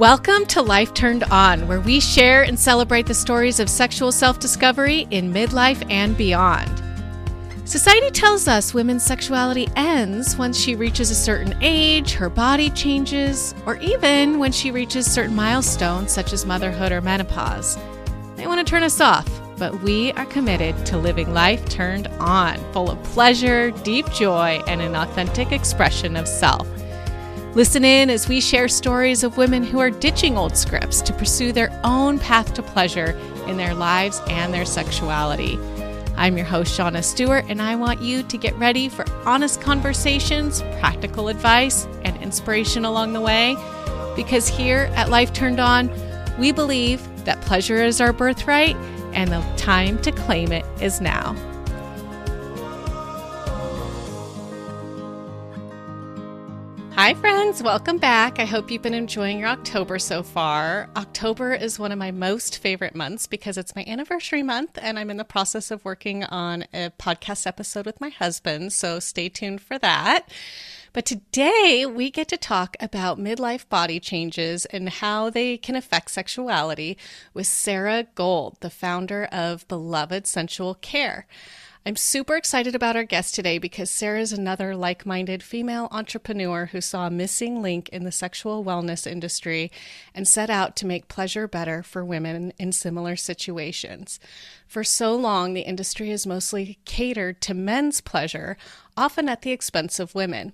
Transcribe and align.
Welcome 0.00 0.46
to 0.46 0.62
Life 0.62 0.94
Turned 0.94 1.24
On, 1.24 1.68
where 1.68 1.82
we 1.82 2.00
share 2.00 2.44
and 2.44 2.58
celebrate 2.58 3.04
the 3.04 3.12
stories 3.12 3.60
of 3.60 3.68
sexual 3.68 4.10
self 4.10 4.38
discovery 4.38 5.06
in 5.10 5.30
midlife 5.30 5.86
and 5.90 6.16
beyond. 6.16 6.82
Society 7.66 8.10
tells 8.10 8.48
us 8.48 8.72
women's 8.72 9.04
sexuality 9.04 9.68
ends 9.76 10.38
once 10.38 10.58
she 10.58 10.74
reaches 10.74 11.10
a 11.10 11.14
certain 11.14 11.54
age, 11.60 12.12
her 12.12 12.30
body 12.30 12.70
changes, 12.70 13.54
or 13.66 13.76
even 13.76 14.38
when 14.38 14.52
she 14.52 14.70
reaches 14.70 15.04
certain 15.04 15.36
milestones 15.36 16.10
such 16.10 16.32
as 16.32 16.46
motherhood 16.46 16.92
or 16.92 17.02
menopause. 17.02 17.76
They 18.36 18.46
want 18.46 18.66
to 18.66 18.70
turn 18.70 18.84
us 18.84 19.02
off, 19.02 19.28
but 19.58 19.82
we 19.82 20.12
are 20.12 20.24
committed 20.24 20.86
to 20.86 20.96
living 20.96 21.34
life 21.34 21.62
turned 21.68 22.06
on, 22.20 22.56
full 22.72 22.90
of 22.90 23.02
pleasure, 23.02 23.70
deep 23.70 24.10
joy, 24.12 24.62
and 24.66 24.80
an 24.80 24.96
authentic 24.96 25.52
expression 25.52 26.16
of 26.16 26.26
self. 26.26 26.66
Listen 27.54 27.84
in 27.84 28.10
as 28.10 28.28
we 28.28 28.40
share 28.40 28.68
stories 28.68 29.24
of 29.24 29.36
women 29.36 29.64
who 29.64 29.80
are 29.80 29.90
ditching 29.90 30.38
old 30.38 30.56
scripts 30.56 31.02
to 31.02 31.12
pursue 31.12 31.50
their 31.50 31.68
own 31.82 32.16
path 32.16 32.54
to 32.54 32.62
pleasure 32.62 33.18
in 33.48 33.56
their 33.56 33.74
lives 33.74 34.22
and 34.28 34.54
their 34.54 34.64
sexuality. 34.64 35.58
I'm 36.16 36.36
your 36.36 36.46
host, 36.46 36.78
Shauna 36.78 37.02
Stewart, 37.02 37.44
and 37.48 37.60
I 37.60 37.74
want 37.74 38.02
you 38.02 38.22
to 38.22 38.38
get 38.38 38.54
ready 38.56 38.88
for 38.88 39.04
honest 39.26 39.60
conversations, 39.60 40.62
practical 40.78 41.26
advice, 41.26 41.88
and 42.04 42.16
inspiration 42.22 42.84
along 42.84 43.14
the 43.14 43.20
way. 43.20 43.56
Because 44.14 44.46
here 44.46 44.88
at 44.94 45.08
Life 45.08 45.32
Turned 45.32 45.58
On, 45.58 45.90
we 46.38 46.52
believe 46.52 47.02
that 47.24 47.40
pleasure 47.40 47.82
is 47.82 48.00
our 48.00 48.12
birthright 48.12 48.76
and 49.12 49.32
the 49.32 49.40
time 49.56 50.00
to 50.02 50.12
claim 50.12 50.52
it 50.52 50.64
is 50.80 51.00
now. 51.00 51.34
Hi, 57.02 57.14
friends. 57.14 57.62
Welcome 57.62 57.96
back. 57.96 58.38
I 58.38 58.44
hope 58.44 58.70
you've 58.70 58.82
been 58.82 58.92
enjoying 58.92 59.38
your 59.38 59.48
October 59.48 59.98
so 59.98 60.22
far. 60.22 60.90
October 60.96 61.54
is 61.54 61.78
one 61.78 61.92
of 61.92 61.98
my 61.98 62.10
most 62.10 62.58
favorite 62.58 62.94
months 62.94 63.26
because 63.26 63.56
it's 63.56 63.74
my 63.74 63.86
anniversary 63.86 64.42
month, 64.42 64.78
and 64.82 64.98
I'm 64.98 65.08
in 65.08 65.16
the 65.16 65.24
process 65.24 65.70
of 65.70 65.82
working 65.82 66.24
on 66.24 66.66
a 66.74 66.90
podcast 66.98 67.46
episode 67.46 67.86
with 67.86 68.02
my 68.02 68.10
husband. 68.10 68.74
So 68.74 69.00
stay 69.00 69.30
tuned 69.30 69.62
for 69.62 69.78
that. 69.78 70.28
But 70.92 71.06
today 71.06 71.86
we 71.86 72.10
get 72.10 72.28
to 72.28 72.36
talk 72.36 72.76
about 72.80 73.18
midlife 73.18 73.66
body 73.70 73.98
changes 73.98 74.66
and 74.66 74.90
how 74.90 75.30
they 75.30 75.56
can 75.56 75.76
affect 75.76 76.10
sexuality 76.10 76.98
with 77.32 77.46
Sara 77.46 78.08
Gold, 78.14 78.58
the 78.60 78.68
founder 78.68 79.24
of 79.32 79.66
Beloved 79.68 80.26
Sensual 80.26 80.74
Care. 80.74 81.26
I'm 81.86 81.96
super 81.96 82.36
excited 82.36 82.74
about 82.74 82.94
our 82.94 83.04
guest 83.04 83.34
today 83.34 83.56
because 83.56 83.90
Sara 83.90 84.20
is 84.20 84.34
another 84.34 84.76
like 84.76 85.06
minded 85.06 85.42
female 85.42 85.88
entrepreneur 85.90 86.66
who 86.66 86.82
saw 86.82 87.06
a 87.06 87.10
missing 87.10 87.62
link 87.62 87.88
in 87.88 88.04
the 88.04 88.12
sexual 88.12 88.62
wellness 88.62 89.06
industry 89.06 89.72
and 90.14 90.28
set 90.28 90.50
out 90.50 90.76
to 90.76 90.86
make 90.86 91.08
pleasure 91.08 91.48
better 91.48 91.82
for 91.82 92.04
women 92.04 92.52
in 92.58 92.72
similar 92.72 93.16
situations. 93.16 94.20
For 94.68 94.84
so 94.84 95.16
long, 95.16 95.54
the 95.54 95.62
industry 95.62 96.10
has 96.10 96.26
mostly 96.26 96.78
catered 96.84 97.40
to 97.42 97.54
men's 97.54 98.02
pleasure, 98.02 98.58
often 98.94 99.26
at 99.30 99.40
the 99.40 99.52
expense 99.52 99.98
of 99.98 100.14
women. 100.14 100.52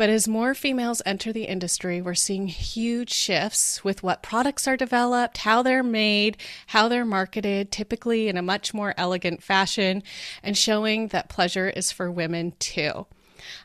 But 0.00 0.08
as 0.08 0.26
more 0.26 0.54
females 0.54 1.02
enter 1.04 1.30
the 1.30 1.44
industry, 1.44 2.00
we're 2.00 2.14
seeing 2.14 2.46
huge 2.46 3.12
shifts 3.12 3.84
with 3.84 4.02
what 4.02 4.22
products 4.22 4.66
are 4.66 4.74
developed, 4.74 5.36
how 5.36 5.62
they're 5.62 5.82
made, 5.82 6.38
how 6.68 6.88
they're 6.88 7.04
marketed, 7.04 7.70
typically 7.70 8.26
in 8.26 8.38
a 8.38 8.42
much 8.42 8.72
more 8.72 8.94
elegant 8.96 9.42
fashion, 9.42 10.02
and 10.42 10.56
showing 10.56 11.08
that 11.08 11.28
pleasure 11.28 11.68
is 11.68 11.92
for 11.92 12.10
women 12.10 12.54
too. 12.58 13.04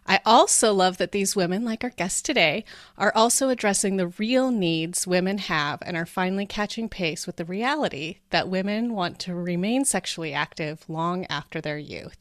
I 0.06 0.20
also 0.26 0.74
love 0.74 0.98
that 0.98 1.12
these 1.12 1.36
women, 1.36 1.66
like 1.66 1.84
our 1.84 1.90
guest 1.90 2.26
today, 2.26 2.64
are 2.98 3.12
also 3.16 3.50
addressing 3.50 3.98
the 3.98 4.08
real 4.08 4.52
needs 4.52 5.08
women 5.08 5.38
have 5.38 5.82
and 5.86 5.98
are 5.98 6.06
finally 6.06 6.46
catching 6.46 6.90
pace 6.90 7.26
with 7.26 7.38
the 7.38 7.46
reality 7.46 8.18
that 8.30 8.50
women 8.50 8.94
want 8.94 9.20
to 9.20 9.36
remain 9.36 9.86
sexually 9.86 10.34
active 10.34 10.84
long 10.88 11.26
after 11.26 11.62
their 11.62 11.78
youth. 11.78 12.18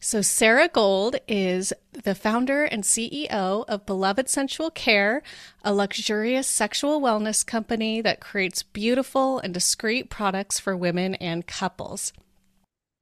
So, 0.00 0.22
Sara 0.22 0.68
Gold 0.68 1.16
is 1.26 1.72
the 1.92 2.14
founder 2.14 2.64
and 2.64 2.84
CEO 2.84 3.64
of 3.66 3.86
Beloved 3.86 4.28
Sensual 4.28 4.70
Care, 4.70 5.22
a 5.64 5.74
luxurious 5.74 6.46
sexual 6.46 7.00
wellness 7.00 7.44
company 7.44 8.00
that 8.00 8.20
creates 8.20 8.62
beautiful 8.62 9.38
and 9.38 9.52
discreet 9.52 10.10
products 10.10 10.58
for 10.58 10.76
women 10.76 11.14
and 11.16 11.46
couples. 11.46 12.12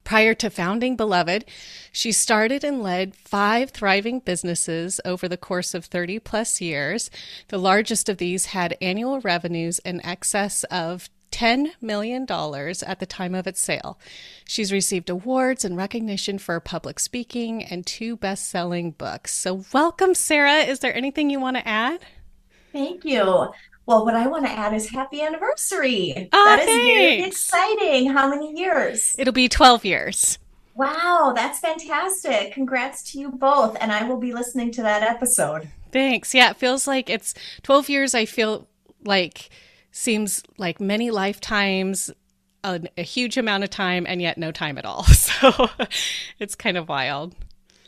Prior 0.04 0.34
to 0.34 0.50
founding 0.50 0.96
Beloved, 0.96 1.46
she 1.90 2.12
started 2.12 2.62
and 2.62 2.82
led 2.82 3.16
five 3.16 3.70
thriving 3.70 4.20
businesses 4.20 5.00
over 5.04 5.26
the 5.28 5.38
course 5.38 5.72
of 5.74 5.86
30 5.86 6.18
plus 6.20 6.60
years. 6.60 7.10
The 7.48 7.58
largest 7.58 8.10
of 8.10 8.18
these 8.18 8.46
had 8.46 8.76
annual 8.82 9.20
revenues 9.20 9.78
in 9.78 10.04
excess 10.04 10.64
of 10.64 11.08
$10 11.32 11.72
million 11.80 12.22
at 12.30 13.00
the 13.00 13.06
time 13.06 13.34
of 13.34 13.46
its 13.46 13.60
sale. 13.60 13.98
She's 14.44 14.72
received 14.72 15.10
awards 15.10 15.64
and 15.64 15.76
recognition 15.76 16.38
for 16.38 16.60
public 16.60 17.00
speaking 17.00 17.64
and 17.64 17.84
two 17.84 18.16
best 18.16 18.48
selling 18.48 18.92
books. 18.92 19.32
So, 19.34 19.64
welcome, 19.72 20.14
Sara. 20.14 20.58
Is 20.58 20.78
there 20.78 20.94
anything 20.94 21.30
you 21.30 21.40
want 21.40 21.56
to 21.56 21.66
add? 21.66 22.00
Thank 22.72 23.04
you. 23.04 23.48
Well, 23.86 24.04
what 24.04 24.14
I 24.14 24.26
want 24.26 24.46
to 24.46 24.50
add 24.50 24.72
is 24.72 24.88
happy 24.88 25.20
anniversary. 25.20 26.28
Oh, 26.32 26.44
that 26.44 26.60
is 26.60 26.66
very 26.66 27.22
exciting. 27.22 28.10
How 28.10 28.28
many 28.28 28.58
years? 28.58 29.14
It'll 29.18 29.32
be 29.32 29.48
12 29.48 29.84
years. 29.84 30.38
Wow, 30.74 31.32
that's 31.36 31.60
fantastic. 31.60 32.52
Congrats 32.52 33.02
to 33.12 33.20
you 33.20 33.30
both. 33.30 33.76
And 33.80 33.92
I 33.92 34.08
will 34.08 34.16
be 34.16 34.32
listening 34.32 34.72
to 34.72 34.82
that 34.82 35.02
episode. 35.02 35.68
Thanks. 35.92 36.34
Yeah, 36.34 36.50
it 36.50 36.56
feels 36.56 36.86
like 36.86 37.10
it's 37.10 37.34
12 37.62 37.88
years. 37.88 38.14
I 38.14 38.24
feel 38.24 38.66
like 39.04 39.50
seems 39.92 40.42
like 40.58 40.80
many 40.80 41.10
lifetimes, 41.10 42.10
a, 42.64 42.80
a 42.96 43.02
huge 43.02 43.36
amount 43.36 43.64
of 43.64 43.70
time, 43.70 44.06
and 44.08 44.20
yet 44.20 44.38
no 44.38 44.50
time 44.50 44.78
at 44.78 44.84
all. 44.84 45.04
So 45.44 45.68
it's 46.38 46.54
kind 46.54 46.78
of 46.78 46.88
wild. 46.88 47.34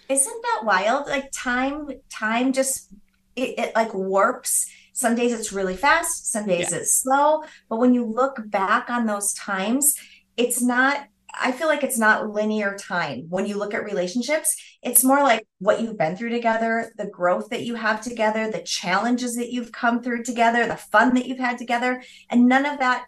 Isn't 0.09 0.43
that 0.43 0.63
wild? 0.65 1.07
Like 1.07 1.31
time, 1.33 1.89
time 2.11 2.53
just 2.53 2.89
it, 3.34 3.59
it 3.59 3.75
like 3.75 3.95
warps. 3.95 4.67
Some 4.97 5.15
days 5.15 5.34
it's 5.34 5.53
really 5.53 5.77
fast, 5.77 6.33
some 6.33 6.47
days 6.47 6.73
Yeah. 6.73 6.79
it's 6.79 7.03
slow. 7.03 7.43
But 7.69 7.77
when 7.77 7.93
you 7.93 8.03
look 8.07 8.41
back 8.47 8.89
on 8.89 9.05
those 9.05 9.34
times, 9.34 9.95
it's 10.39 10.62
not, 10.62 11.07
I 11.39 11.53
feel 11.53 11.67
like 11.67 11.84
it's 11.84 11.99
not 11.99 12.31
linear 12.31 12.79
time. 12.79 13.27
When 13.29 13.45
you 13.45 13.59
look 13.59 13.75
at 13.75 13.84
relationships, 13.84 14.57
it's 14.83 15.05
more 15.05 15.23
like 15.23 15.47
what 15.59 15.83
you've 15.83 15.99
been 15.99 16.17
through 16.17 16.31
together, 16.31 16.93
the 16.97 17.09
growth 17.09 17.51
that 17.51 17.62
you 17.62 17.75
have 17.75 18.01
together, 18.01 18.51
the 18.51 18.62
challenges 18.62 19.37
that 19.37 19.53
you've 19.53 19.71
come 19.71 20.03
through 20.03 20.23
together, 20.23 20.67
the 20.67 20.77
fun 20.79 21.13
that 21.13 21.27
you've 21.27 21.39
had 21.39 21.59
together. 21.59 22.03
And 22.31 22.47
none 22.47 22.65
of 22.65 22.78
that, 22.78 23.05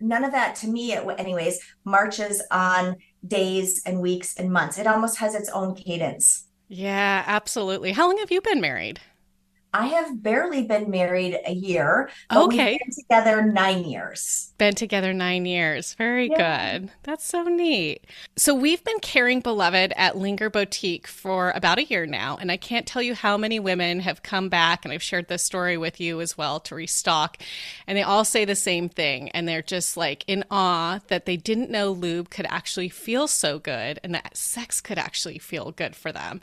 none 0.00 0.24
of 0.24 0.32
that 0.32 0.56
to 0.56 0.66
me, 0.66 0.94
anyways, 0.94 1.60
marches 1.84 2.42
on 2.50 2.96
days 3.24 3.82
and 3.86 4.00
weeks 4.00 4.36
and 4.36 4.52
months. 4.52 4.78
It 4.78 4.88
almost 4.88 5.18
has 5.18 5.36
its 5.36 5.48
own 5.50 5.76
cadence. 5.76 6.48
Yeah, 6.66 7.22
absolutely. 7.24 7.92
How 7.92 8.08
long 8.08 8.18
have 8.18 8.32
you 8.32 8.40
been 8.40 8.60
married? 8.60 8.98
I 9.72 9.86
have 9.86 10.20
barely 10.22 10.64
been 10.64 10.90
married 10.90 11.38
a 11.46 11.52
year, 11.52 12.10
but 12.32 12.46
Okay. 12.46 12.72
we've 12.72 12.78
been 12.78 12.90
together 12.90 13.42
nine 13.42 13.84
years. 13.84 14.52
Been 14.58 14.74
together 14.74 15.14
nine 15.14 15.46
years. 15.46 15.94
Very 15.94 16.28
Yeah. 16.28 16.78
good. 16.78 16.90
That's 17.04 17.24
so 17.24 17.44
neat. 17.44 18.04
So, 18.36 18.52
we've 18.54 18.82
been 18.84 18.98
carrying 19.00 19.40
Beloved 19.40 19.92
at 19.96 20.18
Linger 20.18 20.50
Boutique 20.50 21.06
for 21.06 21.50
about 21.52 21.78
a 21.78 21.84
year 21.84 22.04
now. 22.04 22.36
And 22.40 22.50
I 22.52 22.56
can't 22.56 22.86
tell 22.86 23.00
you 23.00 23.14
how 23.14 23.36
many 23.36 23.58
women 23.60 24.00
have 24.00 24.22
come 24.22 24.48
back, 24.48 24.84
and 24.84 24.92
I've 24.92 25.02
shared 25.02 25.28
this 25.28 25.42
story 25.44 25.78
with 25.78 26.00
you 26.00 26.20
as 26.20 26.36
well 26.36 26.60
to 26.60 26.74
restock. 26.74 27.38
And 27.86 27.96
they 27.96 28.02
all 28.02 28.24
say 28.24 28.44
the 28.44 28.56
same 28.56 28.88
thing. 28.88 29.30
And 29.30 29.48
they're 29.48 29.62
just 29.62 29.96
like 29.96 30.24
in 30.26 30.44
awe 30.50 30.98
that 31.08 31.26
they 31.26 31.36
didn't 31.36 31.70
know 31.70 31.90
lube 31.92 32.28
could 32.30 32.46
actually 32.50 32.88
feel 32.88 33.28
so 33.28 33.58
good 33.58 34.00
and 34.02 34.14
that 34.14 34.36
sex 34.36 34.80
could 34.80 34.98
actually 34.98 35.38
feel 35.38 35.70
good 35.70 35.94
for 35.96 36.12
them. 36.12 36.40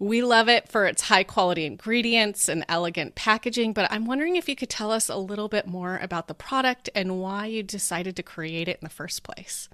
We 0.00 0.22
love 0.22 0.48
it 0.48 0.66
for 0.66 0.86
its 0.86 1.02
high 1.02 1.24
quality 1.24 1.66
ingredients 1.66 2.48
and 2.48 2.64
elegant 2.70 3.14
packaging, 3.16 3.74
but 3.74 3.92
I'm 3.92 4.06
wondering 4.06 4.36
if 4.36 4.48
you 4.48 4.56
could 4.56 4.70
tell 4.70 4.90
us 4.90 5.10
a 5.10 5.16
little 5.16 5.48
bit 5.48 5.66
more 5.66 5.98
about 5.98 6.26
the 6.26 6.32
product 6.32 6.88
and 6.94 7.20
why 7.20 7.44
you 7.44 7.62
decided 7.62 8.16
to 8.16 8.22
create 8.22 8.66
it 8.66 8.78
in 8.80 8.84
the 8.84 8.88
first 8.88 9.22
place. 9.22 9.68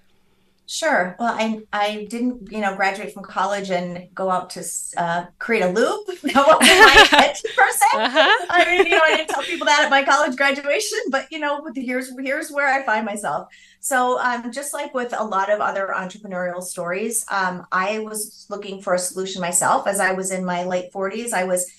Sure. 0.69 1.15
Well, 1.21 1.33
I 1.39 1.61
I 1.73 2.07
didn't, 2.11 2.51
you 2.51 2.61
know, 2.61 2.75
graduate 2.75 3.15
from 3.15 3.23
college 3.23 3.71
and 3.71 4.09
go 4.13 4.29
out 4.31 4.51
to 4.51 4.65
uh, 4.97 5.27
create 5.39 5.63
a 5.63 5.69
lube. 5.69 6.07
That 6.23 6.45
wasn't 6.45 7.13
my 7.13 7.35
per 7.57 7.71
se. 7.71 7.87
Uh-huh. 7.95 8.47
I 8.51 8.65
mean, 8.65 8.87
you 8.87 8.93
know, 8.97 9.01
I 9.05 9.17
didn't 9.17 9.29
tell 9.29 9.45
people 9.45 9.67
that 9.67 9.85
at 9.85 9.91
my 9.91 10.03
college 10.05 10.37
graduation, 10.37 10.99
but 11.11 11.27
you 11.31 11.39
know, 11.39 11.65
here's 11.77 12.11
here's 12.19 12.51
where 12.51 12.67
I 12.67 12.85
find 12.85 13.07
myself. 13.07 13.47
So, 13.79 14.19
um, 14.19 14.51
just 14.51 14.75
like 14.75 14.93
with 14.93 15.15
a 15.17 15.23
lot 15.25 15.53
of 15.53 15.61
other 15.61 15.93
entrepreneurial 15.97 16.63
stories, 16.63 17.25
um, 17.31 17.65
I 17.71 18.01
was 18.01 18.47
looking 18.51 18.83
for 18.83 18.95
a 18.95 18.99
solution 18.99 19.41
myself. 19.41 19.87
As 19.87 20.01
I 20.01 20.13
was 20.13 20.33
in 20.33 20.45
my 20.45 20.65
late 20.65 20.91
40s, 20.93 21.33
I 21.33 21.45
was 21.45 21.71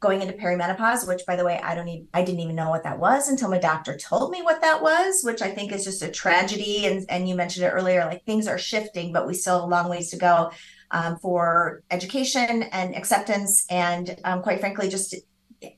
going 0.00 0.22
into 0.22 0.34
perimenopause, 0.34 1.06
which 1.06 1.22
by 1.26 1.34
the 1.34 1.44
way, 1.44 1.60
I 1.62 1.74
don't 1.74 1.88
even 1.88 2.08
I 2.14 2.22
didn't 2.22 2.40
even 2.40 2.54
know 2.54 2.70
what 2.70 2.84
that 2.84 2.98
was 2.98 3.28
until 3.28 3.50
my 3.50 3.58
doctor 3.58 3.96
told 3.96 4.30
me 4.30 4.42
what 4.42 4.60
that 4.60 4.82
was, 4.82 5.22
which 5.22 5.42
I 5.42 5.50
think 5.50 5.72
is 5.72 5.84
just 5.84 6.02
a 6.02 6.10
tragedy. 6.10 6.86
And 6.86 7.04
and 7.08 7.28
you 7.28 7.34
mentioned 7.34 7.66
it 7.66 7.70
earlier, 7.70 8.04
like 8.04 8.24
things 8.24 8.46
are 8.46 8.58
shifting, 8.58 9.12
but 9.12 9.26
we 9.26 9.34
still 9.34 9.60
have 9.60 9.64
a 9.64 9.66
long 9.66 9.88
ways 9.88 10.10
to 10.10 10.16
go 10.16 10.50
um, 10.90 11.18
for 11.18 11.82
education 11.90 12.62
and 12.64 12.96
acceptance, 12.96 13.66
and 13.70 14.18
um, 14.24 14.42
quite 14.42 14.60
frankly, 14.60 14.88
just 14.88 15.14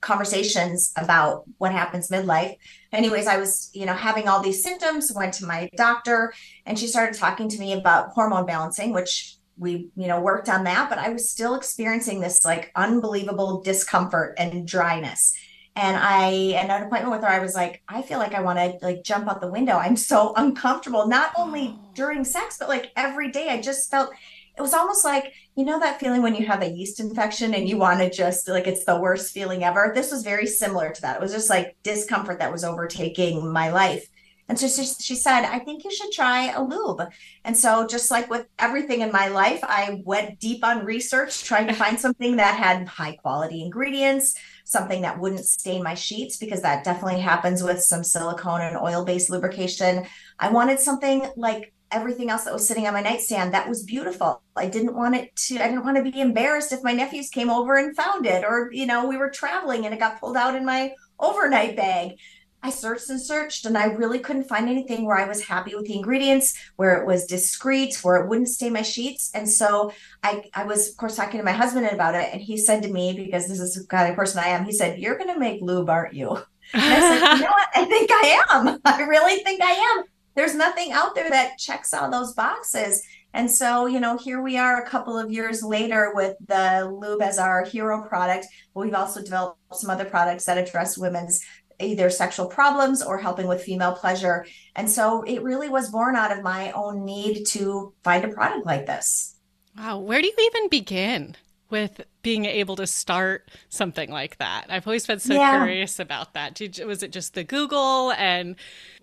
conversations 0.01 0.93
about 0.97 1.45
what 1.59 1.73
happens 1.73 2.11
midlife. 2.11 2.55
Anyways, 2.93 3.27
I 3.27 3.39
was, 3.39 3.71
you 3.73 3.87
know, 3.87 3.95
having 3.95 4.29
all 4.29 4.43
these 4.43 4.63
symptoms, 4.63 5.13
went 5.15 5.35
to 5.35 5.47
my 5.47 5.71
doctor, 5.77 6.35
and 6.67 6.79
she 6.79 6.87
started 6.87 7.19
talking 7.19 7.49
to 7.49 7.59
me 7.59 7.73
about 7.73 8.11
hormone 8.11 8.47
balancing, 8.47 8.93
which 8.93 9.37
we, 9.61 9.91
you 9.95 10.09
know, 10.09 10.21
worked 10.21 10.49
on 10.49 10.65
that, 10.65 10.89
but 10.89 10.99
I 10.99 11.11
was 11.11 11.31
still 11.31 11.55
experiencing 11.55 12.21
this 12.21 12.45
like 12.45 12.73
unbelievable 12.75 13.63
discomfort 13.63 14.35
and 14.39 14.67
dryness. 14.67 15.35
And 15.77 15.97
I, 15.97 16.53
at 16.53 16.69
an 16.71 16.83
appointment 16.83 17.13
with 17.13 17.23
her, 17.23 17.29
I 17.29 17.39
was 17.39 17.55
like, 17.55 17.83
I 17.87 18.03
feel 18.03 18.19
like 18.19 18.35
I 18.35 18.41
want 18.41 18.59
to 18.59 18.85
like 18.85 19.05
jump 19.05 19.29
out 19.31 19.41
the 19.41 19.51
window. 19.51 19.75
I'm 19.75 19.97
so 19.97 20.33
uncomfortable, 20.37 21.07
not 21.07 21.33
only 21.37 21.79
during 21.95 22.25
sex, 22.25 22.57
but 22.59 22.69
like 22.69 22.91
every 22.97 23.31
day. 23.31 23.49
I 23.51 23.61
just 23.61 23.91
felt 23.91 24.11
it 24.57 24.63
was 24.63 24.75
almost 24.75 25.05
like 25.05 25.33
you 25.57 25.65
know 25.65 25.81
that 25.81 26.01
feeling 26.01 26.23
when 26.23 26.35
you 26.35 26.47
have 26.47 26.63
a 26.63 26.69
yeast 26.69 27.01
infection 27.01 27.55
and 27.55 27.69
you 27.69 27.79
want 27.79 28.01
to 28.01 28.11
just 28.11 28.47
like 28.49 28.67
it's 28.67 28.85
the 28.85 28.99
worst 28.99 29.33
feeling 29.33 29.65
ever 29.65 29.93
this 29.95 30.11
was 30.11 30.23
very 30.23 30.47
similar 30.47 30.91
to 30.93 31.01
that 31.01 31.17
it 31.17 31.23
was 31.23 31.33
just 31.33 31.49
like 31.49 31.77
discomfort 31.83 32.39
that 32.39 32.53
was 32.53 32.63
overtaking 32.63 33.51
my 33.51 33.71
life 33.71 34.07
and 34.51 34.59
so 34.59 34.69
she, 34.69 34.85
she 34.85 35.15
said 35.15 35.45
i 35.45 35.59
think 35.59 35.85
you 35.85 35.91
should 35.91 36.13
try 36.13 36.51
a 36.51 36.63
lube. 36.63 37.01
And 37.45 37.57
so 37.57 37.87
just 37.87 38.11
like 38.11 38.29
with 38.29 38.47
everything 38.59 39.01
in 39.01 39.13
my 39.13 39.29
life 39.29 39.61
i 39.63 40.03
went 40.05 40.39
deep 40.41 40.65
on 40.65 40.85
research 40.85 41.45
trying 41.45 41.69
to 41.69 41.73
find 41.73 41.99
something 41.99 42.37
that 42.37 42.59
had 42.59 42.87
high 42.87 43.17
quality 43.17 43.63
ingredients 43.63 44.35
something 44.71 45.03
that 45.03 45.19
wouldn't 45.19 45.45
stain 45.45 45.83
my 45.83 45.95
sheets 45.95 46.37
because 46.37 46.63
that 46.63 46.85
definitely 46.85 47.21
happens 47.21 47.63
with 47.63 47.83
some 47.83 48.05
silicone 48.05 48.61
and 48.61 48.77
oil 48.77 49.05
based 49.05 49.29
lubrication. 49.29 50.07
I 50.39 50.51
wanted 50.51 50.79
something 50.79 51.29
like 51.37 51.75
everything 51.91 52.31
else 52.31 52.45
that 52.45 52.53
was 52.53 52.69
sitting 52.69 52.87
on 52.87 52.93
my 52.93 53.03
nightstand 53.03 53.53
that 53.53 53.69
was 53.69 53.83
beautiful. 53.83 54.43
I 54.55 54.69
didn't 54.69 54.95
want 54.95 55.17
it 55.17 55.35
to 55.47 55.57
i 55.57 55.67
didn't 55.67 55.85
want 55.85 55.97
to 55.97 56.09
be 56.09 56.21
embarrassed 56.21 56.73
if 56.73 56.85
my 56.85 56.93
nephews 56.93 57.31
came 57.31 57.51
over 57.51 57.77
and 57.77 57.97
found 57.97 58.27
it 58.27 58.45
or 58.45 58.71
you 58.73 58.87
know 58.87 59.09
we 59.09 59.17
were 59.17 59.31
traveling 59.31 59.85
and 59.85 59.95
it 59.95 59.99
got 59.99 60.21
pulled 60.21 60.37
out 60.37 60.55
in 60.55 60.65
my 60.65 60.93
overnight 61.19 61.77
bag 61.77 62.13
i 62.63 62.71
searched 62.71 63.11
and 63.11 63.21
searched 63.21 63.65
and 63.65 63.77
i 63.77 63.87
really 63.87 64.19
couldn't 64.19 64.49
find 64.49 64.69
anything 64.69 65.05
where 65.05 65.17
i 65.17 65.27
was 65.27 65.43
happy 65.43 65.75
with 65.75 65.87
the 65.87 65.97
ingredients 65.97 66.57
where 66.77 67.01
it 67.01 67.07
was 67.07 67.27
discreet 67.27 67.97
where 68.03 68.17
it 68.17 68.29
wouldn't 68.29 68.49
stain 68.49 68.73
my 68.73 68.83
sheets 68.83 69.31
and 69.35 69.49
so 69.49 69.93
i 70.23 70.43
i 70.55 70.65
was 70.65 70.91
of 70.91 70.97
course 70.97 71.17
talking 71.17 71.39
to 71.39 71.45
my 71.45 71.53
husband 71.53 71.87
about 71.87 72.15
it 72.15 72.29
and 72.33 72.41
he 72.41 72.57
said 72.57 72.83
to 72.83 72.93
me 72.93 73.13
because 73.13 73.49
this 73.49 73.61
is 73.61 73.75
the 73.75 73.87
kind 73.87 74.11
of 74.11 74.17
person 74.17 74.41
i 74.41 74.49
am 74.49 74.65
he 74.65 74.73
said 74.73 74.99
you're 74.99 75.19
going 75.19 75.33
to 75.33 75.41
make 75.41 75.61
lube 75.63 75.91
aren't 75.91 76.15
you 76.15 76.39
and 76.73 76.85
I 76.95 77.01
said, 77.01 77.35
you 77.35 77.41
know 77.45 77.51
what? 77.51 77.69
I 77.75 77.85
think 77.85 78.11
I 78.13 78.45
am. 78.53 78.81
I 78.85 79.03
really 79.03 79.43
think 79.43 79.61
I 79.61 79.73
am 79.73 80.05
there's 80.35 80.55
nothing 80.55 80.93
out 80.93 81.15
there 81.15 81.29
that 81.29 81.59
checks 81.59 81.93
all 81.93 82.11
those 82.11 82.35
boxes. 82.35 83.03
And 83.33 83.51
so, 83.51 83.87
you 83.87 84.01
know, 84.01 84.17
here 84.17 84.43
we 84.43 84.57
are 84.57 84.83
a 84.83 84.89
couple 84.89 85.19
of 85.19 85.31
years 85.31 85.63
later 85.63 86.13
with 86.15 86.35
the 86.47 86.91
lube 86.91 87.23
as 87.23 87.39
our 87.39 87.65
hero 87.65 88.03
product. 88.09 88.47
But 88.75 88.81
we've 88.81 88.95
also 88.95 89.23
developed 89.23 89.59
some 89.73 89.91
other 89.91 90.05
products 90.05 90.47
that 90.47 90.59
address 90.59 90.99
women's 90.99 91.45
either 91.81 92.11
sexual 92.11 92.47
problems 92.47 93.03
or 93.03 93.19
helping 93.19 93.47
with 93.47 93.63
female 93.63 93.93
pleasure. 93.93 94.47
And 94.77 94.91
so 94.91 95.23
it 95.23 95.43
really 95.43 95.69
was 95.69 95.91
born 95.91 96.17
out 96.17 96.37
of 96.37 96.43
my 96.43 96.73
own 96.73 97.05
need 97.05 97.45
to 97.49 97.93
find 98.05 98.25
a 98.25 98.29
product 98.29 98.67
like 98.67 98.87
this. 98.87 99.37
Wow. 99.77 99.99
Where 99.99 100.21
do 100.21 100.27
you 100.27 100.51
even 100.53 100.69
begin 100.69 101.37
with 101.71 102.01
being 102.23 102.45
able 102.45 102.77
to 102.77 102.87
start 102.87 103.49
something 103.69 104.11
like 104.11 104.39
that? 104.39 104.67
I've 104.69 104.87
always 104.87 105.07
been 105.07 105.21
so 105.21 105.35
yeah. 105.35 105.59
curious 105.59 105.99
about 105.99 106.35
that. 106.35 106.55
Did, 106.55 106.81
was 106.85 107.03
it 107.03 107.13
just 107.13 107.35
the 107.35 107.45
Google 107.45 108.13
and 108.13 108.57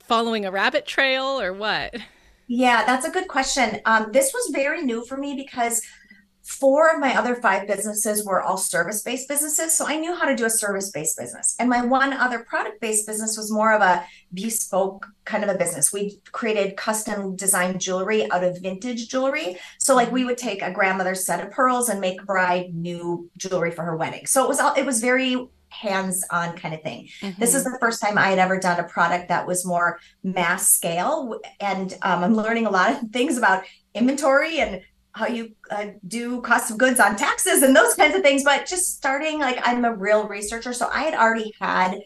following 0.04 0.46
a 0.46 0.52
rabbit 0.52 0.86
trail 0.86 1.40
or 1.42 1.54
what? 1.54 1.96
Yeah, 2.50 2.86
that's 2.86 3.06
a 3.06 3.12
good 3.12 3.28
question. 3.28 3.82
Um, 3.86 4.12
this 4.14 4.32
was 4.34 4.52
very 4.54 4.82
new 4.82 5.06
for 5.06 5.18
me 5.18 5.36
because 5.36 5.82
four 6.48 6.90
of 6.90 7.00
my 7.02 7.14
other 7.14 7.36
five 7.36 7.68
businesses 7.68 8.26
were 8.26 8.42
all 8.42 8.56
service 8.56 9.02
based 9.04 9.28
businesses. 9.28 9.78
So 9.78 9.86
I 9.86 9.98
knew 9.98 10.16
how 10.16 10.26
to 10.26 10.36
do 10.36 10.46
a 10.46 10.50
service 10.50 10.90
based 10.92 11.18
business. 11.18 11.56
And 11.60 11.70
my 11.70 11.86
one 11.86 12.14
other 12.14 12.40
product 12.40 12.80
based 12.80 13.06
business 13.06 13.36
was 13.36 13.52
more 13.52 13.74
of 13.74 13.82
a 13.82 14.06
bespoke 14.34 15.06
kind 15.26 15.44
of 15.44 15.50
a 15.50 15.58
business. 15.58 15.92
We 15.92 16.22
created 16.32 16.78
custom 16.78 17.36
designed 17.36 17.82
jewelry 17.82 18.32
out 18.32 18.46
of 18.46 18.62
vintage 18.62 19.10
jewelry. 19.10 19.58
So 19.78 19.94
like 19.94 20.10
we 20.10 20.24
would 20.24 20.38
take 20.38 20.62
a 20.62 20.72
grandmother's 20.72 21.26
set 21.26 21.46
of 21.46 21.52
pearls 21.52 21.90
and 21.90 22.00
make 22.00 22.26
bride 22.26 22.74
new 22.74 23.30
jewelry 23.36 23.72
for 23.72 23.84
her 23.84 23.98
wedding. 23.98 24.26
So 24.26 24.46
it 24.46 24.48
was 24.48 24.62
all 24.62 24.74
it 24.76 24.86
was 24.86 25.02
very 25.02 25.50
hands 25.68 26.24
on 26.32 26.56
kind 26.56 26.74
of 26.74 26.82
thing. 26.82 27.10
Mm-hmm. 27.20 27.42
This 27.42 27.56
is 27.56 27.66
the 27.66 27.78
first 27.82 28.02
time 28.02 28.18
I 28.18 28.30
had 28.30 28.40
ever 28.40 28.58
done 28.58 28.80
a 28.80 28.86
product 28.86 29.28
that 29.28 29.46
was 29.46 29.66
more 29.66 30.00
mass 30.24 30.70
scale. 30.70 31.40
And 31.60 31.94
um, 32.04 32.24
I'm 32.24 32.36
learning 32.36 32.68
a 32.68 32.72
lot 32.72 32.92
of 32.92 33.10
things 33.12 33.38
about 33.38 33.66
inventory 33.94 34.60
and 34.60 34.82
how 35.18 35.28
you 35.28 35.54
uh, 35.72 35.88
do 36.08 36.42
cost 36.42 36.72
of 36.72 36.78
goods 36.78 37.00
on 37.00 37.16
taxes 37.16 37.64
and 37.64 37.76
those 37.76 37.96
kinds 37.96 38.16
of 38.16 38.22
things. 38.22 38.44
But 38.44 38.68
just 38.68 38.96
starting, 38.96 39.40
like, 39.40 39.60
I'm 39.64 39.84
a 39.84 39.96
real 39.96 40.28
researcher. 40.28 40.74
So 40.74 40.88
I 40.94 41.04
had 41.04 41.14
already 41.14 41.54
had 41.60 42.00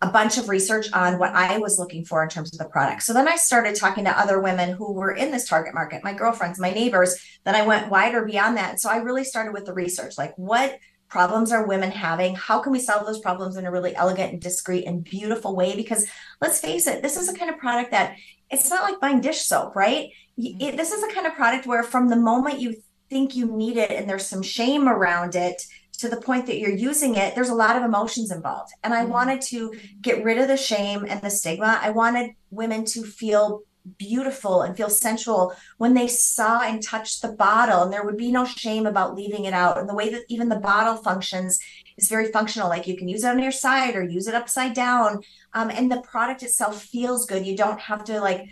a 0.00 0.08
bunch 0.08 0.38
of 0.38 0.48
research 0.48 0.92
on 0.92 1.18
what 1.18 1.34
I 1.34 1.58
was 1.58 1.78
looking 1.78 2.04
for 2.04 2.22
in 2.22 2.28
terms 2.28 2.52
of 2.52 2.58
the 2.58 2.66
product. 2.66 3.02
So 3.02 3.12
then 3.12 3.26
I 3.26 3.36
started 3.36 3.74
talking 3.74 4.04
to 4.04 4.16
other 4.16 4.40
women 4.40 4.76
who 4.76 4.92
were 4.92 5.12
in 5.12 5.32
this 5.32 5.48
target 5.48 5.74
market, 5.74 6.04
my 6.04 6.12
girlfriends, 6.12 6.60
my 6.60 6.70
neighbors. 6.70 7.16
Then 7.44 7.56
I 7.56 7.66
went 7.66 7.90
wider 7.90 8.24
beyond 8.24 8.56
that. 8.58 8.78
So 8.78 8.90
I 8.90 8.98
really 8.98 9.24
started 9.24 9.52
with 9.52 9.64
the 9.64 9.72
research 9.72 10.16
like, 10.16 10.34
what 10.36 10.78
problems 11.08 11.50
are 11.50 11.66
women 11.66 11.90
having? 11.90 12.36
How 12.36 12.60
can 12.60 12.70
we 12.70 12.78
solve 12.78 13.06
those 13.06 13.18
problems 13.18 13.56
in 13.56 13.66
a 13.66 13.72
really 13.72 13.96
elegant 13.96 14.32
and 14.34 14.40
discreet 14.40 14.84
and 14.84 15.02
beautiful 15.02 15.56
way? 15.56 15.74
Because 15.74 16.06
let's 16.40 16.60
face 16.60 16.86
it, 16.86 17.02
this 17.02 17.16
is 17.16 17.28
a 17.28 17.34
kind 17.34 17.50
of 17.50 17.58
product 17.58 17.90
that 17.90 18.16
it's 18.50 18.70
not 18.70 18.82
like 18.82 19.00
buying 19.00 19.20
dish 19.20 19.40
soap, 19.40 19.74
right? 19.74 20.10
Mm-hmm. 20.38 20.60
It, 20.60 20.76
this 20.76 20.92
is 20.92 21.02
a 21.02 21.12
kind 21.12 21.26
of 21.26 21.34
product 21.34 21.66
where 21.66 21.82
from 21.82 22.08
the 22.08 22.16
moment 22.16 22.60
you 22.60 22.76
think 23.10 23.34
you 23.34 23.46
need 23.46 23.76
it 23.76 23.90
and 23.90 24.08
there's 24.08 24.26
some 24.26 24.42
shame 24.42 24.88
around 24.88 25.34
it 25.34 25.62
to 25.98 26.08
the 26.08 26.20
point 26.20 26.46
that 26.46 26.58
you're 26.58 26.70
using 26.70 27.16
it, 27.16 27.34
there's 27.34 27.48
a 27.48 27.54
lot 27.54 27.76
of 27.76 27.82
emotions 27.82 28.30
involved. 28.30 28.72
And 28.84 28.94
I 28.94 29.02
mm-hmm. 29.02 29.12
wanted 29.12 29.42
to 29.42 29.74
get 30.00 30.22
rid 30.22 30.38
of 30.38 30.48
the 30.48 30.56
shame 30.56 31.04
and 31.08 31.20
the 31.20 31.30
stigma. 31.30 31.80
I 31.82 31.90
wanted 31.90 32.32
women 32.50 32.84
to 32.86 33.02
feel 33.02 33.62
beautiful 33.96 34.62
and 34.62 34.76
feel 34.76 34.90
sensual 34.90 35.54
when 35.78 35.94
they 35.94 36.06
saw 36.06 36.60
and 36.60 36.82
touched 36.82 37.22
the 37.22 37.32
bottle 37.32 37.82
and 37.82 37.92
there 37.92 38.04
would 38.04 38.16
be 38.16 38.30
no 38.30 38.44
shame 38.44 38.86
about 38.86 39.14
leaving 39.14 39.46
it 39.46 39.54
out 39.54 39.78
and 39.78 39.88
the 39.88 39.94
way 39.94 40.10
that 40.10 40.24
even 40.28 40.48
the 40.48 40.60
bottle 40.60 40.96
functions 40.96 41.58
is 41.96 42.08
very 42.08 42.30
functional 42.30 42.68
like 42.68 42.86
you 42.86 42.96
can 42.96 43.08
use 43.08 43.24
it 43.24 43.28
on 43.28 43.38
your 43.38 43.52
side 43.52 43.96
or 43.96 44.02
use 44.02 44.28
it 44.28 44.34
upside 44.34 44.74
down 44.74 45.20
um, 45.54 45.70
and 45.70 45.90
the 45.90 46.02
product 46.02 46.42
itself 46.42 46.82
feels 46.82 47.24
good 47.24 47.46
you 47.46 47.56
don't 47.56 47.80
have 47.80 48.04
to 48.04 48.20
like 48.20 48.44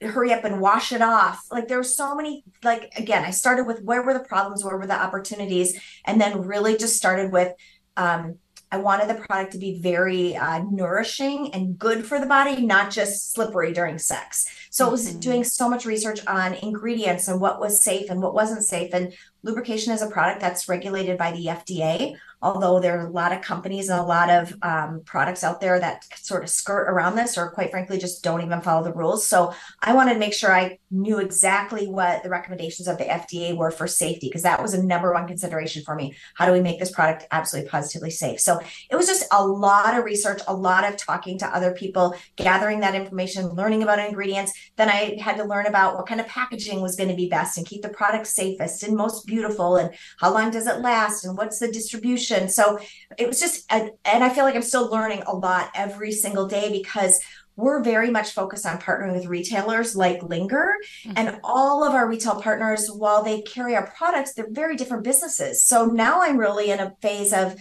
hurry 0.00 0.32
up 0.32 0.44
and 0.44 0.60
wash 0.60 0.92
it 0.92 1.02
off 1.02 1.44
like 1.50 1.66
there 1.66 1.76
were 1.76 1.82
so 1.82 2.14
many 2.14 2.44
like 2.62 2.92
again 2.96 3.24
i 3.24 3.30
started 3.30 3.66
with 3.66 3.82
where 3.82 4.02
were 4.02 4.14
the 4.14 4.20
problems 4.20 4.64
where 4.64 4.76
were 4.76 4.86
the 4.86 4.94
opportunities 4.94 5.80
and 6.04 6.20
then 6.20 6.42
really 6.42 6.76
just 6.76 6.96
started 6.96 7.32
with 7.32 7.52
um, 7.96 8.38
I 8.70 8.76
wanted 8.76 9.08
the 9.08 9.22
product 9.22 9.52
to 9.52 9.58
be 9.58 9.80
very 9.80 10.36
uh, 10.36 10.62
nourishing 10.70 11.52
and 11.54 11.78
good 11.78 12.04
for 12.04 12.20
the 12.20 12.26
body, 12.26 12.64
not 12.64 12.90
just 12.90 13.32
slippery 13.32 13.72
during 13.72 13.98
sex. 13.98 14.46
So 14.78 14.86
it 14.86 14.92
was 14.92 15.12
doing 15.16 15.42
so 15.42 15.68
much 15.68 15.84
research 15.86 16.24
on 16.28 16.54
ingredients 16.54 17.26
and 17.26 17.40
what 17.40 17.58
was 17.58 17.82
safe 17.82 18.10
and 18.10 18.22
what 18.22 18.32
wasn't 18.32 18.64
safe. 18.64 18.94
And 18.94 19.12
lubrication 19.42 19.92
is 19.92 20.02
a 20.02 20.08
product 20.08 20.40
that's 20.40 20.68
regulated 20.68 21.18
by 21.18 21.32
the 21.32 21.46
FDA 21.46 22.16
although 22.40 22.78
there 22.78 22.98
are 22.98 23.06
a 23.06 23.10
lot 23.10 23.32
of 23.32 23.42
companies 23.42 23.88
and 23.88 23.98
a 23.98 24.02
lot 24.02 24.30
of 24.30 24.54
um, 24.62 25.02
products 25.04 25.42
out 25.42 25.60
there 25.60 25.78
that 25.80 26.04
sort 26.16 26.44
of 26.44 26.50
skirt 26.50 26.88
around 26.88 27.16
this 27.16 27.36
or 27.36 27.50
quite 27.50 27.70
frankly 27.70 27.98
just 27.98 28.22
don't 28.22 28.42
even 28.42 28.60
follow 28.60 28.84
the 28.84 28.92
rules. 28.92 29.26
So 29.26 29.52
i 29.82 29.92
wanted 29.92 30.14
to 30.14 30.18
make 30.20 30.34
sure 30.34 30.52
i 30.54 30.78
knew 30.90 31.18
exactly 31.18 31.86
what 31.86 32.22
the 32.22 32.30
recommendations 32.30 32.88
of 32.88 32.98
the 32.98 33.04
fda 33.04 33.56
were 33.56 33.70
for 33.70 33.86
safety 33.86 34.28
because 34.28 34.42
that 34.42 34.62
was 34.62 34.74
a 34.74 34.82
number 34.82 35.12
one 35.12 35.26
consideration 35.26 35.82
for 35.82 35.94
me. 35.94 36.14
How 36.34 36.46
do 36.46 36.52
we 36.52 36.60
make 36.60 36.78
this 36.78 36.90
product 36.90 37.26
absolutely 37.30 37.70
positively 37.70 38.10
safe? 38.10 38.40
So 38.40 38.60
it 38.90 38.96
was 38.96 39.06
just 39.06 39.26
a 39.32 39.44
lot 39.44 39.96
of 39.96 40.04
research 40.04 40.40
a 40.46 40.54
lot 40.54 40.84
of 40.84 40.96
talking 40.96 41.38
to 41.38 41.46
other 41.46 41.72
people 41.72 42.14
gathering 42.36 42.80
that 42.80 42.94
information 42.94 43.48
learning 43.48 43.82
about 43.82 43.98
ingredients 43.98 44.52
then 44.76 44.88
i 44.88 45.16
had 45.20 45.36
to 45.36 45.44
learn 45.44 45.66
about 45.66 45.96
what 45.96 46.06
kind 46.06 46.20
of 46.20 46.26
packaging 46.26 46.80
was 46.80 46.96
going 46.96 47.08
to 47.08 47.16
be 47.16 47.28
best 47.28 47.56
and 47.56 47.66
keep 47.66 47.82
the 47.82 47.88
product 47.88 48.26
safest 48.26 48.82
and 48.82 48.96
most 48.96 49.26
beautiful 49.26 49.76
and 49.76 49.90
how 50.20 50.32
long 50.32 50.50
does 50.50 50.66
it 50.66 50.80
last 50.80 51.24
and 51.24 51.36
what's 51.36 51.58
the 51.58 51.70
distribution 51.70 52.48
so 52.48 52.78
it 53.16 53.26
was 53.26 53.40
just, 53.40 53.70
and 53.70 53.92
I 54.04 54.28
feel 54.28 54.44
like 54.44 54.54
I'm 54.54 54.62
still 54.62 54.90
learning 54.90 55.22
a 55.26 55.34
lot 55.34 55.70
every 55.74 56.12
single 56.12 56.46
day 56.46 56.70
because 56.70 57.20
we're 57.56 57.82
very 57.82 58.10
much 58.10 58.32
focused 58.32 58.66
on 58.66 58.78
partnering 58.78 59.12
with 59.12 59.26
retailers 59.26 59.96
like 59.96 60.22
Linger. 60.22 60.74
Mm-hmm. 61.04 61.12
And 61.16 61.40
all 61.42 61.82
of 61.82 61.94
our 61.94 62.08
retail 62.08 62.40
partners, 62.40 62.88
while 62.88 63.24
they 63.24 63.42
carry 63.42 63.74
our 63.74 63.88
products, 63.88 64.34
they're 64.34 64.50
very 64.50 64.76
different 64.76 65.02
businesses. 65.02 65.64
So 65.64 65.86
now 65.86 66.22
I'm 66.22 66.36
really 66.36 66.70
in 66.70 66.78
a 66.78 66.94
phase 67.02 67.32
of, 67.32 67.56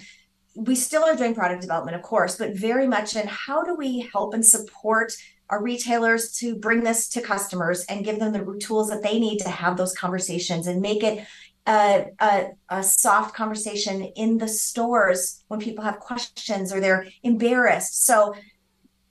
we 0.56 0.76
still 0.76 1.04
are 1.04 1.16
doing 1.16 1.34
product 1.34 1.62
development, 1.62 1.96
of 1.96 2.04
course, 2.04 2.36
but 2.36 2.56
very 2.56 2.88
much 2.88 3.16
in 3.16 3.28
how 3.28 3.64
do 3.64 3.76
we 3.76 4.08
help 4.12 4.34
and 4.34 4.46
support 4.46 5.14
our 5.50 5.62
retailers 5.62 6.32
to 6.38 6.56
bring 6.56 6.84
this 6.84 7.08
to 7.10 7.22
customers 7.22 7.86
and 7.86 8.06
give 8.06 8.20
them 8.20 8.34
the 8.34 8.60
tools 8.60 8.90
that 8.90 9.04
they 9.04 9.20
need 9.20 9.40
to 9.40 9.50
have 9.50 9.78
those 9.78 9.94
conversations 9.94 10.68
and 10.68 10.82
make 10.82 11.04
it 11.04 11.26
a, 11.68 12.06
a, 12.20 12.48
a, 12.70 12.84
soft 12.84 13.36
conversation 13.36 14.04
in 14.16 14.38
the 14.38 14.48
stores 14.48 15.44
when 15.48 15.60
people 15.60 15.84
have 15.84 16.00
questions 16.00 16.72
or 16.72 16.80
they're 16.80 17.08
embarrassed. 17.24 18.06
So, 18.06 18.36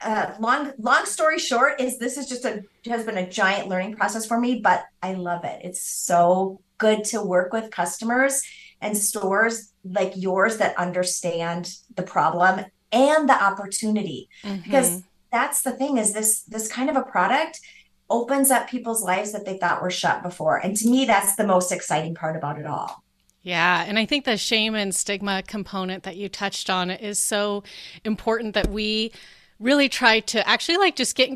uh, 0.02 0.34
long 0.40 0.72
long 0.78 1.06
story 1.06 1.38
short 1.38 1.80
is 1.80 1.98
this 1.98 2.18
is 2.18 2.28
just 2.28 2.44
a 2.44 2.62
has 2.86 3.04
been 3.04 3.16
a 3.16 3.28
giant 3.28 3.68
learning 3.68 3.94
process 3.94 4.26
for 4.26 4.38
me, 4.38 4.60
but 4.60 4.84
I 5.02 5.14
love 5.14 5.44
it. 5.44 5.60
It's 5.64 5.82
so 5.82 6.60
good 6.78 7.04
to 7.04 7.22
work 7.22 7.52
with 7.52 7.70
customers 7.70 8.42
and 8.80 8.96
stores 8.96 9.72
like 9.84 10.12
yours 10.16 10.58
that 10.58 10.76
understand 10.76 11.74
the 11.94 12.02
problem 12.02 12.64
and 12.92 13.28
the 13.28 13.42
opportunity 13.42 14.28
mm-hmm. 14.42 14.62
because 14.62 15.02
that's 15.36 15.62
the 15.62 15.72
thing 15.72 15.98
is 15.98 16.12
this 16.12 16.42
this 16.44 16.66
kind 16.66 16.88
of 16.88 16.96
a 16.96 17.02
product 17.02 17.60
opens 18.08 18.50
up 18.50 18.68
people's 18.68 19.02
lives 19.02 19.32
that 19.32 19.44
they 19.44 19.58
thought 19.58 19.82
were 19.82 19.90
shut 19.90 20.22
before. 20.22 20.56
And 20.56 20.76
to 20.76 20.88
me 20.88 21.04
that's 21.04 21.36
the 21.36 21.46
most 21.46 21.72
exciting 21.72 22.14
part 22.14 22.36
about 22.36 22.58
it 22.58 22.66
all. 22.66 23.04
Yeah, 23.42 23.84
and 23.86 23.96
I 23.96 24.06
think 24.06 24.24
the 24.24 24.36
shame 24.36 24.74
and 24.74 24.92
stigma 24.92 25.42
component 25.46 26.02
that 26.02 26.16
you 26.16 26.28
touched 26.28 26.68
on 26.68 26.90
is 26.90 27.18
so 27.18 27.62
important 28.04 28.54
that 28.54 28.70
we 28.70 29.12
really 29.60 29.88
try 29.88 30.18
to 30.20 30.48
actually 30.48 30.78
like 30.78 30.96
just 30.96 31.14
get 31.14 31.30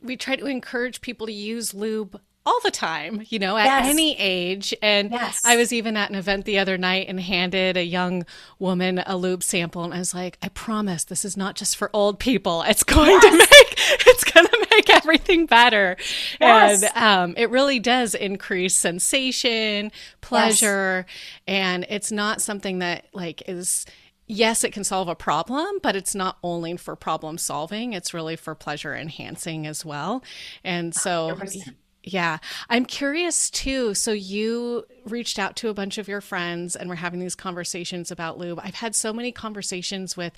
we 0.00 0.16
try 0.16 0.36
to 0.36 0.46
encourage 0.46 1.00
people 1.00 1.26
to 1.26 1.32
use 1.32 1.74
lube 1.74 2.20
all 2.46 2.60
the 2.62 2.70
time, 2.70 3.22
you 3.28 3.38
know, 3.38 3.56
at 3.56 3.64
yes. 3.64 3.86
any 3.88 4.18
age. 4.18 4.74
And 4.82 5.10
yes. 5.10 5.40
I 5.44 5.56
was 5.56 5.72
even 5.72 5.96
at 5.96 6.10
an 6.10 6.16
event 6.16 6.44
the 6.44 6.58
other 6.58 6.76
night 6.76 7.06
and 7.08 7.18
handed 7.18 7.76
a 7.76 7.84
young 7.84 8.26
woman 8.58 9.02
a 9.06 9.16
lube 9.16 9.42
sample 9.42 9.82
and 9.82 9.94
I 9.94 9.98
was 9.98 10.12
like, 10.12 10.38
I 10.42 10.48
promise 10.48 11.04
this 11.04 11.24
is 11.24 11.36
not 11.36 11.56
just 11.56 11.76
for 11.76 11.90
old 11.94 12.18
people. 12.18 12.62
It's 12.66 12.84
going 12.84 13.10
yes. 13.10 13.22
to 13.22 13.38
make 13.38 13.74
it's 14.06 14.24
going 14.24 14.46
to 14.46 14.66
make 14.70 14.90
everything 14.90 15.46
better. 15.46 15.96
And 16.40 16.84
um, 16.94 17.34
it 17.36 17.50
really 17.50 17.78
does 17.78 18.14
increase 18.14 18.76
sensation, 18.76 19.90
pleasure, 20.20 21.06
and 21.46 21.86
it's 21.88 22.12
not 22.12 22.42
something 22.42 22.80
that 22.80 23.06
like 23.12 23.42
is 23.48 23.86
yes, 24.26 24.64
it 24.64 24.72
can 24.72 24.84
solve 24.84 25.08
a 25.08 25.14
problem, 25.14 25.78
but 25.82 25.96
it's 25.96 26.14
not 26.14 26.38
only 26.42 26.76
for 26.76 26.96
problem 26.96 27.38
solving, 27.38 27.92
it's 27.92 28.14
really 28.14 28.36
for 28.36 28.54
pleasure 28.54 28.94
enhancing 28.94 29.66
as 29.66 29.84
well. 29.84 30.22
And 30.62 30.94
so 30.94 31.36
100%. 31.38 31.74
Yeah. 32.04 32.38
I'm 32.68 32.84
curious 32.84 33.50
too. 33.50 33.94
So 33.94 34.12
you 34.12 34.84
reached 35.04 35.38
out 35.38 35.56
to 35.56 35.70
a 35.70 35.74
bunch 35.74 35.96
of 35.98 36.06
your 36.06 36.20
friends 36.20 36.76
and 36.76 36.88
we're 36.88 36.96
having 36.96 37.18
these 37.18 37.34
conversations 37.34 38.10
about 38.10 38.38
lube. 38.38 38.60
I've 38.62 38.74
had 38.74 38.94
so 38.94 39.12
many 39.12 39.32
conversations 39.32 40.16
with 40.16 40.36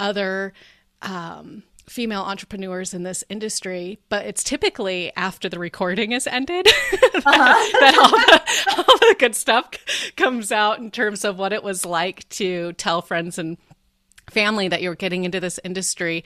other 0.00 0.52
um, 1.02 1.62
female 1.88 2.22
entrepreneurs 2.22 2.94
in 2.94 3.04
this 3.04 3.22
industry, 3.28 3.98
but 4.08 4.26
it's 4.26 4.42
typically 4.42 5.12
after 5.16 5.48
the 5.48 5.58
recording 5.58 6.12
is 6.12 6.26
ended 6.26 6.66
uh-huh. 6.92 7.80
that, 7.80 7.96
all, 7.98 8.10
the, 8.10 8.74
all 8.78 8.98
the 8.98 9.16
good 9.18 9.36
stuff 9.36 9.70
comes 10.16 10.50
out 10.50 10.78
in 10.78 10.90
terms 10.90 11.24
of 11.24 11.38
what 11.38 11.52
it 11.52 11.62
was 11.62 11.84
like 11.84 12.28
to 12.30 12.72
tell 12.72 13.02
friends 13.02 13.38
and 13.38 13.56
family 14.30 14.68
that 14.68 14.82
you're 14.82 14.94
getting 14.94 15.24
into 15.24 15.38
this 15.38 15.60
industry. 15.62 16.24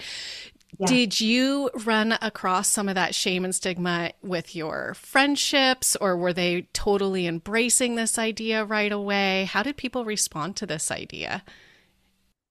Yeah. 0.78 0.87
Did 0.87 1.20
you 1.20 1.70
run 1.85 2.16
across 2.23 2.68
some 2.68 2.88
of 2.88 2.94
that 2.94 3.14
shame 3.14 3.44
and 3.44 3.52
stigma 3.52 4.12
with 4.23 4.54
your 4.54 4.94
friendships, 4.94 5.97
or 5.97 6.16
were 6.16 6.32
they 6.32 6.68
totally 6.73 7.26
embracing 7.26 7.97
this 7.97 8.16
idea 8.16 8.64
right 8.64 8.92
away? 8.92 9.49
How 9.50 9.64
did 9.64 9.76
people 9.76 10.04
respond 10.04 10.54
to 10.56 10.66
this 10.66 10.92
idea? 10.92 11.42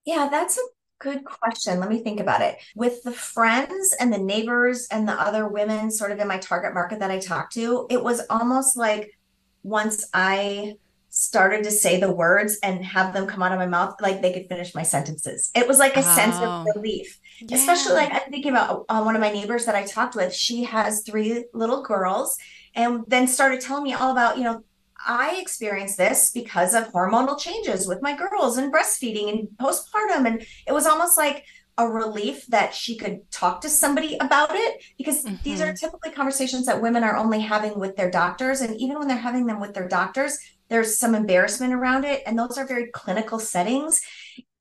Yeah, 0.04 0.28
that's 0.30 0.58
a 0.58 0.62
good 0.98 1.24
question. 1.24 1.80
Let 1.80 1.88
me 1.88 2.02
think 2.02 2.20
about 2.20 2.42
it. 2.42 2.58
With 2.76 3.02
the 3.02 3.12
friends 3.12 3.94
and 3.98 4.12
the 4.12 4.18
neighbors 4.18 4.86
and 4.90 5.08
the 5.08 5.12
other 5.12 5.48
women 5.48 5.90
sort 5.90 6.12
of 6.12 6.18
in 6.18 6.28
my 6.28 6.38
target 6.38 6.74
market 6.74 6.98
that 6.98 7.10
I 7.10 7.20
talked 7.20 7.54
to, 7.54 7.86
it 7.88 8.02
was 8.02 8.20
almost 8.28 8.76
like 8.76 9.18
once 9.62 10.06
I 10.12 10.74
started 11.10 11.64
to 11.64 11.70
say 11.70 11.98
the 11.98 12.12
words 12.12 12.58
and 12.62 12.84
have 12.84 13.12
them 13.12 13.26
come 13.26 13.42
out 13.42 13.52
of 13.52 13.58
my 13.58 13.66
mouth 13.66 13.94
like 14.00 14.20
they 14.20 14.32
could 14.32 14.48
finish 14.48 14.74
my 14.74 14.82
sentences. 14.82 15.50
It 15.54 15.66
was 15.66 15.78
like 15.78 15.96
a 15.96 16.00
oh. 16.00 16.14
sense 16.14 16.36
of 16.36 16.66
relief. 16.74 17.18
Yeah. 17.40 17.56
Especially 17.56 17.94
like 17.94 18.12
I'm 18.12 18.30
thinking 18.30 18.50
about 18.50 18.84
uh, 18.88 19.02
one 19.02 19.14
of 19.14 19.20
my 19.20 19.30
neighbors 19.30 19.64
that 19.66 19.74
I 19.74 19.84
talked 19.84 20.16
with. 20.16 20.34
She 20.34 20.64
has 20.64 21.02
three 21.02 21.44
little 21.54 21.82
girls 21.82 22.36
and 22.74 23.04
then 23.06 23.26
started 23.26 23.60
telling 23.60 23.84
me 23.84 23.94
all 23.94 24.10
about, 24.10 24.38
you 24.38 24.44
know, 24.44 24.64
I 25.06 25.38
experienced 25.40 25.96
this 25.96 26.30
because 26.32 26.74
of 26.74 26.92
hormonal 26.92 27.38
changes 27.38 27.86
with 27.86 28.02
my 28.02 28.16
girls 28.16 28.58
and 28.58 28.72
breastfeeding 28.72 29.28
and 29.30 29.48
postpartum 29.58 30.26
and 30.26 30.44
it 30.66 30.72
was 30.72 30.86
almost 30.86 31.16
like 31.16 31.44
a 31.78 31.86
relief 31.86 32.44
that 32.48 32.74
she 32.74 32.96
could 32.96 33.30
talk 33.30 33.60
to 33.60 33.68
somebody 33.68 34.16
about 34.20 34.50
it 34.52 34.82
because 34.98 35.24
mm-hmm. 35.24 35.36
these 35.44 35.60
are 35.60 35.66
mm-hmm. 35.66 35.76
typically 35.76 36.10
conversations 36.10 36.66
that 36.66 36.82
women 36.82 37.04
are 37.04 37.16
only 37.16 37.40
having 37.40 37.78
with 37.78 37.94
their 37.94 38.10
doctors 38.10 38.60
and 38.60 38.76
even 38.80 38.98
when 38.98 39.06
they're 39.06 39.16
having 39.16 39.46
them 39.46 39.60
with 39.60 39.74
their 39.74 39.86
doctors 39.86 40.38
there's 40.68 40.98
some 40.98 41.14
embarrassment 41.14 41.72
around 41.72 42.04
it 42.04 42.22
and 42.26 42.36
those 42.36 42.58
are 42.58 42.66
very 42.66 42.90
clinical 42.90 43.38
settings 43.38 44.02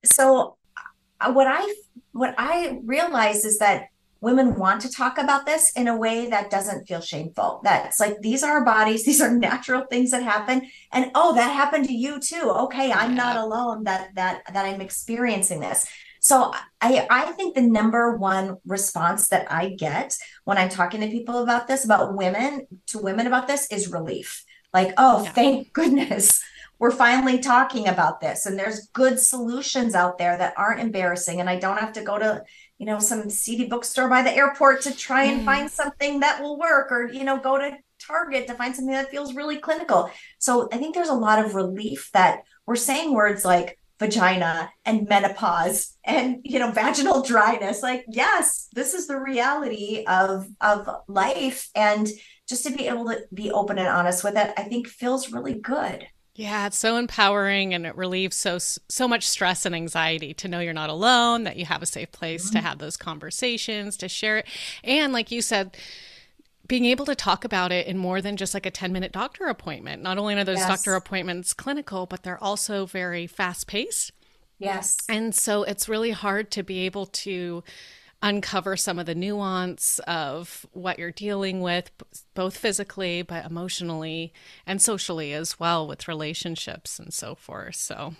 so 0.06 0.58
uh, 1.20 1.34
what 1.34 1.48
i 1.48 1.74
what 2.18 2.36
i 2.38 2.80
realize 2.84 3.46
is 3.46 3.60
that 3.60 3.88
women 4.20 4.56
want 4.56 4.82
to 4.82 4.92
talk 4.92 5.18
about 5.18 5.46
this 5.46 5.72
in 5.76 5.88
a 5.88 5.96
way 5.96 6.30
that 6.30 6.50
doesn't 6.50 6.88
feel 6.88 7.02
shameful. 7.02 7.62
That's 7.64 8.00
like 8.00 8.20
these 8.22 8.44
are 8.44 8.60
our 8.60 8.66
bodies 8.66 9.06
these 9.10 9.22
are 9.22 9.32
natural 9.32 9.86
things 9.90 10.12
that 10.12 10.24
happen. 10.24 10.70
And 10.92 11.12
oh 11.16 11.36
that 11.36 11.50
happened 11.54 11.88
to 11.88 11.94
you 11.94 12.20
too. 12.20 12.50
Okay 12.50 12.92
i'm 12.92 13.12
yeah. 13.12 13.24
not 13.24 13.38
alone 13.38 13.84
that 13.84 14.10
that 14.16 14.42
that 14.52 14.66
i'm 14.66 14.82
experiencing 14.82 15.60
this. 15.60 15.88
So 16.20 16.52
i 16.82 17.08
i 17.10 17.32
think 17.34 17.56
the 17.56 17.62
number 17.62 18.18
one 18.18 18.58
response 18.66 19.30
that 19.30 19.52
i 19.52 19.70
get 19.70 20.18
when 20.46 20.58
i'm 20.58 20.70
talking 20.70 21.02
to 21.02 21.08
people 21.08 21.44
about 21.44 21.68
this 21.68 21.86
about 21.86 22.16
women 22.16 22.68
to 22.88 23.00
women 23.00 23.28
about 23.28 23.48
this 23.48 23.68
is 23.72 23.92
relief. 23.92 24.44
Like, 24.74 24.94
oh, 24.98 25.24
yeah. 25.24 25.32
thank 25.32 25.74
goodness 25.74 26.44
we're 26.80 26.92
finally 26.92 27.40
talking 27.40 27.88
about 27.88 28.20
this 28.22 28.46
and 28.46 28.58
there's 28.58 28.88
good 28.88 29.20
solutions 29.20 29.96
out 29.96 30.18
there 30.18 30.38
that 30.38 30.54
aren't 30.58 30.80
embarrassing 30.80 31.40
and 31.40 31.50
i 31.50 31.58
don't 31.58 31.80
have 31.80 31.94
to 31.94 32.02
go 32.02 32.18
to 32.18 32.44
you 32.78 32.86
know 32.86 33.00
some 33.00 33.30
seedy 33.30 33.66
bookstore 33.66 34.10
by 34.10 34.22
the 34.22 34.36
airport 34.36 34.82
to 34.82 34.96
try 34.96 35.24
and 35.24 35.42
mm. 35.42 35.46
find 35.46 35.70
something 35.70 36.20
that 36.20 36.42
will 36.42 36.58
work 36.58 36.92
or 36.92 37.12
you 37.12 37.24
know 37.24 37.40
go 37.40 37.58
to 37.58 37.76
target 38.00 38.48
to 38.48 38.54
find 38.54 38.76
something 38.76 38.94
that 38.94 39.10
feels 39.10 39.36
really 39.36 39.58
clinical 39.58 40.10
so 40.38 40.70
i 40.72 40.78
think 40.78 40.94
there's 40.94 41.10
a 41.10 41.14
lot 41.14 41.44
of 41.44 41.56
relief 41.56 42.10
that 42.14 42.42
we're 42.66 42.76
saying 42.76 43.14
words 43.14 43.44
like 43.44 43.80
vagina 44.00 44.70
and 44.86 45.10
menopause 45.10 45.98
and 46.04 46.38
you 46.44 46.60
know 46.60 46.70
vaginal 46.70 47.24
dryness 47.24 47.82
like 47.82 48.06
yes 48.08 48.70
this 48.74 48.94
is 48.94 49.08
the 49.08 49.18
reality 49.18 50.04
of 50.08 50.48
of 50.62 50.88
life 51.08 51.70
and 51.74 52.08
just 52.48 52.64
to 52.66 52.72
be 52.72 52.88
able 52.88 53.06
to 53.06 53.24
be 53.34 53.52
open 53.52 53.78
and 53.78 53.88
honest 53.88 54.24
with 54.24 54.38
it, 54.38 54.54
I 54.58 54.64
think 54.64 54.88
feels 54.88 55.32
really 55.32 55.56
good. 55.56 56.08
Yeah, 56.38 56.67
it's 56.67 56.77
so 56.77 56.98
empowering 56.98 57.74
and 57.74 57.88
it 57.88 57.96
relieves 57.98 58.36
so 58.36 58.60
so 58.60 59.08
much 59.08 59.27
stress 59.27 59.65
and 59.65 59.74
anxiety 59.74 60.36
to 60.36 60.48
know 60.48 60.60
you're 60.60 60.72
not 60.72 60.91
alone, 60.91 61.46
that 61.46 61.58
you 61.58 61.65
have 61.65 61.82
a 61.82 61.88
safe 61.88 62.12
place 62.12 62.46
mm-hmm. 62.46 62.58
to 62.58 62.62
have 62.62 62.77
those 62.77 62.96
conversations, 62.96 63.98
to 63.98 64.08
share 64.08 64.38
it. 64.38 64.46
And 64.84 65.13
like 65.13 65.32
you 65.32 65.41
said, 65.41 65.75
being 66.67 66.86
able 66.86 67.08
to 67.08 67.15
talk 67.15 67.44
about 67.44 67.72
it 67.72 67.88
in 67.88 67.98
more 67.98 68.22
than 68.22 68.38
just 68.38 68.53
like 68.53 68.67
a 68.67 68.72
10 68.72 68.94
minute 68.94 69.12
doctor 69.12 69.48
appointment. 69.48 70.03
Not 70.03 70.20
only 70.20 70.36
are 70.36 70.44
those 70.44 70.60
yes. 70.60 70.67
doctor 70.67 70.94
appointments 70.94 71.53
clinical, 71.53 72.06
but 72.06 72.22
they're 72.22 72.41
also 72.44 72.86
very 72.86 73.25
fast 73.25 73.65
paced. 73.65 74.12
Yes. 74.60 74.98
And 75.10 75.34
so 75.34 75.63
it's 75.63 75.89
really 75.89 76.12
hard 76.12 76.51
to 76.51 76.62
be 76.62 76.86
able 76.86 77.08
to 77.08 77.63
uncover 78.22 78.76
some 78.76 78.98
of 78.98 79.06
the 79.06 79.16
nuance 79.16 80.00
of 80.08 80.66
what 80.72 80.98
you're 80.98 81.12
dealing 81.12 81.62
with, 81.62 81.92
both 82.34 82.58
physically, 82.58 83.22
but 83.22 83.46
emotionally 83.46 84.34
and 84.66 84.82
socially 84.82 85.34
as 85.34 85.60
well 85.60 85.88
with 85.88 86.08
relationships 86.08 86.98
and 87.00 87.14
so 87.14 87.36
forth. 87.36 87.76
So 87.76 88.16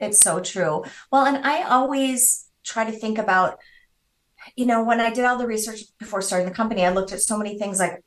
it's 0.00 0.20
so 0.20 0.40
true. 0.40 0.84
Well, 1.10 1.26
and 1.26 1.44
I 1.46 1.62
always 1.62 2.48
try 2.64 2.90
to 2.90 2.96
think 2.96 3.18
about, 3.18 3.58
you 4.56 4.66
know, 4.66 4.82
when 4.84 5.00
I 5.00 5.12
did 5.12 5.24
all 5.24 5.38
the 5.38 5.46
research 5.46 5.82
before 5.98 6.22
starting 6.22 6.48
the 6.48 6.54
company, 6.54 6.84
I 6.84 6.92
looked 6.92 7.12
at 7.12 7.20
so 7.20 7.36
many 7.36 7.58
things 7.58 7.78
like 7.78 8.02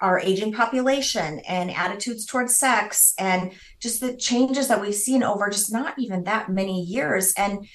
our 0.00 0.18
aging 0.18 0.52
population 0.52 1.40
and 1.48 1.70
attitudes 1.70 2.26
towards 2.26 2.56
sex 2.56 3.14
and 3.18 3.52
just 3.80 4.00
the 4.00 4.16
changes 4.16 4.68
that 4.68 4.80
we've 4.80 4.94
seen 4.94 5.22
over 5.22 5.48
just 5.48 5.72
not 5.72 5.98
even 5.98 6.24
that 6.24 6.50
many 6.50 6.82
years. 6.82 7.32
And 7.34 7.66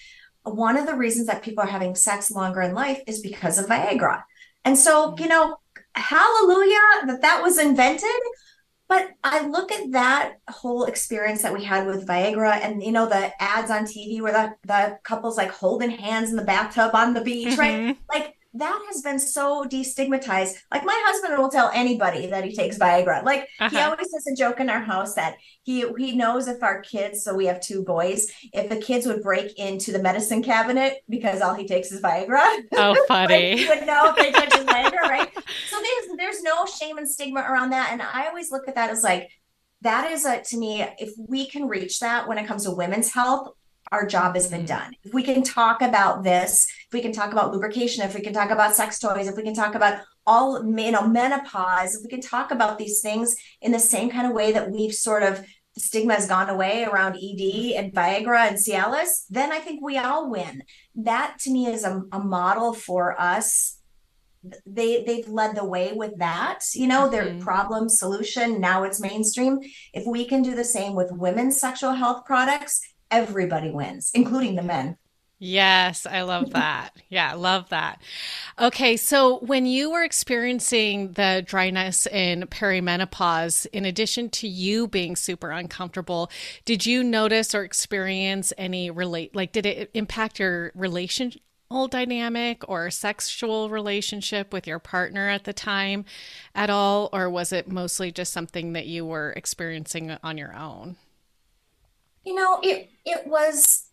one 0.44 0.78
of 0.78 0.88
the 0.88 0.96
reasons 0.96 1.28
that 1.28 1.44
people 1.44 1.64
are 1.64 1.68
having 1.68 1.96
sex 1.96 2.32
longer 2.32 2.62
in 2.62 2.74
life 2.74 3.02
is 3.08 3.22
because 3.22 3.60
of 3.60 3.68
Viagra. 3.68 4.24
And 4.66 4.78
so, 4.78 5.16
you 5.18 5.28
know, 5.28 5.58
hallelujah 5.96 7.08
that 7.08 7.22
that 7.22 7.42
was 7.44 7.58
invented. 7.58 8.10
But 8.88 9.10
I 9.24 9.48
look 9.48 9.72
at 9.72 9.92
that 9.92 10.34
whole 10.50 10.84
experience 10.84 11.44
that 11.44 11.54
we 11.54 11.64
had 11.64 11.88
with 11.88 12.06
Viagra 12.06 12.60
and, 12.62 12.84
you 12.84 12.92
know, 12.92 13.08
the 13.08 13.32
ads 13.42 13.72
on 13.72 13.86
TV 13.86 14.22
where 14.22 14.34
the, 14.34 14.54
the 14.68 14.98
couple's 15.04 15.38
like 15.38 15.52
holding 15.52 15.92
hands 15.92 16.30
in 16.30 16.36
the 16.36 16.44
bathtub 16.44 16.94
on 16.94 17.14
the 17.14 17.22
beach, 17.22 17.58
mm-hmm. 17.58 17.60
right? 17.60 17.98
Like 18.14 18.36
that 18.54 18.82
has 18.88 19.02
been 19.02 19.20
so 19.20 19.66
destigmatized. 19.66 20.56
Like 20.72 20.84
my 20.84 21.02
husband 21.06 21.38
will 21.38 21.50
tell 21.50 21.72
anybody 21.74 22.28
that 22.28 22.44
he 22.44 22.54
takes 22.54 22.78
Viagra. 22.78 23.24
Like 23.24 23.48
uh-huh. 23.60 23.70
he 23.70 23.78
always 23.78 24.10
has 24.14 24.28
a 24.28 24.36
joke 24.36 24.60
in 24.60 24.70
our 24.70 24.82
house 24.82 25.16
that 25.16 25.38
he 25.64 25.86
he 25.98 26.16
knows 26.16 26.48
if 26.48 26.62
our 26.62 26.82
kids, 26.82 27.24
so 27.24 27.34
we 27.34 27.46
have 27.46 27.62
two 27.62 27.84
boys, 27.84 28.32
if 28.54 28.70
the 28.70 28.78
kids 28.78 29.06
would 29.06 29.24
break 29.24 29.58
into 29.58 29.92
the 29.92 30.00
medicine 30.00 30.44
cabinet 30.44 31.04
because 31.08 31.42
all 31.42 31.54
he 31.54 31.66
takes 31.66 31.92
is 31.92 32.02
Viagra. 32.02 32.46
Oh, 32.74 33.06
funny. 33.08 33.52
like, 33.52 33.60
he 33.60 33.68
would 33.68 33.88
know 33.88 34.14
if 34.14 34.16
they 34.18 34.32
took 34.32 34.54
his 34.54 34.66
Viagra, 34.66 35.02
right? 35.02 35.30
So 35.70 35.78
there's 35.82 36.18
there's 36.18 36.44
no 36.44 36.66
shame 36.66 36.98
and 36.98 37.08
stigma 37.08 37.42
around 37.42 37.72
that. 37.72 37.90
And 37.92 38.02
I 38.02 38.28
always 38.28 38.52
look 38.52 38.68
at 38.68 38.76
that 38.76 38.90
as 38.90 39.04
like 39.04 39.30
that 39.82 40.12
is 40.12 40.26
a 40.26 40.42
to 40.42 40.58
me, 40.58 40.86
if 41.00 41.14
we 41.18 41.48
can 41.48 41.68
reach 41.68 42.00
that 42.00 42.28
when 42.28 42.38
it 42.38 42.48
comes 42.48 42.66
to 42.66 42.72
women's 42.72 43.12
health, 43.14 43.54
our 43.92 44.06
job 44.06 44.36
has 44.36 44.48
been 44.48 44.60
mm-hmm. 44.60 44.68
done. 44.68 44.96
If 45.04 45.14
we 45.14 45.24
can 45.24 45.44
talk 45.44 45.82
about 45.82 46.24
this, 46.24 46.68
if 46.88 46.94
we 46.94 47.02
can 47.02 47.12
talk 47.12 47.32
about 47.32 47.52
lubrication, 47.52 48.04
if 48.04 48.16
we 48.16 48.22
can 48.22 48.34
talk 48.34 48.50
about 48.50 48.76
sex 48.76 49.00
toys, 49.00 49.28
if 49.28 49.36
we 49.36 49.44
can 49.44 49.54
talk 49.54 49.76
about 49.76 50.02
all 50.26 50.64
you 50.64 50.92
know 50.92 51.08
menopause, 51.08 51.96
if 51.96 52.04
we 52.04 52.10
can 52.10 52.22
talk 52.22 52.52
about 52.52 52.78
these 52.78 53.02
things 53.02 53.36
in 53.62 53.72
the 53.72 53.80
same 53.80 54.10
kind 54.10 54.28
of 54.28 54.34
way 54.34 54.52
that 54.52 54.72
we've 54.72 54.94
sort 54.94 55.24
of 55.24 55.44
the 55.76 55.82
stigma 55.82 56.14
has 56.14 56.28
gone 56.28 56.50
away 56.50 56.84
around 56.84 57.16
ED 57.16 57.74
and 57.76 57.94
Viagra 57.94 58.48
and 58.48 58.58
Cialis, 58.58 59.26
then 59.30 59.52
I 59.52 59.60
think 59.60 59.82
we 59.82 59.98
all 59.98 60.30
win. 60.30 60.64
That 60.96 61.38
to 61.42 61.52
me 61.52 61.68
is 61.68 61.86
a, 61.86 62.04
a 62.12 62.20
model 62.20 62.74
for 62.74 63.20
us. 63.20 63.78
They 64.66 65.04
they've 65.04 65.28
led 65.30 65.56
the 65.56 65.66
way 65.66 65.94
with 65.94 66.18
that, 66.18 66.60
you 66.74 66.88
know, 66.88 67.08
their 67.08 67.26
mm-hmm. 67.26 67.40
problem 67.40 67.90
solution. 67.90 68.60
Now 68.60 68.84
it's 68.84 69.00
mainstream. 69.00 69.60
If 69.94 70.06
we 70.06 70.26
can 70.26 70.42
do 70.42 70.56
the 70.56 70.64
same 70.64 70.96
with 70.96 71.12
women's 71.12 71.60
sexual 71.60 71.94
health 71.94 72.26
products, 72.26 72.82
everybody 73.12 73.70
wins, 73.70 74.12
including 74.14 74.56
the 74.56 74.64
men. 74.64 74.98
Yes, 75.44 76.06
I 76.06 76.22
love 76.22 76.52
that. 76.54 76.92
Yeah, 77.10 77.34
love 77.34 77.70
that. 77.70 78.00
Okay, 78.60 78.96
so 78.96 79.40
when 79.40 79.66
you 79.66 79.92
were 79.92 80.04
experiencing 80.04 81.14
the 81.14 81.44
dryness 81.46 82.06
in 82.06 82.44
perimenopause, 82.44 83.66
in 83.74 83.86
addition 83.86 84.30
to 84.30 84.48
you 84.48 84.88
being 84.88 85.16
super 85.16 85.50
uncomfortable, 85.50 86.30
did 86.64 86.86
you 86.86 87.04
notice 87.04 87.56
or 87.56 87.64
experience 87.64 88.54
any 88.56 88.92
relate 88.92 89.36
like 89.36 89.52
did 89.52 89.66
it 89.66 89.90
impact 89.96 90.40
your 90.40 90.72
relationship 90.76 91.42
dynamic 91.90 92.68
or 92.68 92.92
sexual 92.92 93.70
relationship 93.70 94.52
with 94.52 94.68
your 94.68 94.78
partner 94.78 95.30
at 95.30 95.46
the 95.46 95.54
time 95.54 96.04
at 96.54 96.70
all 96.70 97.10
or 97.14 97.30
was 97.30 97.54
it 97.54 97.72
mostly 97.72 98.12
just 98.12 98.34
something 98.34 98.74
that 98.74 98.88
you 98.88 99.06
were 99.06 99.32
experiencing 99.38 100.12
on 100.22 100.38
your 100.38 100.54
own? 100.54 100.98
You 102.24 102.36
know, 102.36 102.60
it 102.62 102.90
it 103.06 103.28
was 103.28 103.88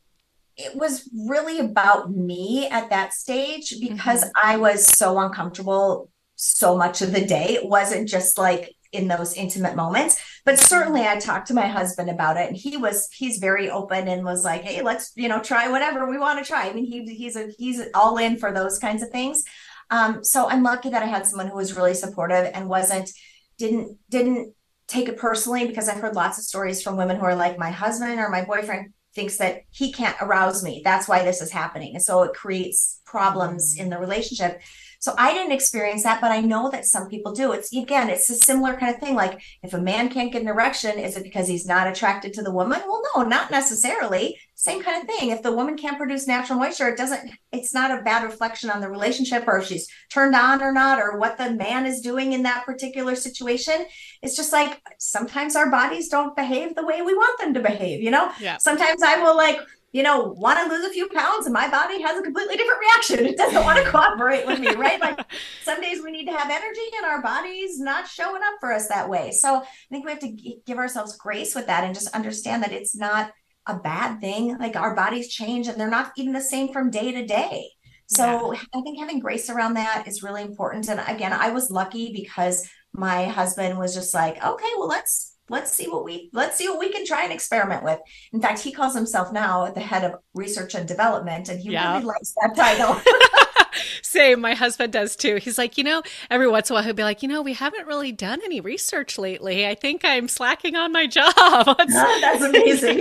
it 0.57 0.75
was 0.75 1.09
really 1.27 1.61
about 1.61 2.11
me 2.11 2.69
at 2.69 2.91
that 2.91 3.15
stage 3.15 3.75
because 3.81 4.25
mm-hmm. 4.25 4.49
I 4.51 4.57
was 4.57 4.85
so 4.85 5.19
uncomfortable 5.21 6.11
so 6.35 6.77
much 6.77 7.03
of 7.03 7.13
the 7.13 7.25
day. 7.25 7.55
It 7.55 7.67
wasn't 7.67 8.09
just 8.09 8.39
like 8.39 8.75
in 8.93 9.07
those 9.07 9.35
intimate 9.35 9.77
moments, 9.77 10.21
but 10.45 10.59
certainly 10.59 11.03
I 11.03 11.19
talked 11.19 11.49
to 11.49 11.55
my 11.55 11.67
husband 11.67 12.09
about 12.09 12.39
it 12.39 12.49
and 12.49 12.57
he 12.57 12.77
was 12.77 13.09
he's 13.13 13.39
very 13.39 13.71
open 13.71 14.09
and 14.09 14.25
was 14.25 14.45
like, 14.45 14.63
"Hey, 14.63 14.83
let's, 14.83 15.13
you 15.15 15.29
know, 15.29 15.41
try 15.41 15.69
whatever 15.69 16.09
we 16.09 16.19
want 16.19 16.39
to 16.39 16.45
try." 16.45 16.69
I 16.69 16.73
mean, 16.73 16.87
he 16.87 17.05
he's 17.15 17.37
a 17.37 17.49
he's 17.59 17.83
all 17.95 18.19
in 18.19 18.39
for 18.39 18.53
those 18.53 18.79
kinds 18.79 19.03
of 19.03 19.11
things. 19.11 19.45
Um, 19.91 20.23
so 20.23 20.49
I'm 20.49 20.63
lucky 20.63 20.91
that 20.91 21.03
I 21.03 21.07
had 21.07 21.27
someone 21.27 21.49
who 21.49 21.57
was 21.57 21.77
really 21.77 21.95
supportive 21.95 22.51
and 22.55 22.69
wasn't 22.69 23.11
didn't 23.59 23.99
didn't 24.09 24.55
take 24.89 25.09
it 25.09 25.19
personally 25.19 25.67
because 25.67 25.89
I've 25.89 26.01
heard 26.01 26.17
lots 26.17 26.39
of 26.39 26.45
stories 26.45 26.83
from 26.83 26.97
women 26.97 27.17
who 27.17 27.25
are 27.25 27.37
like 27.37 27.59
my 27.59 27.71
husband 27.71 28.19
or 28.19 28.31
my 28.31 28.45
boyfriend 28.45 28.93
thinks 29.15 29.37
that 29.39 29.63
he 29.71 29.93
can't 29.93 30.17
arouse 30.21 30.63
me. 30.63 30.81
That's 30.85 31.09
why 31.09 31.25
this 31.25 31.41
is 31.43 31.51
happening. 31.51 31.95
And 31.95 32.03
so 32.03 32.23
it 32.23 32.35
creates 32.35 33.01
problems 33.05 33.77
mm. 33.77 33.83
in 33.83 33.91
the 33.91 33.99
relationship. 33.99 34.61
So 35.01 35.15
I 35.17 35.33
didn't 35.33 35.53
experience 35.53 36.03
that, 36.03 36.21
but 36.21 36.33
I 36.33 36.41
know 36.41 36.71
that 36.71 36.85
some 36.85 37.09
people 37.09 37.33
do. 37.33 37.53
It's 37.53 37.73
again, 37.73 38.11
it's 38.11 38.31
a 38.31 38.35
similar 38.35 38.77
kind 38.77 38.95
of 38.95 39.01
thing. 39.01 39.15
Like 39.15 39.41
if 39.63 39.75
a 39.75 39.81
man 39.81 40.09
can't 40.09 40.33
get 40.33 40.43
an 40.43 40.49
erection, 40.49 40.99
is 40.99 41.17
it 41.17 41.23
because 41.23 41.47
he's 41.47 41.67
not 41.67 41.87
attracted 41.87 42.33
to 42.35 42.43
the 42.43 42.53
woman? 42.53 42.81
Well, 42.87 43.03
no, 43.15 43.23
not 43.23 43.51
necessarily. 43.51 44.39
Same 44.59 44.83
kind 44.83 45.01
of 45.01 45.07
thing. 45.07 45.31
If 45.31 45.45
the 45.45 45.53
woman 45.53 45.77
can't 45.77 45.97
produce 45.97 46.27
natural 46.27 46.59
moisture, 46.59 46.89
it 46.89 46.99
doesn't, 46.99 47.31
it's 47.53 47.73
not 47.73 47.97
a 47.97 48.03
bad 48.03 48.25
reflection 48.25 48.71
on 48.71 48.81
the 48.81 48.91
relationship 48.91 49.45
or 49.47 49.59
if 49.59 49.69
she's 49.69 49.87
turned 50.11 50.35
on 50.35 50.61
or 50.61 50.73
not, 50.73 50.99
or 50.99 51.17
what 51.17 51.39
the 51.39 51.53
man 51.53 51.87
is 51.87 52.01
doing 52.01 52.33
in 52.33 52.43
that 52.43 52.67
particular 52.67 53.15
situation. 53.15 53.87
It's 54.21 54.35
just 54.35 54.53
like 54.53 54.83
sometimes 54.99 55.55
our 55.55 55.71
bodies 55.71 56.09
don't 56.09 56.35
behave 56.35 56.75
the 56.75 56.85
way 56.85 57.03
we 57.03 57.15
want 57.15 57.39
them 57.39 57.55
to 57.55 57.61
behave, 57.61 58.03
you 58.03 58.11
know? 58.11 58.33
Yeah. 58.41 58.57
Sometimes 58.57 59.01
I 59.01 59.23
will 59.23 59.37
like 59.37 59.61
you 59.93 60.03
know, 60.03 60.35
want 60.37 60.59
to 60.59 60.69
lose 60.69 60.85
a 60.85 60.93
few 60.93 61.09
pounds 61.09 61.47
and 61.47 61.55
my 61.55 61.71
body 61.71 62.03
has 62.03 62.19
a 62.19 62.23
completely 62.23 62.57
different 62.57 62.81
reaction. 62.81 63.25
It 63.25 63.39
doesn't 63.39 63.65
want 63.65 63.83
to 63.83 63.91
cooperate 63.91 64.47
with 64.47 64.59
me, 64.59 64.75
right? 64.75 65.01
Like 65.01 65.19
some 65.63 65.81
days 65.81 66.03
we 66.03 66.11
need 66.11 66.27
to 66.27 66.37
have 66.37 66.51
energy 66.51 66.81
and 66.97 67.07
our 67.07 67.23
body's 67.23 67.81
not 67.81 68.07
showing 68.07 68.43
up 68.43 68.55
for 68.61 68.71
us 68.71 68.89
that 68.89 69.09
way. 69.09 69.31
So 69.31 69.55
I 69.57 69.65
think 69.89 70.05
we 70.05 70.11
have 70.11 70.21
to 70.21 70.59
give 70.67 70.77
ourselves 70.79 71.17
grace 71.17 71.55
with 71.55 71.69
that 71.69 71.85
and 71.85 71.95
just 71.95 72.15
understand 72.15 72.65
that 72.65 72.73
it's 72.73 72.95
not 72.95 73.33
a 73.69 73.79
bad 73.79 74.21
thing. 74.21 74.57
Like 74.59 74.77
our 74.77 74.95
bodies 74.95 75.29
change 75.29 75.69
and 75.69 75.79
they're 75.79 75.91
not 75.91 76.13
even 76.17 76.33
the 76.33 76.41
same 76.41 76.73
from 76.73 76.91
day 76.91 77.13
to 77.13 77.27
day. 77.27 77.71
So 78.07 78.53
yeah. 78.53 78.61
I 78.75 78.81
think 78.81 78.99
having 78.99 79.21
grace 79.21 79.51
around 79.51 79.75
that 79.75 80.09
is 80.09 80.23
really 80.23 80.43
important. 80.43 80.89
And 80.89 81.01
again, 81.07 81.33
I 81.33 81.51
was 81.51 81.71
lucky 81.71 82.13
because 82.13 82.69
my 82.93 83.27
husband 83.27 83.79
was 83.79 83.95
just 83.95 84.15
like, 84.15 84.43
okay, 84.45 84.71
well, 84.79 84.89
let's 84.89 85.37
let's 85.51 85.73
see 85.73 85.89
what 85.89 86.05
we 86.05 86.31
let's 86.33 86.57
see 86.57 86.69
what 86.69 86.79
we 86.79 86.91
can 86.91 87.05
try 87.07 87.25
and 87.25 87.33
experiment 87.33 87.85
with. 87.85 87.99
In 88.33 88.41
fact, 88.41 88.61
he 88.61 88.73
calls 88.73 88.95
himself 88.95 89.33
now 89.33 89.71
the 89.71 89.81
head 89.81 90.05
of 90.05 90.21
research 90.35 90.75
and 90.75 90.89
development, 90.89 91.51
and 91.51 91.61
he 91.61 91.73
yeah. 91.73 91.93
really 91.93 92.07
likes 92.07 92.35
that 92.41 92.57
title. 92.57 93.01
Same, 94.03 94.41
my 94.41 94.55
husband 94.55 94.93
does 94.93 95.17
too. 95.17 95.37
He's 95.37 95.59
like, 95.59 95.79
you 95.79 95.85
know, 95.85 96.03
every 96.31 96.49
once 96.49 96.71
in 96.71 96.75
a 96.75 96.77
while 96.77 96.85
he'll 96.85 96.95
be 96.95 97.03
like, 97.03 97.23
you 97.23 97.29
know, 97.29 97.43
we 97.43 97.55
haven't 97.55 97.87
really 97.87 98.13
done 98.13 98.41
any 98.45 98.61
research 98.61 99.19
lately. 99.19 99.67
I 99.67 99.75
think 99.75 100.05
I'm 100.05 100.29
slacking 100.29 100.77
on 100.77 100.93
my 100.93 101.07
job. 101.19 101.33
oh, 101.37 102.19
that's 102.21 102.43
amazing. 102.43 103.01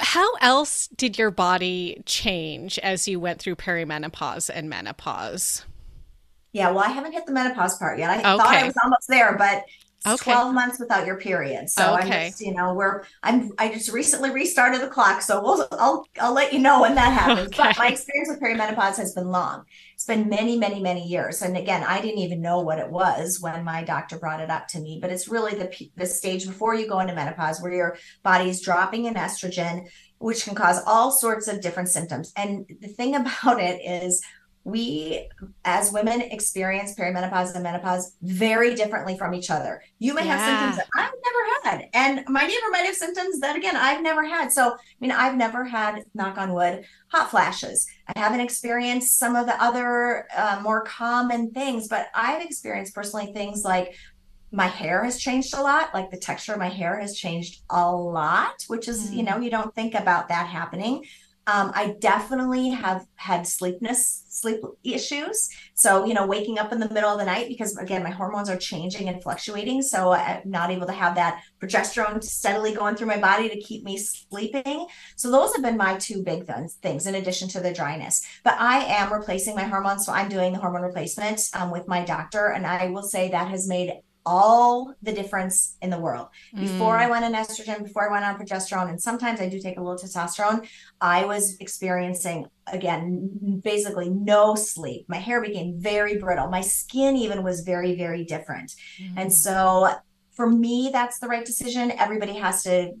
How 0.00 0.34
else 0.40 0.88
did 0.88 1.18
your 1.18 1.30
body 1.30 2.02
change 2.06 2.78
as 2.78 3.08
you 3.08 3.18
went 3.18 3.40
through 3.40 3.56
perimenopause 3.56 4.50
and 4.52 4.68
menopause? 4.68 5.64
Yeah, 6.52 6.70
well, 6.70 6.84
I 6.84 6.88
haven't 6.88 7.12
hit 7.12 7.26
the 7.26 7.32
menopause 7.32 7.78
part 7.78 7.98
yet. 7.98 8.10
I 8.10 8.18
okay. 8.18 8.22
thought 8.22 8.54
I 8.54 8.64
was 8.64 8.74
almost 8.84 9.08
there, 9.08 9.36
but 9.36 9.64
okay. 10.06 10.32
12 10.32 10.54
months 10.54 10.80
without 10.80 11.06
your 11.06 11.16
period. 11.16 11.70
So 11.70 11.94
okay. 11.94 12.24
I'm 12.24 12.30
just, 12.30 12.40
you 12.40 12.54
know, 12.54 12.74
we're 12.74 13.04
I'm 13.22 13.50
I 13.58 13.72
just 13.72 13.92
recently 13.92 14.30
restarted 14.30 14.80
the 14.80 14.88
clock. 14.88 15.22
So 15.22 15.42
we'll 15.42 15.66
I'll 15.72 16.06
I'll 16.20 16.34
let 16.34 16.52
you 16.52 16.58
know 16.58 16.80
when 16.80 16.94
that 16.94 17.12
happens. 17.12 17.48
Okay. 17.48 17.62
But 17.62 17.78
my 17.78 17.88
experience 17.88 18.28
with 18.28 18.40
perimenopause 18.40 18.96
has 18.96 19.14
been 19.14 19.30
long. 19.30 19.64
It's 19.94 20.04
been 20.04 20.28
many, 20.28 20.58
many, 20.58 20.80
many 20.80 21.06
years. 21.06 21.42
And 21.42 21.56
again, 21.56 21.84
I 21.84 22.00
didn't 22.00 22.18
even 22.18 22.40
know 22.40 22.60
what 22.60 22.78
it 22.78 22.90
was 22.90 23.40
when 23.40 23.64
my 23.64 23.84
doctor 23.84 24.18
brought 24.18 24.40
it 24.40 24.50
up 24.50 24.68
to 24.68 24.80
me. 24.80 24.98
But 25.00 25.10
it's 25.10 25.28
really 25.28 25.54
the 25.54 25.72
the 25.96 26.06
stage 26.06 26.46
before 26.46 26.74
you 26.74 26.88
go 26.88 27.00
into 27.00 27.14
menopause 27.14 27.60
where 27.60 27.72
your 27.72 27.96
body 28.22 28.50
is 28.50 28.60
dropping 28.60 29.04
in 29.04 29.14
estrogen, 29.14 29.86
which 30.18 30.44
can 30.44 30.54
cause 30.54 30.80
all 30.86 31.10
sorts 31.10 31.48
of 31.48 31.60
different 31.60 31.88
symptoms. 31.88 32.32
And 32.36 32.66
the 32.80 32.88
thing 32.88 33.14
about 33.16 33.60
it 33.60 33.80
is 33.80 34.22
we 34.64 35.28
as 35.64 35.92
women 35.92 36.20
experience 36.20 36.94
perimenopause 36.94 37.54
and 37.54 37.62
menopause 37.62 38.16
very 38.22 38.74
differently 38.74 39.18
from 39.18 39.34
each 39.34 39.50
other. 39.50 39.82
You 39.98 40.14
may 40.14 40.24
yeah. 40.24 40.36
have 40.36 40.48
symptoms 40.48 40.76
that 40.76 40.86
I've 40.96 41.12
never 41.24 41.76
had, 41.76 41.88
and 41.94 42.24
my 42.28 42.42
neighbor 42.42 42.70
might 42.70 42.86
have 42.86 42.94
symptoms 42.94 43.40
that 43.40 43.56
again 43.56 43.76
I've 43.76 44.02
never 44.02 44.24
had. 44.24 44.52
So, 44.52 44.72
I 44.72 44.76
mean, 45.00 45.10
I've 45.10 45.36
never 45.36 45.64
had, 45.64 46.04
knock 46.14 46.38
on 46.38 46.52
wood, 46.52 46.84
hot 47.08 47.30
flashes. 47.30 47.86
I 48.14 48.18
haven't 48.18 48.40
experienced 48.40 49.18
some 49.18 49.36
of 49.36 49.46
the 49.46 49.60
other 49.62 50.26
uh, 50.36 50.60
more 50.62 50.82
common 50.84 51.50
things, 51.50 51.88
but 51.88 52.08
I've 52.14 52.42
experienced 52.42 52.94
personally 52.94 53.32
things 53.32 53.64
like 53.64 53.94
my 54.52 54.66
hair 54.66 55.02
has 55.02 55.18
changed 55.18 55.54
a 55.54 55.62
lot 55.62 55.92
like 55.94 56.10
the 56.10 56.16
texture 56.16 56.52
of 56.52 56.58
my 56.58 56.68
hair 56.68 57.00
has 57.00 57.16
changed 57.16 57.62
a 57.70 57.90
lot 57.90 58.62
which 58.68 58.86
is 58.86 59.10
mm. 59.10 59.16
you 59.16 59.22
know 59.22 59.38
you 59.38 59.50
don't 59.50 59.74
think 59.74 59.94
about 59.94 60.28
that 60.28 60.46
happening 60.46 61.02
um, 61.46 61.72
I 61.74 61.96
definitely 61.98 62.70
have 62.70 63.04
had 63.16 63.46
sleepness, 63.48 64.24
sleep 64.28 64.60
issues. 64.84 65.48
So, 65.74 66.04
you 66.04 66.14
know, 66.14 66.26
waking 66.26 66.58
up 66.58 66.72
in 66.72 66.78
the 66.78 66.88
middle 66.88 67.10
of 67.10 67.18
the 67.18 67.24
night 67.24 67.48
because, 67.48 67.76
again, 67.76 68.04
my 68.04 68.10
hormones 68.10 68.48
are 68.48 68.56
changing 68.56 69.08
and 69.08 69.20
fluctuating. 69.20 69.82
So, 69.82 70.12
I'm 70.12 70.42
not 70.44 70.70
able 70.70 70.86
to 70.86 70.92
have 70.92 71.16
that 71.16 71.42
progesterone 71.60 72.22
steadily 72.22 72.74
going 72.74 72.94
through 72.94 73.08
my 73.08 73.18
body 73.18 73.48
to 73.48 73.60
keep 73.60 73.82
me 73.82 73.98
sleeping. 73.98 74.86
So, 75.16 75.32
those 75.32 75.52
have 75.54 75.62
been 75.64 75.76
my 75.76 75.96
two 75.96 76.22
big 76.22 76.46
th- 76.46 76.70
things 76.80 77.06
in 77.06 77.16
addition 77.16 77.48
to 77.48 77.60
the 77.60 77.74
dryness. 77.74 78.24
But 78.44 78.54
I 78.60 78.84
am 78.84 79.12
replacing 79.12 79.56
my 79.56 79.64
hormones. 79.64 80.06
So, 80.06 80.12
I'm 80.12 80.28
doing 80.28 80.52
the 80.52 80.60
hormone 80.60 80.82
replacement 80.82 81.40
um, 81.54 81.72
with 81.72 81.88
my 81.88 82.04
doctor. 82.04 82.48
And 82.48 82.64
I 82.66 82.88
will 82.88 83.02
say 83.02 83.30
that 83.30 83.48
has 83.48 83.66
made 83.66 83.92
all 84.24 84.94
the 85.02 85.12
difference 85.12 85.76
in 85.82 85.90
the 85.90 85.98
world. 85.98 86.28
Before 86.54 86.96
mm. 86.96 87.00
I 87.00 87.10
went 87.10 87.24
on 87.24 87.34
estrogen, 87.34 87.82
before 87.82 88.08
I 88.08 88.12
went 88.12 88.24
on 88.24 88.38
progesterone, 88.38 88.88
and 88.88 89.00
sometimes 89.00 89.40
I 89.40 89.48
do 89.48 89.60
take 89.60 89.78
a 89.78 89.82
little 89.82 89.98
testosterone, 89.98 90.68
I 91.00 91.24
was 91.24 91.56
experiencing 91.60 92.46
again 92.68 93.60
basically 93.64 94.08
no 94.08 94.54
sleep. 94.54 95.06
My 95.08 95.16
hair 95.16 95.40
became 95.40 95.78
very 95.78 96.18
brittle. 96.18 96.48
My 96.48 96.60
skin 96.60 97.16
even 97.16 97.42
was 97.42 97.62
very 97.62 97.96
very 97.96 98.24
different. 98.24 98.74
Mm. 99.00 99.14
And 99.16 99.32
so 99.32 99.94
for 100.32 100.48
me 100.48 100.90
that's 100.92 101.18
the 101.18 101.26
right 101.26 101.44
decision. 101.44 101.90
Everybody 101.92 102.34
has 102.34 102.62
to 102.62 102.92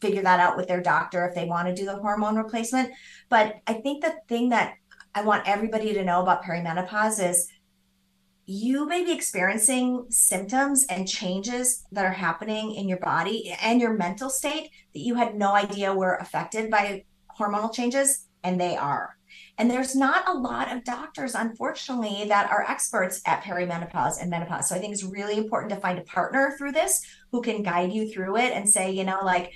figure 0.00 0.22
that 0.22 0.40
out 0.40 0.56
with 0.56 0.68
their 0.68 0.82
doctor 0.82 1.26
if 1.26 1.34
they 1.34 1.46
want 1.46 1.66
to 1.68 1.74
do 1.74 1.86
the 1.86 1.96
hormone 1.96 2.36
replacement. 2.36 2.92
But 3.30 3.56
I 3.66 3.74
think 3.74 4.04
the 4.04 4.14
thing 4.28 4.50
that 4.50 4.74
I 5.14 5.22
want 5.22 5.48
everybody 5.48 5.94
to 5.94 6.04
know 6.04 6.20
about 6.20 6.42
perimenopause 6.42 7.26
is 7.26 7.48
you 8.46 8.86
may 8.86 9.04
be 9.04 9.12
experiencing 9.12 10.06
symptoms 10.10 10.84
and 10.90 11.08
changes 11.08 11.84
that 11.92 12.04
are 12.04 12.12
happening 12.12 12.74
in 12.74 12.88
your 12.88 12.98
body 12.98 13.56
and 13.62 13.80
your 13.80 13.94
mental 13.94 14.28
state 14.28 14.70
that 14.92 15.00
you 15.00 15.14
had 15.14 15.34
no 15.34 15.54
idea 15.54 15.94
were 15.94 16.16
affected 16.16 16.70
by 16.70 17.04
hormonal 17.38 17.72
changes, 17.72 18.26
and 18.42 18.60
they 18.60 18.76
are. 18.76 19.16
And 19.56 19.70
there's 19.70 19.96
not 19.96 20.28
a 20.28 20.38
lot 20.38 20.72
of 20.72 20.84
doctors, 20.84 21.34
unfortunately, 21.34 22.26
that 22.28 22.50
are 22.50 22.68
experts 22.68 23.22
at 23.26 23.42
perimenopause 23.42 24.20
and 24.20 24.30
menopause. 24.30 24.68
So 24.68 24.74
I 24.74 24.78
think 24.78 24.92
it's 24.92 25.04
really 25.04 25.38
important 25.38 25.72
to 25.72 25.80
find 25.80 25.98
a 25.98 26.02
partner 26.02 26.54
through 26.58 26.72
this 26.72 27.04
who 27.32 27.40
can 27.40 27.62
guide 27.62 27.92
you 27.92 28.12
through 28.12 28.36
it 28.36 28.52
and 28.52 28.68
say, 28.68 28.90
you 28.90 29.04
know, 29.04 29.20
like, 29.22 29.52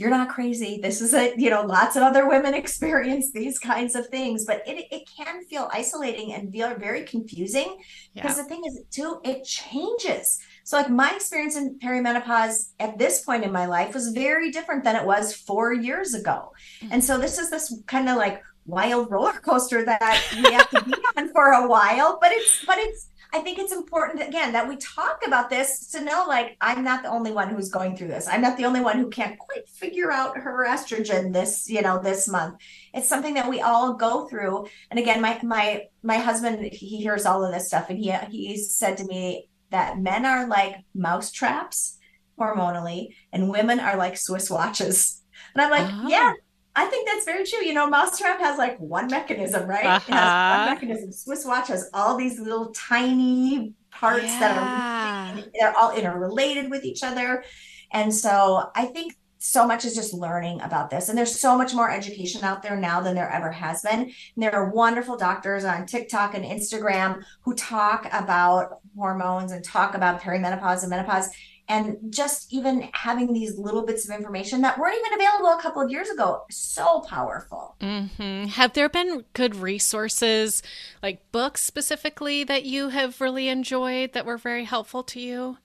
you're 0.00 0.10
not 0.10 0.30
crazy. 0.30 0.80
This 0.82 1.02
is 1.02 1.12
a, 1.12 1.34
you 1.36 1.50
know, 1.50 1.62
lots 1.62 1.94
of 1.94 2.02
other 2.02 2.26
women 2.26 2.54
experience 2.64 3.30
these 3.32 3.58
kinds 3.58 3.94
of 3.94 4.06
things, 4.06 4.46
but 4.46 4.66
it, 4.66 4.86
it 4.90 5.08
can 5.14 5.44
feel 5.44 5.68
isolating 5.72 6.32
and 6.32 6.50
feel 6.50 6.74
very 6.74 7.04
confusing 7.04 7.76
yeah. 8.14 8.22
because 8.22 8.38
the 8.38 8.44
thing 8.44 8.62
is 8.66 8.80
too, 8.90 9.20
it 9.24 9.44
changes. 9.44 10.40
So, 10.64 10.78
like, 10.78 10.88
my 10.88 11.12
experience 11.14 11.56
in 11.56 11.78
perimenopause 11.78 12.70
at 12.78 12.96
this 12.96 13.22
point 13.24 13.44
in 13.44 13.52
my 13.52 13.66
life 13.66 13.92
was 13.92 14.08
very 14.08 14.50
different 14.50 14.84
than 14.84 14.96
it 14.96 15.04
was 15.04 15.34
four 15.34 15.74
years 15.74 16.14
ago. 16.14 16.52
Mm-hmm. 16.80 16.92
And 16.92 17.04
so, 17.04 17.18
this 17.18 17.38
is 17.38 17.50
this 17.50 17.74
kind 17.86 18.08
of 18.08 18.16
like 18.16 18.42
wild 18.66 19.10
roller 19.10 19.32
coaster 19.32 19.84
that 19.84 20.22
we 20.44 20.52
have 20.52 20.70
to 20.70 20.82
be 20.82 20.94
on 21.16 21.30
for 21.32 21.52
a 21.52 21.68
while, 21.68 22.18
but 22.20 22.32
it's, 22.32 22.64
but 22.64 22.78
it's, 22.78 23.09
I 23.32 23.40
think 23.40 23.58
it's 23.58 23.72
important 23.72 24.26
again 24.26 24.52
that 24.52 24.68
we 24.68 24.76
talk 24.76 25.20
about 25.26 25.50
this 25.50 25.88
to 25.88 26.02
know 26.02 26.24
like 26.26 26.56
I'm 26.60 26.82
not 26.82 27.02
the 27.02 27.10
only 27.10 27.32
one 27.32 27.48
who's 27.48 27.68
going 27.68 27.96
through 27.96 28.08
this. 28.08 28.26
I'm 28.26 28.42
not 28.42 28.56
the 28.56 28.64
only 28.64 28.80
one 28.80 28.98
who 28.98 29.08
can't 29.08 29.38
quite 29.38 29.68
figure 29.68 30.10
out 30.10 30.36
her 30.36 30.66
estrogen 30.68 31.32
this, 31.32 31.68
you 31.68 31.82
know, 31.82 32.00
this 32.00 32.28
month. 32.28 32.60
It's 32.92 33.08
something 33.08 33.34
that 33.34 33.48
we 33.48 33.60
all 33.60 33.94
go 33.94 34.26
through. 34.26 34.66
And 34.90 34.98
again, 34.98 35.20
my 35.20 35.38
my 35.42 35.84
my 36.02 36.16
husband 36.16 36.72
he 36.72 36.98
hears 36.98 37.26
all 37.26 37.44
of 37.44 37.52
this 37.52 37.68
stuff 37.68 37.88
and 37.88 37.98
he 37.98 38.12
he 38.30 38.56
said 38.56 38.96
to 38.98 39.04
me 39.04 39.48
that 39.70 39.98
men 39.98 40.26
are 40.26 40.48
like 40.48 40.76
mouse 40.94 41.30
traps 41.30 41.98
hormonally 42.38 43.14
and 43.32 43.50
women 43.50 43.78
are 43.78 43.96
like 43.96 44.16
Swiss 44.16 44.50
watches. 44.50 45.22
And 45.54 45.62
I'm 45.62 45.70
like, 45.70 45.88
oh. 45.88 46.08
yeah, 46.08 46.32
I 46.76 46.86
think 46.86 47.08
that's 47.08 47.24
very 47.24 47.44
true. 47.44 47.64
You 47.64 47.74
know, 47.74 47.88
Mousetrap 47.88 48.40
has 48.40 48.58
like 48.58 48.78
one 48.78 49.08
mechanism, 49.08 49.68
right? 49.68 49.84
Uh-huh. 49.84 50.04
It 50.08 50.14
has 50.14 50.24
one 50.24 50.60
uh-huh. 50.60 50.74
mechanism. 50.74 51.12
Swiss 51.12 51.44
Watch 51.44 51.68
has 51.68 51.90
all 51.92 52.16
these 52.16 52.38
little 52.38 52.72
tiny 52.72 53.74
parts 53.90 54.24
yeah. 54.24 54.40
that 54.40 54.58
are 54.58 55.50
they're 55.58 55.76
all 55.76 55.92
interrelated 55.92 56.70
with 56.70 56.84
each 56.84 57.02
other. 57.02 57.44
And 57.92 58.14
so 58.14 58.70
I 58.76 58.86
think 58.86 59.16
so 59.42 59.66
much 59.66 59.86
is 59.86 59.94
just 59.94 60.12
learning 60.12 60.60
about 60.60 60.90
this. 60.90 61.08
And 61.08 61.16
there's 61.16 61.40
so 61.40 61.56
much 61.56 61.72
more 61.72 61.90
education 61.90 62.44
out 62.44 62.62
there 62.62 62.76
now 62.76 63.00
than 63.00 63.14
there 63.14 63.30
ever 63.30 63.50
has 63.50 63.80
been. 63.80 64.00
And 64.00 64.12
there 64.36 64.54
are 64.54 64.70
wonderful 64.70 65.16
doctors 65.16 65.64
on 65.64 65.86
TikTok 65.86 66.34
and 66.34 66.44
Instagram 66.44 67.24
who 67.40 67.54
talk 67.54 68.06
about 68.12 68.80
hormones 68.94 69.52
and 69.52 69.64
talk 69.64 69.94
about 69.94 70.20
perimenopause 70.20 70.82
and 70.82 70.90
menopause 70.90 71.30
and 71.70 72.12
just 72.12 72.52
even 72.52 72.90
having 72.92 73.32
these 73.32 73.56
little 73.56 73.86
bits 73.86 74.06
of 74.06 74.14
information 74.14 74.60
that 74.60 74.76
weren't 74.76 74.96
even 74.98 75.14
available 75.14 75.46
a 75.56 75.62
couple 75.62 75.80
of 75.80 75.90
years 75.90 76.10
ago 76.10 76.42
so 76.50 77.00
powerful 77.08 77.76
mm-hmm. 77.80 78.44
have 78.44 78.72
there 78.72 78.88
been 78.88 79.24
good 79.32 79.54
resources 79.54 80.62
like 81.02 81.22
books 81.30 81.62
specifically 81.62 82.42
that 82.44 82.64
you 82.64 82.88
have 82.88 83.20
really 83.20 83.48
enjoyed 83.48 84.12
that 84.12 84.26
were 84.26 84.36
very 84.36 84.64
helpful 84.64 85.04
to 85.04 85.20
you 85.20 85.56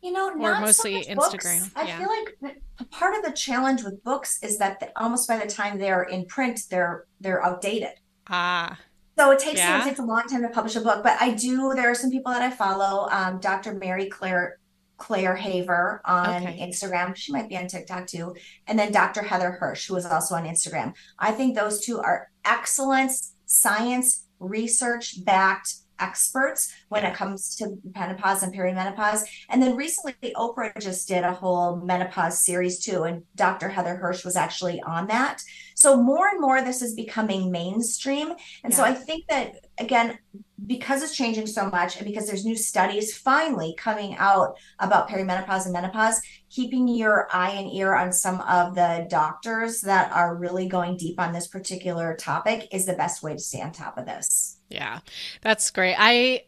you 0.00 0.12
know 0.12 0.30
or 0.30 0.60
mostly 0.60 1.02
so 1.02 1.10
instagram 1.10 1.70
i 1.74 1.86
feel 1.98 2.08
like 2.08 2.62
part 2.90 3.16
of 3.16 3.24
the 3.24 3.32
challenge 3.32 3.82
with 3.82 4.02
books 4.04 4.40
is 4.42 4.58
that 4.58 4.92
almost 4.96 5.26
by 5.26 5.36
the 5.36 5.46
time 5.46 5.76
they're 5.78 6.04
in 6.04 6.24
print 6.26 6.60
they're 6.70 7.04
they're 7.20 7.44
outdated 7.44 7.94
ah 8.28 8.78
so 9.16 9.30
it 9.30 9.38
takes 9.38 9.58
yeah. 9.58 9.80
it 9.80 9.84
takes 9.84 9.98
a 9.98 10.02
long 10.02 10.24
time 10.28 10.42
to 10.42 10.48
publish 10.48 10.74
a 10.74 10.80
book, 10.80 11.04
but 11.04 11.16
I 11.20 11.30
do. 11.30 11.72
There 11.76 11.88
are 11.88 11.94
some 11.94 12.10
people 12.10 12.32
that 12.32 12.42
I 12.42 12.50
follow. 12.50 13.08
Um, 13.12 13.38
Dr. 13.38 13.74
Mary 13.74 14.06
Claire 14.08 14.58
Claire 14.96 15.36
Haver 15.36 16.00
on 16.04 16.42
okay. 16.42 16.58
Instagram. 16.60 17.16
She 17.16 17.32
might 17.32 17.48
be 17.48 17.56
on 17.56 17.66
TikTok 17.66 18.06
too. 18.06 18.34
And 18.66 18.78
then 18.78 18.92
Dr. 18.92 19.22
Heather 19.22 19.52
Hirsch, 19.52 19.88
who 19.88 19.96
is 19.96 20.06
also 20.06 20.34
on 20.34 20.44
Instagram. 20.44 20.94
I 21.18 21.32
think 21.32 21.54
those 21.54 21.84
two 21.84 21.98
are 21.98 22.30
excellent 22.44 23.12
science 23.46 24.26
research 24.38 25.24
backed 25.24 25.74
experts 26.00 26.72
when 26.88 27.04
it 27.04 27.14
comes 27.14 27.54
to 27.56 27.76
menopause 27.94 28.42
and 28.42 28.52
perimenopause. 28.52 29.22
And 29.48 29.62
then 29.62 29.76
recently, 29.76 30.32
Oprah 30.36 30.72
just 30.80 31.08
did 31.08 31.24
a 31.24 31.32
whole 31.32 31.76
menopause 31.76 32.44
series 32.44 32.80
too, 32.80 33.04
and 33.04 33.22
Dr. 33.36 33.68
Heather 33.68 33.96
Hirsch 33.96 34.24
was 34.24 34.36
actually 34.36 34.80
on 34.82 35.06
that. 35.08 35.42
So 35.76 35.96
more 35.96 36.28
and 36.28 36.40
more, 36.40 36.62
this 36.62 36.82
is 36.82 36.94
becoming 36.94 37.50
mainstream. 37.50 38.30
And 38.62 38.72
yeah. 38.72 38.76
so 38.76 38.84
I 38.84 38.94
think 38.94 39.26
that 39.28 39.52
again, 39.78 40.18
because 40.66 41.02
it's 41.02 41.16
changing 41.16 41.46
so 41.46 41.68
much, 41.68 41.96
and 41.96 42.06
because 42.06 42.26
there's 42.26 42.44
new 42.44 42.56
studies 42.56 43.16
finally 43.16 43.74
coming 43.76 44.16
out 44.16 44.56
about 44.78 45.08
perimenopause 45.08 45.64
and 45.64 45.72
menopause, 45.72 46.20
keeping 46.48 46.88
your 46.88 47.28
eye 47.32 47.50
and 47.50 47.70
ear 47.72 47.94
on 47.94 48.12
some 48.12 48.40
of 48.42 48.74
the 48.74 49.06
doctors 49.10 49.80
that 49.82 50.10
are 50.12 50.36
really 50.36 50.68
going 50.68 50.96
deep 50.96 51.20
on 51.20 51.32
this 51.32 51.48
particular 51.48 52.16
topic 52.16 52.68
is 52.72 52.86
the 52.86 52.94
best 52.94 53.22
way 53.22 53.32
to 53.32 53.38
stay 53.38 53.60
on 53.60 53.72
top 53.72 53.98
of 53.98 54.06
this. 54.06 54.58
Yeah, 54.70 55.00
that's 55.42 55.70
great. 55.70 55.96
I 55.98 56.44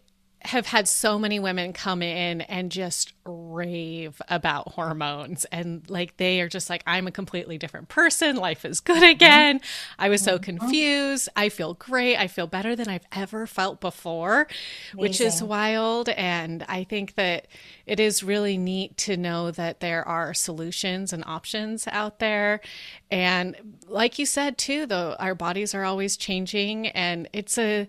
have 0.47 0.67
had 0.67 0.87
so 0.87 1.19
many 1.19 1.41
women 1.41 1.73
come 1.73 2.03
in 2.03 2.41
and 2.43 2.71
just 2.71 3.13
rave 3.25 4.23
about 4.29 4.69
hormones. 4.73 5.45
And 5.47 5.89
like 5.91 6.17
they 6.19 6.41
are 6.41 6.49
just 6.49 6.71
like 6.71 6.83
i'm 6.87 7.07
a 7.07 7.11
completely 7.11 7.59
different 7.59 7.89
person. 7.89 8.37
Life 8.37 8.65
is 8.65 8.81
good 8.81 8.97
mm-hmm. 9.03 9.11
again. 9.11 9.61
I 9.99 10.09
was 10.09 10.23
so 10.23 10.39
mm-hmm. 10.39 10.59
confused. 10.59 11.29
I 11.35 11.49
feel 11.49 11.75
great. 11.75 12.17
I 12.17 12.29
feel 12.29 12.47
better 12.47 12.77
than 12.77 12.89
i've 12.89 13.07
ever 13.13 13.47
felt 13.47 13.81
before 13.81 14.47
Amazing. 14.93 15.01
which 15.01 15.21
is 15.21 15.43
wild. 15.43 16.09
And 16.11 16.65
i 16.69 16.85
think 16.85 17.15
that 17.17 17.49
it 17.85 17.99
is 17.99 18.23
really 18.23 18.57
neat 18.57 18.97
to 18.99 19.17
know 19.17 19.51
that 19.51 19.81
there 19.81 20.07
are 20.07 20.33
solutions 20.33 21.13
and 21.13 21.25
options 21.27 21.87
out 21.89 22.21
there. 22.21 22.61
And 23.11 23.57
like 23.89 24.19
you 24.19 24.27
said 24.27 24.59
too 24.59 24.87
though 24.87 25.17
our 25.19 25.35
bodies 25.35 25.75
are 25.75 25.85
always 25.85 26.17
changing 26.17 26.87
and 26.89 27.29
it's 27.33 27.59
a 27.59 27.89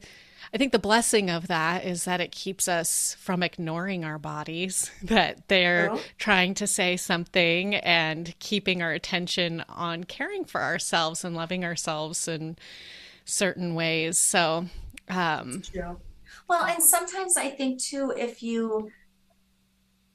I 0.57 0.59
think 0.59 0.71
the 0.71 0.79
blessing 0.79 1.29
of 1.29 1.49
that 1.49 1.85
is 1.85 2.05
that 2.05 2.19
it 2.19 2.31
keeps 2.31 2.67
us 2.67 3.15
from 3.19 3.43
ignoring 3.43 4.03
our 4.03 4.17
bodies, 4.17 4.89
that 5.03 5.47
they're 5.49 5.91
oh. 5.91 6.01
trying 6.17 6.55
to 6.55 6.65
say 6.65 6.97
something 6.97 7.75
and 7.75 8.33
keeping 8.39 8.81
our 8.81 8.91
attention 8.91 9.63
on 9.69 10.05
caring 10.05 10.45
for 10.45 10.63
ourselves 10.63 11.23
and 11.23 11.35
loving 11.35 11.63
ourselves 11.63 12.27
in 12.27 12.57
certain 13.23 13.75
ways. 13.75 14.17
So, 14.17 14.65
um, 15.09 15.61
well, 16.47 16.65
and 16.65 16.81
sometimes 16.81 17.37
I 17.37 17.51
think 17.51 17.79
too, 17.79 18.11
if 18.17 18.41
you, 18.41 18.89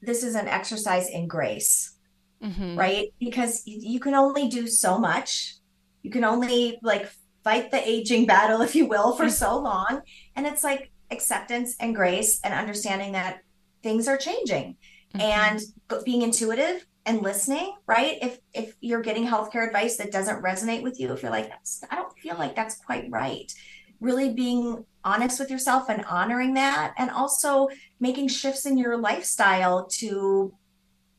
this 0.01 0.25
is 0.25 0.35
an 0.35 0.49
exercise 0.49 1.09
in 1.09 1.29
grace, 1.29 1.95
mm-hmm. 2.43 2.77
right? 2.77 3.13
Because 3.17 3.61
you 3.65 4.01
can 4.01 4.13
only 4.13 4.49
do 4.49 4.67
so 4.67 4.97
much. 4.97 5.55
You 6.01 6.11
can 6.11 6.25
only 6.25 6.79
like 6.83 7.09
fight 7.43 7.71
the 7.71 7.87
aging 7.87 8.25
battle, 8.25 8.61
if 8.61 8.75
you 8.75 8.87
will, 8.87 9.15
for 9.15 9.29
so 9.29 9.59
long. 9.59 10.01
And 10.35 10.47
it's 10.47 10.63
like 10.63 10.91
acceptance 11.11 11.75
and 11.79 11.95
grace 11.95 12.39
and 12.43 12.53
understanding 12.53 13.13
that 13.13 13.39
things 13.81 14.07
are 14.07 14.17
changing 14.17 14.77
mm-hmm. 15.15 15.21
and 15.21 15.61
being 16.05 16.21
intuitive 16.21 16.85
and 17.05 17.21
listening, 17.21 17.73
right? 17.85 18.17
If 18.21 18.39
if 18.53 18.75
you're 18.79 19.01
getting 19.01 19.27
healthcare 19.27 19.65
advice 19.65 19.97
that 19.97 20.11
doesn't 20.11 20.41
resonate 20.41 20.83
with 20.83 20.99
you, 20.99 21.11
if 21.13 21.21
you're 21.21 21.31
like, 21.31 21.51
I 21.91 21.95
don't 21.95 22.17
feel 22.17 22.37
like 22.37 22.55
that's 22.55 22.77
quite 22.77 23.07
right. 23.09 23.51
Really 23.99 24.33
being 24.33 24.85
honest 25.03 25.39
with 25.39 25.51
yourself 25.51 25.89
and 25.89 26.05
honoring 26.05 26.53
that 26.53 26.93
and 26.97 27.09
also 27.11 27.67
making 27.99 28.29
shifts 28.29 28.65
in 28.65 28.77
your 28.77 28.97
lifestyle 28.97 29.85
to 29.85 30.53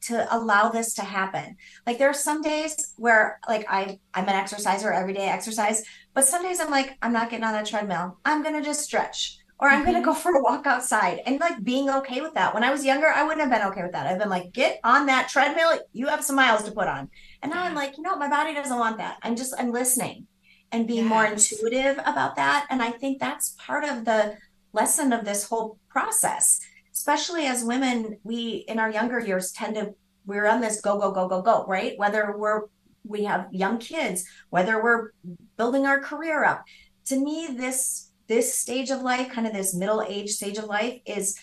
to 0.04 0.26
allow 0.34 0.68
this 0.68 0.94
to 0.94 1.02
happen. 1.02 1.56
Like 1.86 1.98
there 1.98 2.10
are 2.10 2.14
some 2.14 2.42
days 2.42 2.94
where 2.96 3.40
like 3.48 3.66
I 3.68 3.98
I'm 4.12 4.28
an 4.28 4.34
exerciser, 4.34 4.92
everyday 4.92 5.28
exercise, 5.28 5.82
but 6.14 6.24
some 6.24 6.42
days 6.42 6.60
I'm 6.60 6.70
like 6.70 6.96
I'm 7.02 7.12
not 7.12 7.30
getting 7.30 7.44
on 7.44 7.52
that 7.52 7.66
treadmill. 7.66 8.18
I'm 8.24 8.42
going 8.42 8.54
to 8.54 8.62
just 8.62 8.82
stretch 8.82 9.38
or 9.58 9.68
I'm 9.68 9.82
mm-hmm. 9.82 9.92
going 9.92 10.02
to 10.02 10.06
go 10.06 10.14
for 10.14 10.32
a 10.36 10.42
walk 10.42 10.66
outside 10.66 11.20
and 11.26 11.38
like 11.40 11.62
being 11.62 11.88
okay 11.88 12.20
with 12.20 12.34
that. 12.34 12.52
When 12.52 12.64
I 12.64 12.70
was 12.70 12.84
younger, 12.84 13.06
I 13.06 13.22
wouldn't 13.22 13.40
have 13.40 13.50
been 13.50 13.68
okay 13.68 13.82
with 13.82 13.92
that. 13.92 14.06
I've 14.06 14.18
been 14.18 14.28
like, 14.28 14.52
get 14.52 14.80
on 14.84 15.06
that 15.06 15.28
treadmill. 15.28 15.78
You 15.92 16.08
have 16.08 16.24
some 16.24 16.36
miles 16.36 16.64
to 16.64 16.72
put 16.72 16.88
on. 16.88 17.08
And 17.40 17.52
now 17.52 17.62
I'm 17.62 17.74
like, 17.74 17.96
you 17.96 18.02
know, 18.02 18.16
my 18.16 18.28
body 18.28 18.52
doesn't 18.52 18.78
want 18.78 18.98
that. 18.98 19.18
I'm 19.22 19.36
just, 19.36 19.54
I'm 19.56 19.70
listening 19.70 20.26
and 20.72 20.88
being 20.88 21.04
yes. 21.04 21.08
more 21.08 21.24
intuitive 21.24 21.98
about 22.04 22.36
that. 22.36 22.66
And 22.68 22.82
I 22.82 22.90
think 22.90 23.20
that's 23.20 23.54
part 23.58 23.84
of 23.84 24.04
the 24.04 24.36
lesson 24.72 25.12
of 25.12 25.24
this 25.24 25.44
whole 25.44 25.78
process 25.88 26.60
especially 26.94 27.46
as 27.46 27.64
women, 27.64 28.18
we 28.22 28.64
in 28.68 28.78
our 28.78 28.90
younger 28.90 29.18
years 29.18 29.52
tend 29.52 29.74
to 29.74 29.94
we're 30.26 30.46
on 30.46 30.60
this 30.60 30.80
go 30.80 30.98
go 30.98 31.12
go 31.12 31.28
go 31.28 31.42
go, 31.42 31.64
right? 31.66 31.98
Whether 31.98 32.36
we're 32.36 32.62
we 33.06 33.24
have 33.24 33.48
young 33.52 33.78
kids, 33.78 34.24
whether 34.48 34.82
we're 34.82 35.10
building 35.58 35.86
our 35.86 36.00
career 36.00 36.44
up. 36.44 36.64
To 37.06 37.18
me, 37.18 37.48
this 37.56 38.10
this 38.26 38.54
stage 38.54 38.90
of 38.90 39.02
life, 39.02 39.30
kind 39.30 39.46
of 39.46 39.52
this 39.52 39.74
middle 39.74 40.02
age 40.02 40.30
stage 40.30 40.56
of 40.56 40.64
life, 40.64 41.00
is 41.04 41.38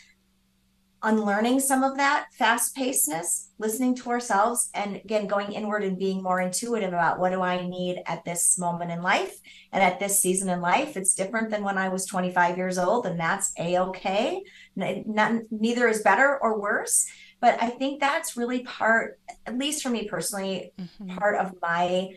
unlearning 1.03 1.59
some 1.59 1.83
of 1.83 1.97
that 1.97 2.27
fast 2.33 2.75
pacedness, 2.75 3.49
listening 3.57 3.95
to 3.95 4.09
ourselves, 4.09 4.69
and 4.73 4.97
again, 4.97 5.25
going 5.25 5.51
inward 5.51 5.83
and 5.83 5.97
being 5.97 6.21
more 6.21 6.39
intuitive 6.39 6.89
about 6.89 7.19
what 7.19 7.31
do 7.31 7.41
I 7.41 7.67
need 7.67 8.03
at 8.05 8.23
this 8.23 8.57
moment 8.59 8.91
in 8.91 9.01
life 9.01 9.39
and 9.71 9.83
at 9.83 9.99
this 9.99 10.19
season 10.19 10.49
in 10.49 10.61
life. 10.61 10.95
It's 10.97 11.15
different 11.15 11.49
than 11.49 11.63
when 11.63 11.77
I 11.77 11.89
was 11.89 12.05
25 12.05 12.57
years 12.57 12.77
old, 12.77 13.05
and 13.07 13.19
that's 13.19 13.51
a 13.57 13.79
okay. 13.79 14.43
Not, 14.75 15.41
neither 15.49 15.87
is 15.87 16.01
better 16.01 16.37
or 16.39 16.59
worse. 16.59 17.07
But 17.39 17.61
I 17.61 17.69
think 17.69 17.99
that's 17.99 18.37
really 18.37 18.59
part, 18.63 19.19
at 19.47 19.57
least 19.57 19.81
for 19.81 19.89
me 19.89 20.07
personally, 20.07 20.71
mm-hmm. 20.79 21.17
part 21.17 21.35
of 21.35 21.55
my 21.61 22.09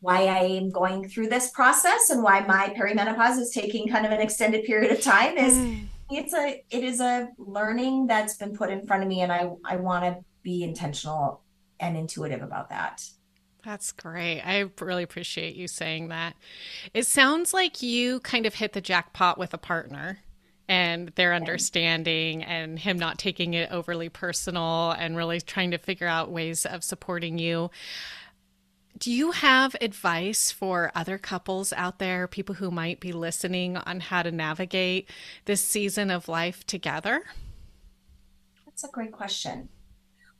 why 0.00 0.26
I 0.26 0.40
am 0.40 0.68
going 0.68 1.08
through 1.08 1.28
this 1.28 1.48
process 1.48 2.10
and 2.10 2.22
why 2.22 2.40
my 2.40 2.74
perimenopause 2.78 3.38
is 3.38 3.52
taking 3.52 3.88
kind 3.88 4.04
of 4.04 4.12
an 4.12 4.20
extended 4.20 4.66
period 4.66 4.92
of 4.92 5.00
time 5.00 5.38
is 5.38 5.54
mm 5.54 5.86
it's 6.10 6.34
a 6.34 6.62
it 6.70 6.84
is 6.84 7.00
a 7.00 7.28
learning 7.38 8.06
that's 8.06 8.36
been 8.36 8.56
put 8.56 8.70
in 8.70 8.86
front 8.86 9.02
of 9.02 9.08
me 9.08 9.20
and 9.20 9.32
i 9.32 9.48
i 9.64 9.76
want 9.76 10.04
to 10.04 10.16
be 10.42 10.62
intentional 10.62 11.42
and 11.80 11.96
intuitive 11.96 12.42
about 12.42 12.68
that 12.68 13.02
that's 13.64 13.92
great. 13.92 14.42
I 14.42 14.68
really 14.78 15.02
appreciate 15.02 15.56
you 15.56 15.68
saying 15.68 16.08
that. 16.08 16.34
It 16.92 17.06
sounds 17.06 17.54
like 17.54 17.82
you 17.82 18.20
kind 18.20 18.44
of 18.44 18.54
hit 18.54 18.74
the 18.74 18.82
jackpot 18.82 19.38
with 19.38 19.54
a 19.54 19.58
partner 19.58 20.18
and 20.68 21.08
their 21.16 21.34
understanding 21.34 22.42
and 22.42 22.78
him 22.78 22.98
not 22.98 23.18
taking 23.18 23.54
it 23.54 23.70
overly 23.70 24.08
personal 24.08 24.92
and 24.92 25.16
really 25.16 25.40
trying 25.40 25.70
to 25.70 25.78
figure 25.78 26.06
out 26.06 26.30
ways 26.30 26.66
of 26.66 26.84
supporting 26.84 27.38
you. 27.38 27.70
Do 28.96 29.10
you 29.10 29.32
have 29.32 29.74
advice 29.80 30.52
for 30.52 30.92
other 30.94 31.18
couples 31.18 31.72
out 31.72 31.98
there, 31.98 32.28
people 32.28 32.54
who 32.54 32.70
might 32.70 33.00
be 33.00 33.10
listening 33.10 33.76
on 33.76 33.98
how 33.98 34.22
to 34.22 34.30
navigate 34.30 35.10
this 35.46 35.60
season 35.60 36.12
of 36.12 36.28
life 36.28 36.64
together? 36.64 37.24
That's 38.64 38.84
a 38.84 38.88
great 38.88 39.10
question. 39.10 39.68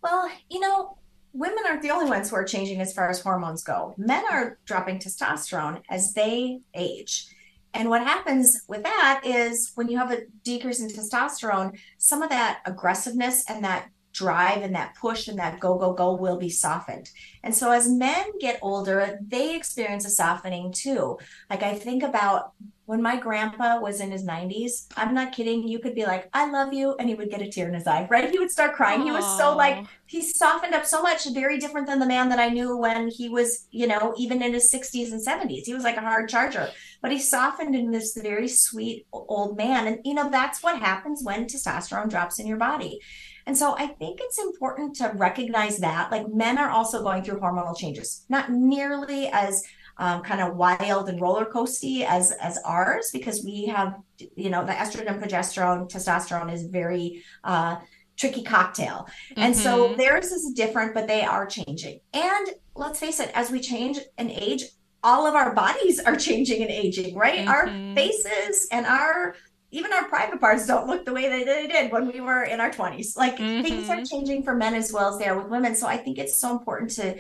Well, 0.02 0.30
you 0.48 0.60
know, 0.60 0.98
women 1.32 1.64
aren't 1.66 1.82
the 1.82 1.90
only 1.90 2.08
ones 2.08 2.30
who 2.30 2.36
are 2.36 2.44
changing 2.44 2.80
as 2.80 2.92
far 2.92 3.10
as 3.10 3.20
hormones 3.20 3.64
go. 3.64 3.94
Men 3.98 4.24
are 4.30 4.58
dropping 4.66 5.00
testosterone 5.00 5.82
as 5.90 6.14
they 6.14 6.60
age. 6.74 7.26
And 7.74 7.90
what 7.90 8.02
happens 8.02 8.62
with 8.68 8.84
that 8.84 9.22
is 9.24 9.72
when 9.74 9.88
you 9.88 9.98
have 9.98 10.12
a 10.12 10.22
decrease 10.44 10.80
in 10.80 10.88
testosterone, 10.88 11.76
some 11.98 12.22
of 12.22 12.30
that 12.30 12.60
aggressiveness 12.66 13.44
and 13.50 13.64
that 13.64 13.88
drive 14.14 14.62
and 14.62 14.74
that 14.74 14.94
push 14.94 15.28
and 15.28 15.38
that 15.38 15.60
go, 15.60 15.76
go, 15.76 15.92
go 15.92 16.14
will 16.14 16.38
be 16.38 16.48
softened. 16.48 17.10
And 17.42 17.54
so 17.54 17.70
as 17.72 17.88
men 17.88 18.24
get 18.40 18.58
older, 18.62 19.18
they 19.20 19.54
experience 19.54 20.06
a 20.06 20.10
softening 20.10 20.72
too. 20.72 21.18
Like 21.50 21.62
I 21.62 21.74
think 21.74 22.02
about 22.02 22.52
when 22.86 23.00
my 23.00 23.18
grandpa 23.18 23.80
was 23.80 24.00
in 24.00 24.10
his 24.10 24.26
90s, 24.26 24.86
I'm 24.96 25.14
not 25.14 25.32
kidding. 25.32 25.66
You 25.66 25.78
could 25.78 25.94
be 25.94 26.04
like, 26.04 26.28
I 26.34 26.50
love 26.50 26.74
you. 26.74 26.94
And 26.98 27.08
he 27.08 27.14
would 27.14 27.30
get 27.30 27.40
a 27.40 27.48
tear 27.48 27.66
in 27.66 27.74
his 27.74 27.86
eye, 27.86 28.06
right? 28.10 28.30
He 28.30 28.38
would 28.38 28.50
start 28.50 28.74
crying. 28.74 29.00
Aww. 29.00 29.04
He 29.04 29.10
was 29.10 29.38
so 29.38 29.56
like, 29.56 29.86
he 30.06 30.20
softened 30.20 30.74
up 30.74 30.84
so 30.84 31.02
much, 31.02 31.26
very 31.32 31.58
different 31.58 31.86
than 31.86 31.98
the 31.98 32.06
man 32.06 32.28
that 32.28 32.38
I 32.38 32.50
knew 32.50 32.76
when 32.76 33.08
he 33.08 33.30
was, 33.30 33.66
you 33.70 33.86
know, 33.86 34.14
even 34.18 34.42
in 34.42 34.52
his 34.52 34.70
60s 34.70 35.12
and 35.12 35.26
70s. 35.26 35.64
He 35.64 35.72
was 35.72 35.82
like 35.82 35.96
a 35.96 36.02
hard 36.02 36.28
charger, 36.28 36.68
but 37.00 37.10
he 37.10 37.18
softened 37.18 37.74
in 37.74 37.90
this 37.90 38.14
very 38.14 38.48
sweet 38.48 39.06
old 39.12 39.56
man. 39.56 39.86
And, 39.86 40.00
you 40.04 40.12
know, 40.12 40.28
that's 40.28 40.62
what 40.62 40.78
happens 40.78 41.24
when 41.24 41.46
testosterone 41.46 42.10
drops 42.10 42.38
in 42.38 42.46
your 42.46 42.58
body. 42.58 43.00
And 43.46 43.56
so 43.56 43.74
I 43.76 43.88
think 43.88 44.20
it's 44.22 44.38
important 44.38 44.96
to 44.96 45.12
recognize 45.14 45.78
that 45.78 46.10
like 46.10 46.28
men 46.32 46.58
are 46.58 46.70
also 46.70 47.02
going 47.02 47.22
through 47.22 47.40
hormonal 47.40 47.76
changes, 47.76 48.24
not 48.28 48.50
nearly 48.50 49.28
as 49.32 49.62
um, 49.96 50.22
kind 50.22 50.40
of 50.40 50.56
wild 50.56 51.08
and 51.08 51.20
roller 51.20 51.44
coasty 51.44 52.04
as 52.04 52.32
as 52.32 52.58
ours 52.64 53.10
because 53.12 53.44
we 53.44 53.66
have 53.66 53.94
you 54.36 54.50
know 54.50 54.64
the 54.64 54.72
estrogen, 54.72 55.20
progesterone, 55.22 55.90
testosterone 55.90 56.52
is 56.52 56.64
very 56.64 57.22
uh, 57.44 57.76
tricky 58.16 58.42
cocktail, 58.42 59.06
mm-hmm. 59.30 59.40
and 59.40 59.56
so 59.56 59.88
mm-hmm. 59.88 59.96
theirs 59.96 60.26
is 60.32 60.52
different, 60.52 60.94
but 60.94 61.06
they 61.06 61.22
are 61.22 61.46
changing. 61.46 62.00
And 62.12 62.48
let's 62.74 62.98
face 62.98 63.20
it, 63.20 63.30
as 63.34 63.50
we 63.50 63.60
change 63.60 63.98
and 64.18 64.30
age, 64.30 64.64
all 65.02 65.26
of 65.26 65.34
our 65.34 65.54
bodies 65.54 66.00
are 66.00 66.16
changing 66.28 66.62
and 66.62 66.70
aging, 66.70 67.16
right? 67.16 67.46
Mm-hmm. 67.46 67.48
Our 67.48 67.94
faces 67.94 68.68
and 68.72 68.86
our 68.86 69.36
even 69.74 69.92
our 69.92 70.08
private 70.08 70.40
parts 70.40 70.66
don't 70.66 70.86
look 70.86 71.04
the 71.04 71.12
way 71.12 71.28
that 71.28 71.44
they 71.44 71.66
did 71.66 71.90
when 71.90 72.06
we 72.06 72.20
were 72.20 72.44
in 72.44 72.60
our 72.60 72.70
20s. 72.70 73.16
Like 73.16 73.38
mm-hmm. 73.38 73.62
things 73.62 73.90
are 73.90 74.04
changing 74.04 74.44
for 74.44 74.54
men 74.54 74.74
as 74.74 74.92
well 74.92 75.12
as 75.12 75.18
they 75.18 75.26
are 75.26 75.36
with 75.36 75.50
women. 75.50 75.74
So 75.74 75.88
I 75.88 75.96
think 75.96 76.18
it's 76.18 76.38
so 76.38 76.52
important 76.52 76.92
to 76.92 77.18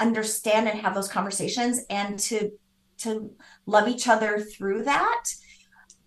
understand 0.00 0.68
and 0.68 0.80
have 0.80 0.94
those 0.94 1.08
conversations 1.08 1.80
and 1.88 2.18
to 2.18 2.50
to 2.98 3.30
love 3.64 3.86
each 3.86 4.08
other 4.08 4.40
through 4.40 4.82
that. 4.84 5.24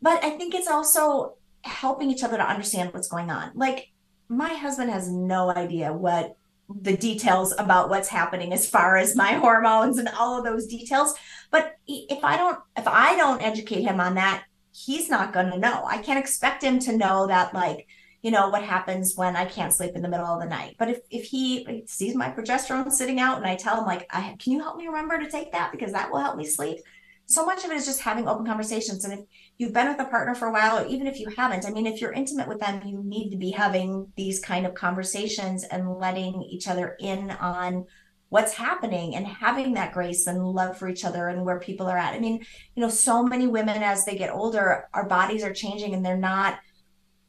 But 0.02 0.22
I 0.26 0.32
think 0.32 0.54
it's 0.54 0.68
also 0.68 1.36
helping 1.64 2.12
each 2.12 2.24
other 2.24 2.36
to 2.36 2.44
understand 2.44 2.94
what's 2.94 3.08
going 3.08 3.32
on. 3.32 3.52
Like 3.56 3.88
my 4.28 4.54
husband 4.54 4.92
has 4.92 5.10
no 5.10 5.52
idea 5.52 5.94
what 5.94 6.36
the 6.68 6.98
details 6.98 7.54
about 7.58 7.90
what's 7.90 8.10
happening 8.10 8.52
as 8.52 8.70
far 8.70 8.98
as 8.98 9.16
my 9.16 9.34
hormones 9.34 9.98
and 9.98 10.10
all 10.18 10.38
of 10.38 10.46
those 10.46 10.68
details 10.68 11.14
but 11.50 11.76
if 11.86 12.24
i 12.24 12.38
don't 12.38 12.58
if 12.78 12.88
i 12.88 13.18
don't 13.18 13.42
educate 13.42 13.82
him 13.82 14.00
on 14.00 14.16
that 14.16 14.46
he's 14.72 15.10
not 15.10 15.34
going 15.34 15.52
to 15.52 15.60
know. 15.60 15.84
I 15.86 15.98
can't 15.98 16.20
expect 16.20 16.64
him 16.64 16.80
to 16.80 16.98
know 16.98 17.28
that, 17.28 17.54
like, 17.54 17.88
you 18.22 18.32
know, 18.32 18.50
what 18.50 18.64
happens 18.64 19.16
when 19.16 19.36
I 19.36 19.46
can't 19.46 19.74
sleep 19.74 19.96
in 19.96 20.02
the 20.02 20.10
middle 20.10 20.26
of 20.26 20.40
the 20.40 20.48
night. 20.48 20.76
But 20.78 20.90
if, 20.90 21.00
if 21.10 21.26
he 21.26 21.84
sees 21.88 22.16
my 22.16 22.30
progesterone 22.30 22.92
sitting 22.92 23.20
out 23.20 23.38
and 23.38 23.46
I 23.46 23.56
tell 23.56 23.80
him, 23.80 23.86
like, 23.86 24.08
I, 24.12 24.36
can 24.40 24.54
you 24.54 24.60
help 24.60 24.78
me 24.78 24.88
remember 24.88 25.20
to 25.20 25.30
take 25.30 25.52
that 25.54 25.72
because 25.72 25.92
that 25.94 26.12
will 26.12 26.20
help 26.20 26.38
me 26.38 26.46
sleep? 26.46 26.80
So 27.26 27.46
much 27.46 27.64
of 27.64 27.72
it 27.72 27.78
is 27.78 27.86
just 27.86 28.02
having 28.02 28.28
open 28.28 28.46
conversations. 28.46 29.06
And 29.06 29.14
if 29.14 29.26
you've 29.58 29.74
been 29.74 29.88
with 29.88 30.00
a 30.00 30.06
partner 30.06 30.36
for 30.36 30.48
a 30.48 30.52
while, 30.52 30.80
or 30.80 30.86
even 30.88 31.08
if 31.08 31.20
you 31.20 31.30
haven't, 31.30 31.66
I 31.66 31.72
mean, 31.72 31.88
if 31.88 32.02
you're 32.02 32.12
intimate 32.12 32.48
with 32.48 32.60
them, 32.60 32.86
you 32.86 33.02
need 33.04 33.30
to 33.32 33.38
be 33.38 33.52
having 33.52 34.12
these 34.18 34.40
kind 34.40 34.66
of 34.66 34.74
conversations 34.74 35.64
and 35.64 35.98
letting 35.98 36.44
each 36.44 36.68
other 36.68 36.98
in 37.00 37.32
on 37.32 37.86
what's 38.32 38.54
happening 38.54 39.14
and 39.14 39.28
having 39.28 39.74
that 39.74 39.92
grace 39.92 40.26
and 40.26 40.42
love 40.42 40.78
for 40.78 40.88
each 40.88 41.04
other 41.04 41.28
and 41.28 41.44
where 41.44 41.60
people 41.60 41.86
are 41.88 41.98
at. 41.98 42.14
I 42.14 42.20
mean, 42.20 42.40
you 42.76 42.82
know, 42.82 42.88
so 42.88 43.24
many 43.24 43.46
women 43.46 43.84
as 43.84 44.06
they 44.06 44.18
get 44.18 44.32
older, 44.32 44.88
our 44.94 45.06
bodies 45.06 45.44
are 45.44 45.52
changing 45.52 45.94
and 45.94 46.04
they're 46.04 46.16
not 46.16 46.58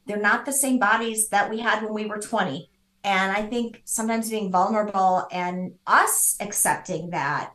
they're 0.05 0.17
not 0.21 0.45
the 0.45 0.53
same 0.53 0.79
bodies 0.79 1.27
that 1.29 1.49
we 1.49 1.59
had 1.59 1.83
when 1.83 1.93
we 1.93 2.05
were 2.05 2.19
20. 2.19 2.69
And 3.03 3.31
I 3.33 3.41
think 3.41 3.81
sometimes 3.83 4.29
being 4.29 4.49
vulnerable 4.49 5.27
and 5.29 5.73
us 5.85 6.37
accepting 6.39 7.09
that 7.09 7.51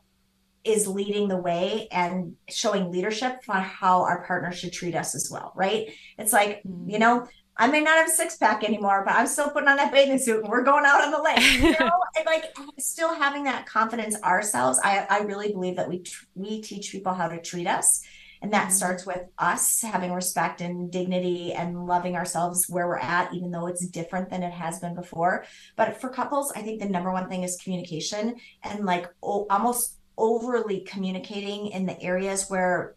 is 0.62 0.86
leading 0.86 1.28
the 1.28 1.38
way 1.38 1.88
and 1.90 2.36
showing 2.50 2.92
leadership 2.92 3.40
on 3.48 3.62
how 3.62 4.02
our 4.02 4.26
partner 4.26 4.52
should 4.52 4.74
treat 4.74 4.94
us 4.94 5.14
as 5.14 5.30
well, 5.32 5.54
right? 5.56 5.88
It's 6.18 6.34
like, 6.34 6.62
mm-hmm. 6.64 6.90
you 6.90 6.98
know, 6.98 7.26
I 7.58 7.66
may 7.66 7.80
not 7.80 7.96
have 7.96 8.06
a 8.06 8.10
six 8.10 8.36
pack 8.36 8.62
anymore, 8.62 9.02
but 9.04 9.14
I'm 9.14 9.26
still 9.26 9.50
putting 9.50 9.68
on 9.68 9.76
that 9.78 9.92
bathing 9.92 10.18
suit 10.18 10.42
and 10.42 10.48
we're 10.48 10.62
going 10.62 10.84
out 10.84 11.02
on 11.02 11.10
the 11.10 11.20
lake. 11.20 11.60
You 11.60 11.70
know, 11.80 11.90
and 12.16 12.26
like 12.26 12.56
still 12.78 13.12
having 13.14 13.44
that 13.44 13.66
confidence 13.66 14.20
ourselves. 14.22 14.78
I, 14.82 15.06
I 15.10 15.20
really 15.20 15.52
believe 15.52 15.76
that 15.76 15.88
we 15.88 16.04
we 16.34 16.60
teach 16.60 16.92
people 16.92 17.14
how 17.14 17.26
to 17.26 17.40
treat 17.40 17.66
us, 17.66 18.02
and 18.42 18.52
that 18.52 18.68
mm-hmm. 18.68 18.72
starts 18.72 19.04
with 19.04 19.22
us 19.38 19.82
having 19.82 20.12
respect 20.12 20.60
and 20.60 20.90
dignity 20.90 21.52
and 21.52 21.86
loving 21.86 22.14
ourselves 22.14 22.66
where 22.68 22.86
we're 22.86 22.98
at, 22.98 23.34
even 23.34 23.50
though 23.50 23.66
it's 23.66 23.86
different 23.88 24.30
than 24.30 24.44
it 24.44 24.52
has 24.52 24.78
been 24.78 24.94
before. 24.94 25.44
But 25.74 26.00
for 26.00 26.10
couples, 26.10 26.52
I 26.54 26.62
think 26.62 26.80
the 26.80 26.88
number 26.88 27.12
one 27.12 27.28
thing 27.28 27.42
is 27.42 27.56
communication 27.56 28.36
and 28.62 28.84
like 28.84 29.06
o- 29.20 29.46
almost 29.50 29.98
overly 30.16 30.80
communicating 30.80 31.68
in 31.68 31.86
the 31.86 32.00
areas 32.00 32.48
where 32.48 32.94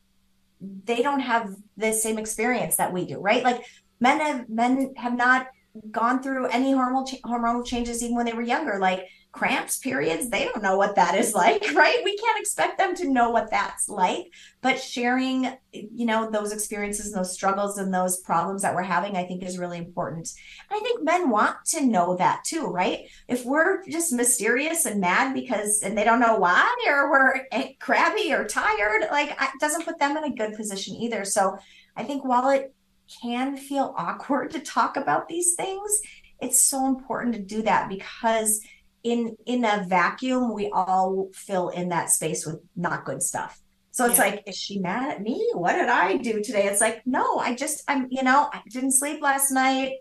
they 0.59 1.01
don't 1.01 1.21
have 1.21 1.55
the 1.77 1.91
same 1.91 2.19
experience 2.19 2.75
that 2.75 2.93
we 2.93 3.05
do, 3.05 3.19
right? 3.19 3.43
Like 3.43 3.63
men 4.01 4.19
have 4.19 4.49
men 4.49 4.93
have 4.97 5.15
not 5.15 5.47
gone 5.91 6.21
through 6.21 6.47
any 6.47 6.73
hormonal 6.73 7.07
hormonal 7.21 7.65
changes 7.65 8.03
even 8.03 8.15
when 8.15 8.25
they 8.25 8.33
were 8.33 8.41
younger 8.41 8.77
like 8.77 9.07
cramps 9.31 9.77
periods 9.77 10.29
they 10.29 10.43
don't 10.43 10.61
know 10.61 10.75
what 10.75 10.95
that 10.95 11.15
is 11.15 11.33
like 11.35 11.63
right? 11.73 12.01
We 12.03 12.17
can't 12.17 12.39
expect 12.39 12.77
them 12.77 12.93
to 12.95 13.09
know 13.09 13.29
what 13.29 13.49
that's 13.49 13.87
like 13.87 14.25
but 14.61 14.77
sharing 14.81 15.57
you 15.71 16.05
know 16.05 16.29
those 16.29 16.51
experiences 16.51 17.07
and 17.07 17.15
those 17.15 17.31
struggles 17.31 17.77
and 17.77 17.93
those 17.93 18.19
problems 18.19 18.63
that 18.63 18.75
we're 18.75 18.81
having 18.81 19.15
i 19.15 19.23
think 19.23 19.43
is 19.43 19.57
really 19.57 19.77
important. 19.77 20.29
And 20.69 20.77
i 20.77 20.83
think 20.83 21.03
men 21.03 21.29
want 21.29 21.55
to 21.67 21.85
know 21.85 22.17
that 22.17 22.43
too 22.43 22.65
right? 22.65 23.07
If 23.29 23.45
we're 23.45 23.85
just 23.87 24.11
mysterious 24.11 24.85
and 24.85 24.99
mad 24.99 25.33
because 25.33 25.83
and 25.83 25.97
they 25.97 26.03
don't 26.03 26.19
know 26.19 26.35
why 26.35 26.69
or 26.85 27.09
we're 27.09 27.75
crabby 27.79 28.33
or 28.33 28.45
tired 28.45 29.03
like 29.09 29.29
it 29.29 29.59
doesn't 29.61 29.85
put 29.85 29.99
them 29.99 30.17
in 30.17 30.25
a 30.25 30.35
good 30.35 30.53
position 30.55 30.95
either. 30.97 31.23
So 31.23 31.57
i 31.95 32.03
think 32.03 32.25
while 32.25 32.49
it 32.49 32.73
can 33.21 33.57
feel 33.57 33.93
awkward 33.97 34.51
to 34.51 34.59
talk 34.59 34.97
about 34.97 35.27
these 35.27 35.55
things, 35.55 36.01
it's 36.41 36.59
so 36.59 36.87
important 36.87 37.35
to 37.35 37.41
do 37.41 37.61
that 37.63 37.89
because 37.89 38.61
in 39.03 39.35
in 39.45 39.65
a 39.65 39.83
vacuum 39.87 40.53
we 40.53 40.69
all 40.69 41.29
fill 41.33 41.69
in 41.69 41.89
that 41.89 42.09
space 42.11 42.45
with 42.45 42.59
not 42.75 43.05
good 43.05 43.21
stuff. 43.21 43.59
So 43.91 44.05
it's 44.05 44.17
yeah. 44.17 44.23
like, 44.23 44.43
is 44.47 44.55
she 44.55 44.79
mad 44.79 45.11
at 45.11 45.21
me? 45.21 45.49
What 45.53 45.73
did 45.73 45.89
I 45.89 46.15
do 46.15 46.41
today? 46.41 46.65
It's 46.67 46.79
like, 46.79 47.05
no, 47.05 47.37
I 47.39 47.53
just, 47.55 47.83
I'm, 47.89 48.07
you 48.09 48.23
know, 48.23 48.49
I 48.51 48.61
didn't 48.69 48.93
sleep 48.93 49.21
last 49.21 49.51
night. 49.51 49.95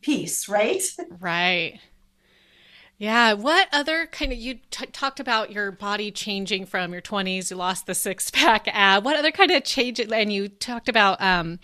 Peace, 0.00 0.48
right? 0.48 0.80
Right. 1.18 1.80
Yeah. 2.98 3.32
What 3.32 3.68
other 3.72 4.06
kind 4.06 4.32
of 4.32 4.38
you 4.38 4.60
t- 4.70 4.86
talked 4.86 5.20
about 5.20 5.50
your 5.50 5.72
body 5.72 6.10
changing 6.10 6.66
from 6.66 6.92
your 6.92 7.02
20s? 7.02 7.50
You 7.50 7.56
lost 7.56 7.86
the 7.86 7.94
six 7.94 8.30
pack 8.30 8.68
ab. 8.68 9.04
What 9.04 9.16
other 9.16 9.30
kind 9.32 9.50
of 9.50 9.64
change? 9.64 10.00
And 10.00 10.32
you 10.32 10.48
talked 10.48 10.88
about 10.88 11.20
um, 11.20 11.58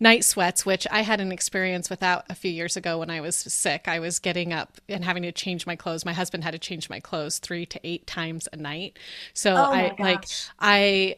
night 0.00 0.24
sweats, 0.24 0.64
which 0.66 0.86
I 0.90 1.02
had 1.02 1.20
an 1.20 1.30
experience 1.30 1.88
with 1.88 2.00
without 2.00 2.24
a 2.30 2.34
few 2.34 2.50
years 2.50 2.76
ago 2.76 2.98
when 2.98 3.10
I 3.10 3.20
was 3.20 3.36
sick. 3.36 3.86
I 3.86 3.98
was 3.98 4.18
getting 4.18 4.54
up 4.54 4.80
and 4.88 5.04
having 5.04 5.22
to 5.24 5.32
change 5.32 5.66
my 5.66 5.76
clothes. 5.76 6.04
My 6.06 6.14
husband 6.14 6.42
had 6.42 6.52
to 6.52 6.58
change 6.58 6.88
my 6.88 6.98
clothes 6.98 7.38
three 7.38 7.66
to 7.66 7.80
eight 7.84 8.06
times 8.06 8.48
a 8.52 8.56
night. 8.56 8.98
So 9.34 9.54
oh 9.54 9.56
I 9.56 9.94
like 9.98 10.24
I 10.58 11.16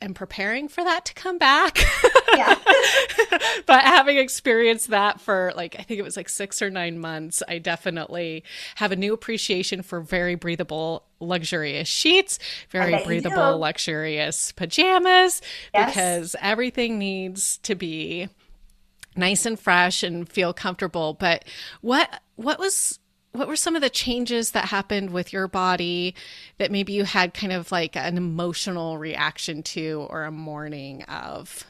am 0.00 0.14
preparing 0.14 0.68
for 0.68 0.82
that 0.84 1.04
to 1.06 1.14
come 1.14 1.38
back. 1.38 1.78
Yeah. 2.36 2.54
but 3.66 3.82
having 3.82 4.16
experienced 4.16 4.90
that 4.90 5.20
for 5.20 5.52
like, 5.56 5.74
I 5.78 5.82
think 5.82 5.98
it 5.98 6.04
was 6.04 6.16
like 6.16 6.28
six 6.28 6.62
or 6.62 6.70
nine 6.70 6.98
months, 6.98 7.42
I 7.48 7.58
definitely 7.58 8.44
have 8.76 8.92
a 8.92 8.96
new 8.96 9.12
appreciation 9.12 9.82
for 9.82 10.00
very 10.00 10.36
breathable, 10.36 11.04
luxurious 11.18 11.88
sheets, 11.88 12.38
very 12.70 13.02
breathable, 13.04 13.58
luxurious 13.58 14.52
pajamas, 14.52 15.42
yes. 15.74 15.90
because 15.90 16.36
everything 16.40 16.98
needs 16.98 17.58
to 17.58 17.74
be 17.74 18.28
nice 19.16 19.44
and 19.44 19.58
fresh 19.58 20.04
and 20.04 20.28
feel 20.28 20.52
comfortable. 20.52 21.14
But 21.14 21.44
what, 21.80 22.20
what 22.36 22.60
was, 22.60 22.99
what 23.32 23.46
were 23.48 23.56
some 23.56 23.76
of 23.76 23.82
the 23.82 23.90
changes 23.90 24.50
that 24.52 24.66
happened 24.66 25.10
with 25.10 25.32
your 25.32 25.46
body 25.48 26.14
that 26.58 26.70
maybe 26.72 26.92
you 26.92 27.04
had 27.04 27.32
kind 27.34 27.52
of 27.52 27.70
like 27.70 27.96
an 27.96 28.16
emotional 28.16 28.98
reaction 28.98 29.62
to 29.62 30.06
or 30.10 30.24
a 30.24 30.32
mourning 30.32 31.02
of? 31.04 31.64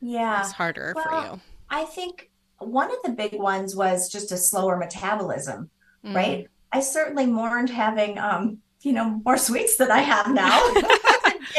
Yeah. 0.00 0.40
was 0.40 0.52
harder 0.52 0.92
Well, 0.94 1.04
for 1.04 1.34
you? 1.36 1.40
I 1.70 1.84
think 1.86 2.30
one 2.58 2.90
of 2.90 2.98
the 3.04 3.10
big 3.10 3.34
ones 3.34 3.74
was 3.74 4.08
just 4.10 4.30
a 4.32 4.36
slower 4.36 4.76
metabolism, 4.76 5.70
Mm. 6.04 6.14
right? 6.14 6.48
I 6.72 6.80
certainly 6.80 7.26
mourned 7.26 7.70
having 7.70 8.18
um, 8.18 8.58
you 8.82 8.92
know, 8.92 9.20
more 9.24 9.38
sweets 9.38 9.76
than 9.76 9.90
I 9.90 10.00
have 10.00 10.30
now 10.32 10.60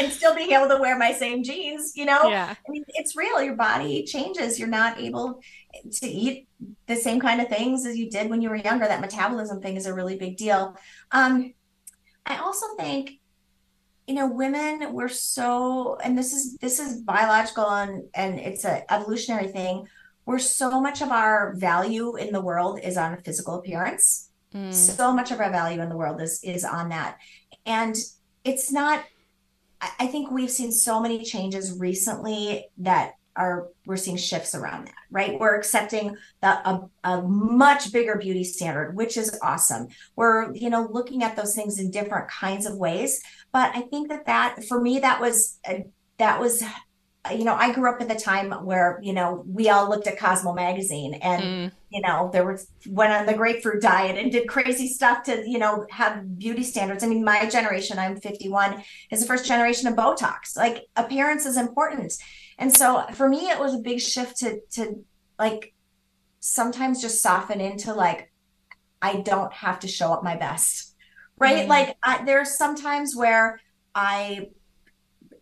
and 0.00 0.12
still 0.12 0.34
being 0.34 0.52
able 0.52 0.68
to 0.68 0.78
wear 0.78 0.98
my 0.98 1.12
same 1.12 1.42
jeans, 1.42 1.96
you 1.96 2.04
know? 2.04 2.28
Yeah. 2.28 2.54
I 2.54 2.70
mean, 2.70 2.84
it's 2.88 3.16
real. 3.16 3.42
Your 3.42 3.56
body 3.56 4.04
changes. 4.04 4.58
You're 4.58 4.68
not 4.68 4.98
able 5.00 5.40
to 5.92 6.06
eat 6.06 6.48
the 6.86 6.96
same 6.96 7.20
kind 7.20 7.40
of 7.40 7.48
things 7.48 7.86
as 7.86 7.96
you 7.96 8.10
did 8.10 8.30
when 8.30 8.40
you 8.40 8.48
were 8.48 8.56
younger. 8.56 8.86
That 8.86 9.00
metabolism 9.00 9.60
thing 9.60 9.76
is 9.76 9.86
a 9.86 9.94
really 9.94 10.16
big 10.16 10.36
deal. 10.36 10.76
Um, 11.12 11.54
I 12.24 12.38
also 12.38 12.66
think, 12.76 13.20
you 14.06 14.14
know, 14.14 14.26
women 14.26 14.92
were 14.92 15.08
so, 15.08 15.96
and 16.02 16.16
this 16.16 16.32
is 16.32 16.56
this 16.58 16.78
is 16.78 17.00
biological 17.02 17.68
and 17.68 18.04
and 18.14 18.38
it's 18.38 18.64
a 18.64 18.90
evolutionary 18.92 19.48
thing. 19.48 19.86
We're 20.26 20.38
so 20.38 20.80
much 20.80 21.02
of 21.02 21.10
our 21.10 21.54
value 21.56 22.16
in 22.16 22.32
the 22.32 22.40
world 22.40 22.80
is 22.82 22.96
on 22.96 23.20
physical 23.22 23.54
appearance. 23.56 24.30
Mm. 24.54 24.72
So 24.72 25.12
much 25.12 25.30
of 25.30 25.40
our 25.40 25.50
value 25.50 25.80
in 25.80 25.88
the 25.88 25.96
world 25.96 26.20
is 26.20 26.40
is 26.42 26.64
on 26.64 26.88
that. 26.90 27.18
And 27.64 27.96
it's 28.44 28.70
not 28.70 29.04
I 29.80 30.06
think 30.06 30.30
we've 30.30 30.50
seen 30.50 30.72
so 30.72 31.00
many 31.00 31.22
changes 31.22 31.78
recently 31.78 32.66
that 32.78 33.12
are 33.36 33.68
we're 33.84 33.96
seeing 33.96 34.16
shifts 34.16 34.54
around 34.54 34.86
that, 34.86 34.94
right? 35.10 35.38
We're 35.38 35.56
accepting 35.56 36.16
the, 36.40 36.68
a, 36.68 36.88
a 37.04 37.22
much 37.22 37.92
bigger 37.92 38.16
beauty 38.16 38.44
standard, 38.44 38.96
which 38.96 39.16
is 39.16 39.38
awesome. 39.42 39.88
We're, 40.16 40.54
you 40.54 40.70
know, 40.70 40.88
looking 40.90 41.22
at 41.22 41.36
those 41.36 41.54
things 41.54 41.78
in 41.78 41.90
different 41.90 42.28
kinds 42.28 42.66
of 42.66 42.76
ways. 42.76 43.20
But 43.52 43.76
I 43.76 43.82
think 43.82 44.08
that 44.08 44.26
that 44.26 44.64
for 44.64 44.80
me, 44.80 45.00
that 45.00 45.20
was 45.20 45.58
uh, 45.68 45.80
that 46.18 46.40
was 46.40 46.62
you 47.30 47.44
know, 47.44 47.54
I 47.54 47.72
grew 47.72 47.90
up 47.90 48.00
at 48.00 48.08
the 48.08 48.14
time 48.14 48.50
where, 48.64 48.98
you 49.02 49.12
know, 49.12 49.44
we 49.46 49.68
all 49.68 49.88
looked 49.88 50.06
at 50.06 50.18
Cosmo 50.18 50.52
magazine 50.52 51.14
and, 51.14 51.42
Mm. 51.42 51.72
you 51.90 52.00
know, 52.02 52.30
there 52.32 52.44
was 52.44 52.68
went 52.86 53.12
on 53.12 53.26
the 53.26 53.34
grapefruit 53.34 53.80
diet 53.82 54.18
and 54.18 54.30
did 54.32 54.48
crazy 54.48 54.88
stuff 54.88 55.22
to, 55.24 55.48
you 55.48 55.58
know, 55.58 55.86
have 55.90 56.38
beauty 56.38 56.62
standards. 56.62 57.02
I 57.04 57.06
mean, 57.06 57.24
my 57.24 57.46
generation, 57.46 57.98
I'm 57.98 58.20
51, 58.20 58.82
is 59.10 59.20
the 59.20 59.26
first 59.26 59.46
generation 59.46 59.88
of 59.88 59.94
Botox. 59.94 60.56
Like 60.56 60.86
appearance 60.96 61.46
is 61.46 61.56
important. 61.56 62.12
And 62.58 62.74
so 62.74 63.04
for 63.14 63.28
me, 63.28 63.50
it 63.50 63.58
was 63.58 63.74
a 63.74 63.78
big 63.78 64.00
shift 64.00 64.38
to 64.38 64.60
to 64.72 65.04
like 65.38 65.74
sometimes 66.40 67.00
just 67.00 67.22
soften 67.22 67.60
into 67.60 67.92
like, 67.92 68.32
I 69.02 69.16
don't 69.16 69.52
have 69.52 69.80
to 69.80 69.88
show 69.88 70.12
up 70.12 70.22
my 70.22 70.36
best. 70.36 70.94
Right. 71.38 71.66
Mm. 71.66 71.68
Like 71.68 71.96
I, 72.02 72.24
there's 72.24 72.56
sometimes 72.56 73.14
where 73.14 73.60
I 73.94 74.48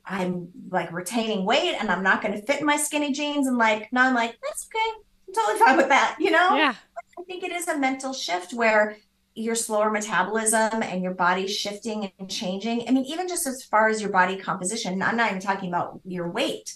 I'm 0.06 0.48
like 0.70 0.92
retaining 0.92 1.44
weight 1.44 1.76
and 1.80 1.90
I'm 1.90 2.02
not 2.02 2.22
going 2.22 2.34
to 2.38 2.46
fit 2.46 2.60
in 2.60 2.66
my 2.66 2.76
skinny 2.76 3.12
jeans. 3.12 3.46
And 3.46 3.56
like, 3.56 3.92
now 3.92 4.06
I'm 4.06 4.14
like, 4.14 4.36
that's 4.42 4.66
okay. 4.66 5.00
I'm 5.28 5.34
totally 5.34 5.58
fine 5.58 5.76
with 5.76 5.88
that. 5.88 6.16
You 6.18 6.30
know, 6.30 6.56
Yeah. 6.56 6.74
I 7.18 7.22
think 7.24 7.44
it 7.44 7.52
is 7.52 7.68
a 7.68 7.78
mental 7.78 8.12
shift 8.12 8.52
where 8.52 8.96
your 9.34 9.54
slower 9.54 9.90
metabolism 9.90 10.82
and 10.82 11.02
your 11.02 11.14
body 11.14 11.46
shifting 11.46 12.12
and 12.18 12.30
changing. 12.30 12.88
I 12.88 12.92
mean, 12.92 13.04
even 13.06 13.28
just 13.28 13.46
as 13.46 13.64
far 13.64 13.88
as 13.88 14.00
your 14.00 14.10
body 14.10 14.36
composition, 14.36 15.02
I'm 15.02 15.16
not 15.16 15.30
even 15.30 15.40
talking 15.42 15.68
about 15.68 16.00
your 16.04 16.30
weight. 16.30 16.74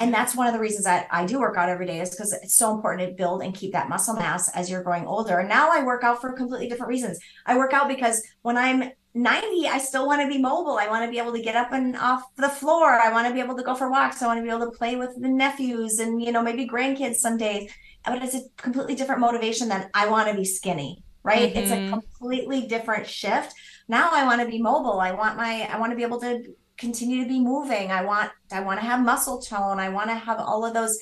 And 0.00 0.12
that's 0.12 0.36
one 0.36 0.46
of 0.46 0.52
the 0.52 0.60
reasons 0.60 0.84
that 0.84 1.08
I 1.10 1.24
do 1.24 1.40
work 1.40 1.56
out 1.56 1.70
every 1.70 1.86
day 1.86 2.00
is 2.00 2.10
because 2.10 2.34
it's 2.34 2.56
so 2.56 2.74
important 2.74 3.08
to 3.08 3.14
build 3.14 3.42
and 3.42 3.54
keep 3.54 3.72
that 3.72 3.88
muscle 3.88 4.14
mass 4.14 4.50
as 4.50 4.70
you're 4.70 4.82
growing 4.82 5.06
older. 5.06 5.38
And 5.38 5.48
now 5.48 5.70
I 5.72 5.82
work 5.82 6.04
out 6.04 6.20
for 6.20 6.32
completely 6.34 6.68
different 6.68 6.90
reasons. 6.90 7.18
I 7.46 7.56
work 7.56 7.72
out 7.72 7.88
because 7.88 8.22
when 8.42 8.58
I'm 8.58 8.90
90, 9.14 9.68
I 9.68 9.78
still 9.78 10.06
want 10.06 10.22
to 10.22 10.28
be 10.28 10.38
mobile. 10.38 10.78
I 10.78 10.88
want 10.88 11.04
to 11.04 11.10
be 11.10 11.18
able 11.18 11.32
to 11.32 11.42
get 11.42 11.54
up 11.56 11.72
and 11.72 11.96
off 11.96 12.22
the 12.36 12.48
floor. 12.48 12.88
I 12.90 13.12
want 13.12 13.28
to 13.28 13.34
be 13.34 13.40
able 13.40 13.56
to 13.56 13.62
go 13.62 13.74
for 13.74 13.90
walks. 13.90 14.22
I 14.22 14.26
want 14.26 14.38
to 14.38 14.42
be 14.42 14.48
able 14.48 14.70
to 14.70 14.78
play 14.78 14.96
with 14.96 15.10
the 15.20 15.28
nephews 15.28 15.98
and, 15.98 16.22
you 16.22 16.32
know, 16.32 16.42
maybe 16.42 16.66
grandkids 16.66 17.16
some 17.16 17.36
days. 17.36 17.70
But 18.04 18.22
it's 18.22 18.34
a 18.34 18.40
completely 18.56 18.94
different 18.94 19.20
motivation 19.20 19.68
than 19.68 19.88
I 19.94 20.08
want 20.08 20.28
to 20.28 20.34
be 20.34 20.44
skinny, 20.44 21.04
right? 21.22 21.52
It's 21.54 21.70
a 21.70 21.78
Mhm. 21.78 21.88
completely 21.88 22.66
different 22.66 23.06
shift. 23.06 23.52
Now 23.88 24.10
I 24.12 24.24
want 24.24 24.40
to 24.40 24.48
be 24.48 24.60
mobile. 24.60 24.98
I 25.00 25.12
want 25.12 25.36
my, 25.36 25.68
I 25.70 25.78
want 25.78 25.92
to 25.92 25.96
be 25.96 26.02
able 26.02 26.20
to 26.20 26.42
continue 26.78 27.22
to 27.22 27.28
be 27.28 27.38
moving. 27.38 27.92
I 27.92 28.04
want, 28.04 28.32
I 28.50 28.60
want 28.60 28.80
to 28.80 28.86
have 28.86 29.00
muscle 29.04 29.40
tone. 29.40 29.78
I 29.78 29.90
want 29.90 30.08
to 30.10 30.14
have 30.14 30.38
all 30.40 30.64
of 30.64 30.74
those 30.74 30.98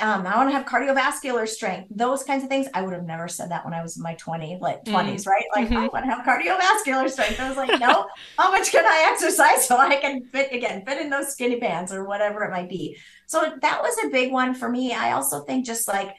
um, 0.00 0.26
I 0.26 0.36
want 0.36 0.50
to 0.50 0.54
have 0.56 0.66
cardiovascular 0.66 1.48
strength, 1.48 1.88
those 1.90 2.22
kinds 2.22 2.42
of 2.44 2.48
things. 2.50 2.66
I 2.74 2.82
would 2.82 2.92
have 2.94 3.04
never 3.04 3.28
said 3.28 3.50
that 3.50 3.64
when 3.64 3.74
I 3.74 3.82
was 3.82 3.96
in 3.96 4.02
my 4.02 4.14
20, 4.14 4.58
like 4.60 4.84
20s, 4.84 5.26
right? 5.26 5.44
Like, 5.54 5.70
I 5.74 5.88
Mhm. 5.88 5.92
want 5.92 6.04
to 6.04 6.10
have 6.10 6.24
cardiovascular 6.26 7.08
strength. 7.10 7.40
I 7.40 7.48
was 7.48 7.56
like, 7.56 7.74
no, 7.76 8.06
how 8.38 8.50
much 8.50 8.70
can 8.70 8.84
I 8.84 9.10
exercise 9.12 9.66
so 9.66 9.76
I 9.78 9.96
can 9.96 10.28
fit 10.32 10.52
again, 10.52 10.84
fit 10.86 11.00
in 11.00 11.10
those 11.10 11.32
skinny 11.32 11.58
pants 11.58 11.92
or 11.92 12.04
whatever 12.04 12.44
it 12.44 12.50
might 12.50 12.68
be. 12.68 12.96
So 13.26 13.54
that 13.62 13.82
was 13.82 13.96
a 14.04 14.10
big 14.10 14.32
one 14.32 14.54
for 14.54 14.68
me. 14.68 14.92
I 14.92 15.12
also 15.12 15.44
think 15.44 15.66
just 15.66 15.88
like 15.88 16.14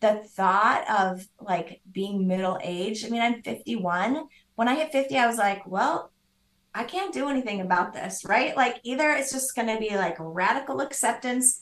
the 0.00 0.22
thought 0.36 0.88
of 0.88 1.26
like 1.40 1.80
being 1.90 2.26
middle 2.26 2.58
aged. 2.62 3.04
I 3.04 3.08
mean, 3.10 3.22
I'm 3.22 3.42
51. 3.42 4.24
When 4.54 4.68
I 4.68 4.74
hit 4.76 4.92
50, 4.92 5.16
I 5.18 5.26
was 5.26 5.38
like, 5.38 5.66
well, 5.66 6.12
I 6.74 6.84
can't 6.84 7.12
do 7.12 7.28
anything 7.28 7.60
about 7.60 7.92
this, 7.92 8.24
right? 8.24 8.56
Like 8.56 8.80
either 8.84 9.10
it's 9.10 9.32
just 9.32 9.54
going 9.56 9.68
to 9.68 9.78
be 9.78 9.96
like 9.96 10.16
radical 10.18 10.80
acceptance 10.80 11.58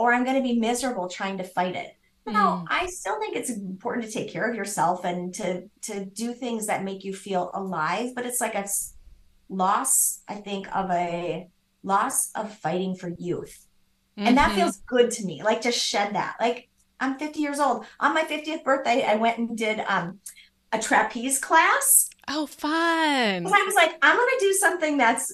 or 0.00 0.14
I'm 0.14 0.24
going 0.24 0.36
to 0.36 0.42
be 0.42 0.58
miserable 0.58 1.08
trying 1.08 1.36
to 1.38 1.44
fight 1.44 1.76
it. 1.76 1.94
No, 2.26 2.40
Mm. 2.40 2.66
I 2.68 2.86
still 2.86 3.18
think 3.20 3.34
it's 3.36 3.50
important 3.50 4.06
to 4.06 4.12
take 4.12 4.30
care 4.32 4.48
of 4.48 4.54
yourself 4.54 5.04
and 5.04 5.34
to 5.34 5.68
to 5.88 6.04
do 6.04 6.32
things 6.32 6.66
that 6.68 6.84
make 6.84 7.02
you 7.04 7.12
feel 7.14 7.50
alive, 7.54 8.14
but 8.14 8.24
it's 8.26 8.40
like 8.40 8.54
a 8.54 8.66
loss, 9.48 10.20
I 10.28 10.34
think, 10.36 10.74
of 10.74 10.90
a 10.90 11.48
loss 11.82 12.30
of 12.34 12.52
fighting 12.58 12.94
for 12.94 13.08
youth. 13.18 13.66
And 14.16 14.36
that 14.36 14.50
Mhm. 14.50 14.54
feels 14.54 14.76
good 14.86 15.10
to 15.12 15.24
me. 15.24 15.42
Like 15.42 15.62
to 15.62 15.72
shed 15.72 16.14
that. 16.14 16.36
Like 16.40 16.68
I'm 17.00 17.18
50 17.18 17.40
years 17.40 17.58
old. 17.58 17.86
On 18.00 18.12
my 18.14 18.24
50th 18.24 18.62
birthday, 18.64 19.02
I 19.04 19.16
went 19.16 19.38
and 19.38 19.56
did 19.56 19.80
um 19.88 20.20
a 20.72 20.78
trapeze 20.78 21.38
class. 21.40 22.08
Oh, 22.28 22.46
fun. 22.46 23.46
I 23.46 23.62
was 23.64 23.74
like, 23.74 23.92
I'm 24.02 24.16
gonna 24.16 24.30
do 24.40 24.52
something 24.52 24.98
that's 24.98 25.32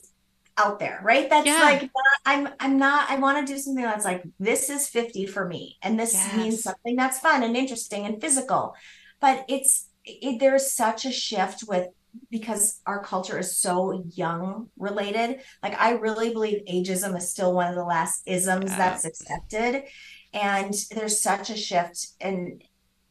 out 0.58 0.78
there, 0.78 1.00
right? 1.04 1.28
That's 1.28 1.46
Yeah. 1.46 1.60
like 1.60 1.82
not, 1.82 1.90
I'm 2.24 2.48
I'm 2.60 2.78
not 2.78 3.10
I 3.10 3.16
want 3.16 3.46
to 3.46 3.52
do 3.52 3.58
something 3.58 3.84
that's 3.84 4.04
like 4.04 4.22
this 4.38 4.70
is 4.70 4.88
50 4.88 5.26
for 5.26 5.46
me 5.46 5.76
and 5.82 5.98
this 5.98 6.14
means 6.36 6.62
something 6.62 6.96
that's 6.96 7.18
fun 7.20 7.42
and 7.42 7.56
interesting 7.56 8.06
and 8.06 8.20
physical. 8.20 8.74
But 9.20 9.44
it's 9.48 9.88
it, 10.04 10.38
there's 10.40 10.72
such 10.72 11.04
a 11.04 11.12
shift 11.12 11.64
with 11.68 11.88
because 12.30 12.80
our 12.86 13.02
culture 13.02 13.38
is 13.38 13.58
so 13.58 14.04
young 14.14 14.68
related. 14.78 15.40
Like 15.62 15.78
I 15.78 15.92
really 15.92 16.32
believe 16.32 16.62
ageism 16.66 17.16
is 17.16 17.30
still 17.30 17.52
one 17.54 17.68
of 17.68 17.74
the 17.74 17.84
last 17.84 18.22
isms 18.26 18.70
Yeah. 18.70 18.76
that's 18.78 19.04
accepted 19.04 19.84
and 20.32 20.74
there's 20.90 21.20
such 21.20 21.50
a 21.50 21.56
shift 21.56 22.08
in 22.20 22.60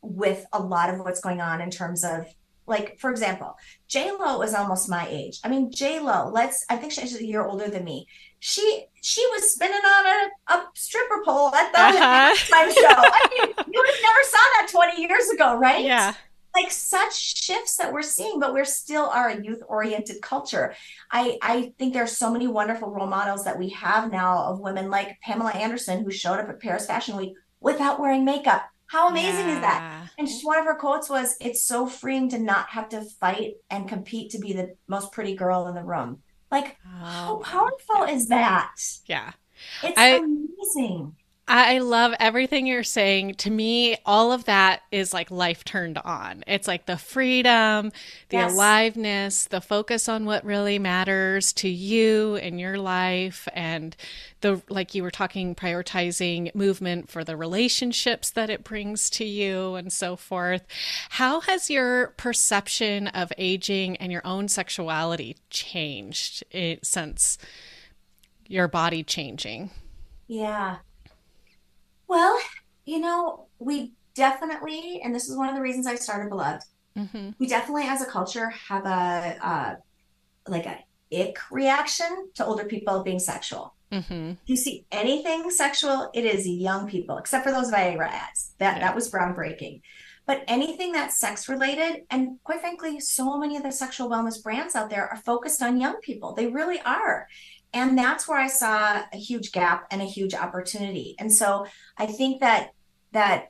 with 0.01 0.45
a 0.53 0.61
lot 0.61 0.89
of 0.91 0.99
what's 0.99 1.21
going 1.21 1.41
on 1.41 1.61
in 1.61 1.69
terms 1.71 2.03
of 2.03 2.25
like 2.67 2.97
for 2.99 3.09
example 3.11 3.55
J 3.87 4.11
Lo 4.11 4.41
is 4.41 4.53
almost 4.53 4.89
my 4.89 5.07
age. 5.09 5.39
I 5.43 5.49
mean, 5.49 5.71
J 5.71 5.99
Lo. 5.99 6.29
Let's. 6.33 6.65
I 6.69 6.75
think 6.75 6.91
she's 6.91 7.15
a 7.15 7.25
year 7.25 7.45
older 7.45 7.67
than 7.69 7.83
me. 7.83 8.07
She 8.39 8.85
she 9.01 9.25
was 9.31 9.51
spinning 9.53 9.75
on 9.77 10.05
a, 10.05 10.53
a 10.53 10.65
stripper 10.75 11.21
pole 11.23 11.53
at 11.53 11.71
the 11.71 11.79
Uh-huh. 11.79 12.33
show. 12.71 12.87
I 12.87 13.27
mean, 13.31 13.47
you 13.71 13.79
would 13.79 13.89
have 13.93 14.03
never 14.03 14.23
saw 14.23 14.37
that 14.37 14.67
twenty 14.71 15.01
years 15.01 15.29
ago, 15.29 15.55
right? 15.57 15.83
Yeah. 15.85 16.13
Like 16.55 16.71
such 16.71 17.13
shifts 17.43 17.75
that 17.77 17.91
we're 17.91 18.01
seeing, 18.01 18.39
but 18.39 18.53
we're 18.53 18.63
still 18.65 19.05
are 19.09 19.29
a 19.29 19.43
youth 19.43 19.61
oriented 19.67 20.21
culture. 20.21 20.73
I 21.11 21.37
I 21.41 21.73
think 21.77 21.93
there 21.93 22.03
are 22.03 22.07
so 22.07 22.31
many 22.31 22.47
wonderful 22.47 22.89
role 22.89 23.07
models 23.07 23.43
that 23.43 23.59
we 23.59 23.69
have 23.69 24.11
now 24.11 24.45
of 24.45 24.59
women 24.59 24.89
like 24.89 25.19
Pamela 25.21 25.51
Anderson 25.51 26.03
who 26.03 26.11
showed 26.11 26.39
up 26.39 26.49
at 26.49 26.61
Paris 26.61 26.85
Fashion 26.85 27.17
Week 27.17 27.33
without 27.59 27.99
wearing 27.99 28.23
makeup. 28.25 28.63
How 28.87 29.09
amazing 29.09 29.49
is 29.49 29.61
that? 29.61 30.09
And 30.17 30.27
just 30.27 30.45
one 30.45 30.59
of 30.59 30.65
her 30.65 30.75
quotes 30.75 31.09
was, 31.09 31.35
"It's 31.41 31.65
so 31.65 31.87
freeing 31.87 32.29
to 32.29 32.37
not 32.39 32.69
have 32.69 32.89
to 32.89 33.01
fight 33.01 33.55
and 33.69 33.89
compete 33.89 34.31
to 34.31 34.39
be 34.39 34.53
the 34.53 34.75
most 34.87 35.11
pretty 35.11 35.35
girl 35.35 35.67
in 35.67 35.75
the 35.75 35.83
room." 35.83 36.21
Like, 36.51 36.77
how 36.83 37.33
Oh, 37.33 37.37
powerful 37.37 38.03
is 38.03 38.27
that? 38.27 38.75
yeah. 39.07 39.31
It's 39.83 39.97
I- 39.97 40.17
amazing. 40.17 41.15
I 41.47 41.77
love 41.77 42.15
everything 42.19 42.65
you're 42.65 42.83
saying. 42.83 43.35
To 43.35 43.51
me, 43.51 43.97
all 44.03 44.31
of 44.31 44.45
that 44.45 44.81
is 44.91 45.13
like 45.13 45.29
life 45.29 45.63
turned 45.63 45.99
on. 45.99 46.43
It's 46.47 46.67
like 46.67 46.87
the 46.87 46.97
freedom, 46.97 47.91
the 48.29 48.37
Yes. 48.37 48.51
aliveness, 48.51 49.45
the 49.45 49.61
focus 49.61 50.09
on 50.09 50.25
what 50.25 50.43
really 50.43 50.79
matters 50.79 51.53
to 51.53 51.69
you 51.69 52.37
and 52.37 52.59
your 52.59 52.79
life, 52.79 53.47
and 53.53 53.95
the, 54.41 54.63
like 54.69 54.95
you 54.95 55.03
were 55.03 55.11
talking, 55.11 55.53
prioritizing 55.53 56.53
movement 56.55 57.11
for 57.11 57.23
the 57.23 57.37
relationships 57.37 58.31
that 58.31 58.49
it 58.49 58.63
brings 58.63 59.07
to 59.11 59.23
you 59.23 59.75
and 59.75 59.93
so 59.93 60.15
forth. 60.15 60.65
How 61.11 61.41
has 61.41 61.69
your 61.69 62.07
perception 62.17 63.05
of 63.09 63.31
aging 63.37 63.97
and 63.97 64.11
your 64.11 64.25
own 64.25 64.47
sexuality 64.47 65.37
changed 65.51 66.43
it, 66.49 66.83
since 66.87 67.37
your 68.47 68.67
body 68.67 69.03
changing? 69.03 69.69
Yeah. 70.27 70.77
Well, 72.07 72.37
you 72.85 72.99
know, 72.99 73.47
we 73.59 73.93
definitely, 74.13 75.01
and 75.03 75.13
this 75.13 75.29
is 75.29 75.37
one 75.37 75.49
of 75.49 75.55
the 75.55 75.61
reasons 75.61 75.87
I 75.87 75.95
started 75.95 76.29
Beloved. 76.29 76.63
hmm 76.95 77.29
We 77.39 77.47
definitely, 77.47 77.87
as 77.87 78.01
a 78.01 78.05
culture, 78.05 78.49
have 78.49 78.85
a 78.85 79.37
uh, 79.41 79.75
like 80.47 80.65
a 80.65 80.79
ick 81.13 81.37
reaction 81.51 82.29
to 82.35 82.45
older 82.45 82.65
people 82.65 83.03
being 83.03 83.19
sexual. 83.19 83.73
Mm-hmm. 83.91 84.33
you 84.47 84.57
see 84.57 84.83
anything 84.91 85.49
sexual, 85.51 86.09
it 86.13 86.25
is 86.25 86.45
young 86.47 86.87
people, 86.87 87.17
except 87.17 87.45
for 87.45 87.51
those 87.51 87.71
Viagra 87.71 88.09
ads. 88.09 88.53
That 88.57 88.77
yeah. 88.77 88.79
that 88.79 88.95
was 88.95 89.11
groundbreaking. 89.11 89.81
But 90.25 90.43
anything 90.47 90.91
that's 90.91 91.19
sex 91.19 91.47
related, 91.47 92.03
and 92.09 92.39
quite 92.43 92.59
frankly, 92.59 92.99
so 92.99 93.37
many 93.37 93.57
of 93.57 93.63
the 93.63 93.71
sexual 93.71 94.09
wellness 94.09 94.41
brands 94.41 94.75
out 94.75 94.89
there 94.89 95.07
are 95.07 95.17
focused 95.17 95.61
on 95.61 95.79
young 95.79 95.97
people. 96.01 96.33
They 96.33 96.47
really 96.47 96.81
are. 96.81 97.27
And 97.75 97.97
that's 97.97 98.25
where 98.25 98.39
I 98.39 98.47
saw 98.47 99.01
a 99.11 99.17
huge 99.17 99.51
gap 99.51 99.87
and 99.91 100.01
a 100.01 100.05
huge 100.05 100.33
opportunity. 100.33 101.13
And 101.19 101.31
so 101.31 101.67
I 101.97 102.05
think 102.05 102.39
that 102.39 102.69
that 103.11 103.49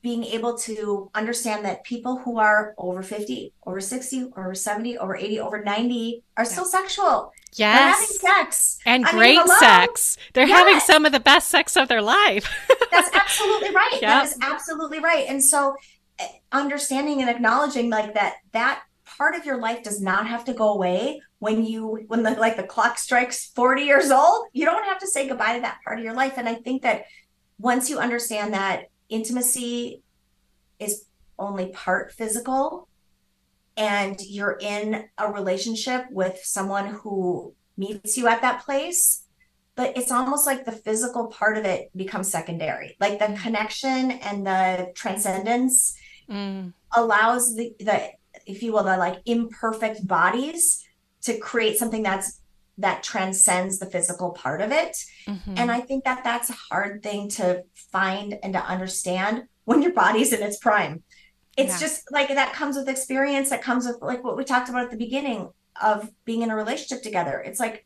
being 0.00 0.24
able 0.24 0.56
to 0.56 1.10
understand 1.14 1.66
that 1.66 1.84
people 1.84 2.16
who 2.18 2.38
are 2.38 2.74
over 2.78 3.02
50, 3.02 3.52
over 3.66 3.82
60, 3.82 4.30
over 4.34 4.54
70, 4.54 4.96
over 4.96 5.14
80, 5.14 5.40
over 5.40 5.62
90 5.62 6.22
are 6.38 6.46
still 6.46 6.64
sexual. 6.64 7.32
Yes. 7.52 8.18
They're 8.22 8.30
having 8.30 8.44
sex. 8.46 8.78
And 8.86 9.04
I 9.04 9.10
great 9.10 9.36
mean, 9.36 9.46
sex. 9.58 10.16
They're 10.32 10.46
yes. 10.46 10.58
having 10.58 10.80
some 10.80 11.04
of 11.04 11.12
the 11.12 11.20
best 11.20 11.50
sex 11.50 11.76
of 11.76 11.88
their 11.88 12.00
life. 12.00 12.48
That's 12.90 13.14
absolutely 13.14 13.74
right. 13.74 13.92
Yep. 13.92 14.00
That 14.00 14.24
is 14.24 14.38
absolutely 14.40 15.00
right. 15.00 15.26
And 15.28 15.44
so 15.44 15.76
eh, 16.18 16.28
understanding 16.50 17.20
and 17.20 17.28
acknowledging 17.28 17.90
like 17.90 18.14
that 18.14 18.36
that 18.52 18.84
part 19.22 19.36
of 19.36 19.46
your 19.46 19.58
life 19.58 19.84
does 19.84 20.00
not 20.00 20.26
have 20.26 20.44
to 20.44 20.52
go 20.52 20.72
away 20.72 21.22
when 21.38 21.64
you 21.64 22.04
when 22.08 22.24
the 22.24 22.32
like 22.32 22.56
the 22.56 22.64
clock 22.64 22.98
strikes 22.98 23.46
40 23.54 23.82
years 23.82 24.10
old. 24.10 24.48
You 24.52 24.64
don't 24.64 24.84
have 24.84 24.98
to 24.98 25.06
say 25.06 25.28
goodbye 25.28 25.54
to 25.54 25.60
that 25.60 25.78
part 25.84 26.00
of 26.00 26.04
your 26.04 26.12
life. 26.12 26.34
And 26.38 26.48
I 26.48 26.54
think 26.54 26.82
that 26.82 27.04
once 27.56 27.88
you 27.88 28.00
understand 28.00 28.52
that 28.52 28.86
intimacy 29.08 30.02
is 30.80 31.04
only 31.38 31.68
part 31.68 32.10
physical 32.10 32.88
and 33.76 34.20
you're 34.22 34.58
in 34.60 35.04
a 35.16 35.30
relationship 35.30 36.02
with 36.10 36.40
someone 36.42 36.86
who 36.88 37.54
meets 37.76 38.16
you 38.16 38.26
at 38.26 38.42
that 38.42 38.64
place 38.64 39.22
but 39.74 39.96
it's 39.96 40.12
almost 40.12 40.46
like 40.46 40.66
the 40.66 40.72
physical 40.72 41.28
part 41.28 41.56
of 41.56 41.64
it 41.64 41.90
becomes 41.96 42.30
secondary 42.30 42.96
like 43.00 43.18
the 43.18 43.34
connection 43.42 44.10
and 44.10 44.46
the 44.46 44.92
transcendence 44.94 45.96
mm. 46.28 46.70
allows 46.94 47.56
the 47.56 47.74
the 47.80 48.10
if 48.46 48.62
you 48.62 48.72
will 48.72 48.84
the 48.84 48.96
like 48.96 49.20
imperfect 49.26 50.06
bodies 50.06 50.84
to 51.22 51.38
create 51.38 51.76
something 51.76 52.02
that's 52.02 52.40
that 52.78 53.02
transcends 53.02 53.78
the 53.78 53.86
physical 53.86 54.30
part 54.30 54.60
of 54.60 54.72
it. 54.72 54.96
Mm-hmm. 55.26 55.54
And 55.56 55.70
I 55.70 55.80
think 55.80 56.04
that 56.04 56.24
that's 56.24 56.50
a 56.50 56.56
hard 56.70 57.02
thing 57.02 57.28
to 57.30 57.64
find 57.74 58.38
and 58.42 58.54
to 58.54 58.64
understand 58.64 59.44
when 59.64 59.82
your 59.82 59.92
body's 59.92 60.32
in 60.32 60.42
its 60.42 60.58
prime. 60.58 61.02
It's 61.56 61.74
yeah. 61.74 61.86
just 61.86 62.10
like 62.10 62.28
that 62.28 62.54
comes 62.54 62.76
with 62.76 62.88
experience, 62.88 63.50
that 63.50 63.62
comes 63.62 63.86
with 63.86 63.98
like 64.00 64.24
what 64.24 64.36
we 64.36 64.44
talked 64.44 64.70
about 64.70 64.84
at 64.84 64.90
the 64.90 64.96
beginning 64.96 65.50
of 65.80 66.10
being 66.24 66.42
in 66.42 66.50
a 66.50 66.56
relationship 66.56 67.02
together. 67.02 67.40
It's 67.40 67.60
like 67.60 67.84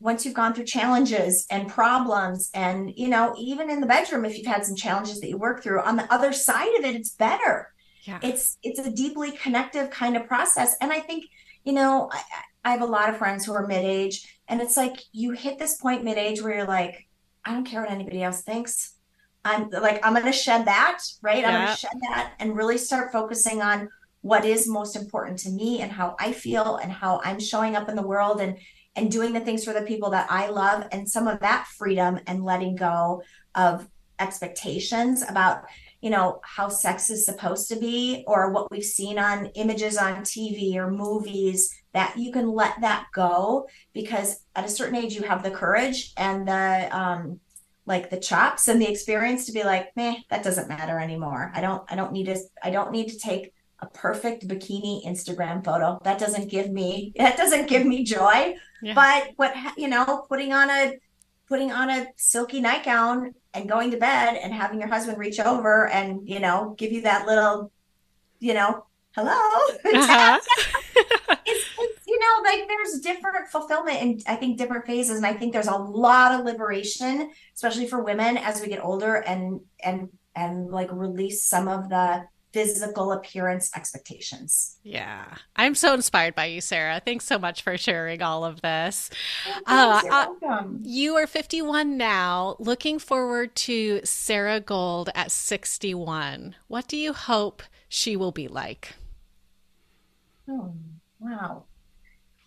once 0.00 0.24
you've 0.24 0.34
gone 0.34 0.54
through 0.54 0.64
challenges 0.64 1.46
and 1.50 1.68
problems 1.68 2.50
and 2.52 2.92
you 2.96 3.08
know 3.08 3.34
even 3.38 3.70
in 3.70 3.80
the 3.80 3.86
bedroom 3.86 4.24
if 4.24 4.36
you've 4.36 4.46
had 4.46 4.64
some 4.64 4.76
challenges 4.76 5.20
that 5.20 5.28
you 5.28 5.38
work 5.38 5.62
through 5.62 5.80
on 5.80 5.96
the 5.96 6.12
other 6.12 6.32
side 6.32 6.74
of 6.78 6.84
it 6.84 6.94
it's 6.94 7.10
better 7.10 7.72
yeah. 8.06 8.18
it's 8.22 8.58
it's 8.62 8.78
a 8.78 8.90
deeply 8.90 9.32
connective 9.32 9.90
kind 9.90 10.16
of 10.16 10.26
process 10.26 10.76
and 10.80 10.92
i 10.92 11.00
think 11.00 11.24
you 11.64 11.72
know 11.72 12.08
I, 12.12 12.22
I 12.66 12.70
have 12.70 12.82
a 12.82 12.86
lot 12.86 13.08
of 13.08 13.16
friends 13.16 13.46
who 13.46 13.52
are 13.52 13.64
mid 13.64 13.84
age, 13.84 14.26
and 14.48 14.60
it's 14.60 14.76
like 14.76 14.96
you 15.12 15.30
hit 15.30 15.56
this 15.56 15.76
point 15.76 16.02
mid 16.02 16.18
age 16.18 16.42
where 16.42 16.52
you're 16.52 16.66
like, 16.66 17.06
I 17.44 17.52
don't 17.52 17.64
care 17.64 17.80
what 17.80 17.92
anybody 17.92 18.24
else 18.24 18.42
thinks. 18.42 18.94
I'm 19.44 19.70
like, 19.70 20.04
I'm 20.04 20.14
going 20.14 20.26
to 20.26 20.32
shed 20.32 20.66
that, 20.66 20.98
right? 21.22 21.42
Yeah. 21.42 21.48
I'm 21.48 21.54
going 21.54 21.68
to 21.68 21.76
shed 21.76 22.00
that 22.08 22.32
and 22.40 22.56
really 22.56 22.76
start 22.76 23.12
focusing 23.12 23.62
on 23.62 23.88
what 24.22 24.44
is 24.44 24.66
most 24.66 24.96
important 24.96 25.38
to 25.40 25.50
me 25.50 25.80
and 25.80 25.92
how 25.92 26.16
I 26.18 26.32
feel 26.32 26.78
and 26.78 26.90
how 26.90 27.20
I'm 27.22 27.38
showing 27.38 27.76
up 27.76 27.88
in 27.88 27.94
the 27.94 28.02
world 28.02 28.40
and 28.40 28.58
and 28.96 29.12
doing 29.12 29.32
the 29.32 29.40
things 29.40 29.64
for 29.64 29.72
the 29.72 29.82
people 29.82 30.10
that 30.10 30.26
I 30.28 30.48
love 30.48 30.88
and 30.90 31.08
some 31.08 31.28
of 31.28 31.38
that 31.40 31.68
freedom 31.78 32.18
and 32.26 32.44
letting 32.44 32.74
go 32.74 33.22
of 33.54 33.88
expectations 34.18 35.22
about 35.22 35.66
you 36.00 36.10
know 36.10 36.40
how 36.44 36.68
sex 36.68 37.10
is 37.10 37.24
supposed 37.24 37.68
to 37.68 37.76
be 37.76 38.24
or 38.26 38.52
what 38.52 38.70
we've 38.70 38.84
seen 38.84 39.18
on 39.18 39.46
images 39.54 39.96
on 39.96 40.22
TV 40.22 40.76
or 40.76 40.90
movies 40.90 41.74
that 41.92 42.16
you 42.18 42.30
can 42.30 42.52
let 42.52 42.80
that 42.80 43.06
go 43.14 43.66
because 43.92 44.40
at 44.54 44.64
a 44.64 44.68
certain 44.68 44.96
age 44.96 45.14
you 45.14 45.22
have 45.22 45.42
the 45.42 45.50
courage 45.50 46.12
and 46.16 46.46
the 46.46 46.88
um 46.96 47.40
like 47.86 48.10
the 48.10 48.18
chops 48.18 48.68
and 48.68 48.82
the 48.82 48.90
experience 48.90 49.46
to 49.46 49.52
be 49.52 49.62
like 49.62 49.94
meh 49.96 50.16
that 50.28 50.42
doesn't 50.42 50.68
matter 50.68 50.98
anymore. 50.98 51.52
I 51.54 51.60
don't 51.60 51.82
i 51.90 51.96
don't 51.96 52.12
need 52.12 52.26
to 52.26 52.36
i 52.62 52.70
don't 52.70 52.92
need 52.92 53.08
to 53.08 53.18
take 53.18 53.52
a 53.80 53.86
perfect 53.86 54.46
bikini 54.46 55.06
instagram 55.06 55.64
photo. 55.64 56.00
That 56.04 56.18
doesn't 56.18 56.50
give 56.50 56.70
me 56.70 57.12
that 57.16 57.36
doesn't 57.36 57.68
give 57.68 57.86
me 57.86 58.04
joy. 58.04 58.56
Yeah. 58.82 58.94
but 58.94 59.30
what 59.36 59.54
you 59.76 59.88
know 59.88 60.26
putting 60.28 60.52
on 60.52 60.68
a 60.70 60.94
putting 61.48 61.72
on 61.72 61.90
a 61.90 62.08
silky 62.16 62.60
nightgown 62.60 63.34
and 63.56 63.68
going 63.68 63.90
to 63.90 63.96
bed 63.96 64.36
and 64.36 64.52
having 64.52 64.78
your 64.78 64.88
husband 64.88 65.18
reach 65.18 65.40
over 65.40 65.88
and 65.88 66.28
you 66.28 66.38
know 66.38 66.74
give 66.78 66.92
you 66.92 67.00
that 67.00 67.26
little 67.26 67.72
you 68.38 68.52
know 68.52 68.84
hello 69.16 69.30
uh-huh. 69.32 70.38
it's, 71.46 71.64
it's, 71.78 72.06
you 72.06 72.20
know 72.20 72.50
like 72.50 72.68
there's 72.68 73.00
different 73.00 73.48
fulfillment 73.48 73.96
and 74.02 74.22
i 74.28 74.36
think 74.36 74.58
different 74.58 74.86
phases 74.86 75.16
and 75.16 75.26
i 75.26 75.32
think 75.32 75.52
there's 75.52 75.66
a 75.66 75.76
lot 75.76 76.38
of 76.38 76.44
liberation 76.44 77.30
especially 77.54 77.86
for 77.86 78.02
women 78.02 78.36
as 78.36 78.60
we 78.60 78.68
get 78.68 78.84
older 78.84 79.16
and 79.16 79.60
and 79.82 80.10
and 80.34 80.70
like 80.70 80.92
release 80.92 81.46
some 81.46 81.66
of 81.66 81.88
the 81.88 82.22
physical 82.56 83.12
appearance 83.12 83.70
expectations. 83.76 84.78
Yeah. 84.82 85.26
I'm 85.56 85.74
so 85.74 85.92
inspired 85.92 86.34
by 86.34 86.46
you, 86.46 86.62
Sara. 86.62 87.02
Thanks 87.04 87.26
so 87.26 87.38
much 87.38 87.60
for 87.60 87.76
sharing 87.76 88.22
all 88.22 88.46
of 88.46 88.62
this. 88.62 89.10
uh, 89.66 90.00
uh, 90.10 90.62
you 90.82 91.16
are 91.16 91.26
51 91.26 91.98
now, 91.98 92.56
looking 92.58 92.98
forward 92.98 93.54
to 93.56 94.00
Sara 94.04 94.58
Gold 94.58 95.10
at 95.14 95.30
61. 95.30 96.54
What 96.66 96.88
do 96.88 96.96
you 96.96 97.12
hope 97.12 97.62
she 97.90 98.16
will 98.16 98.32
be 98.32 98.48
like? 98.48 98.94
Oh, 100.48 100.72
wow. 101.18 101.64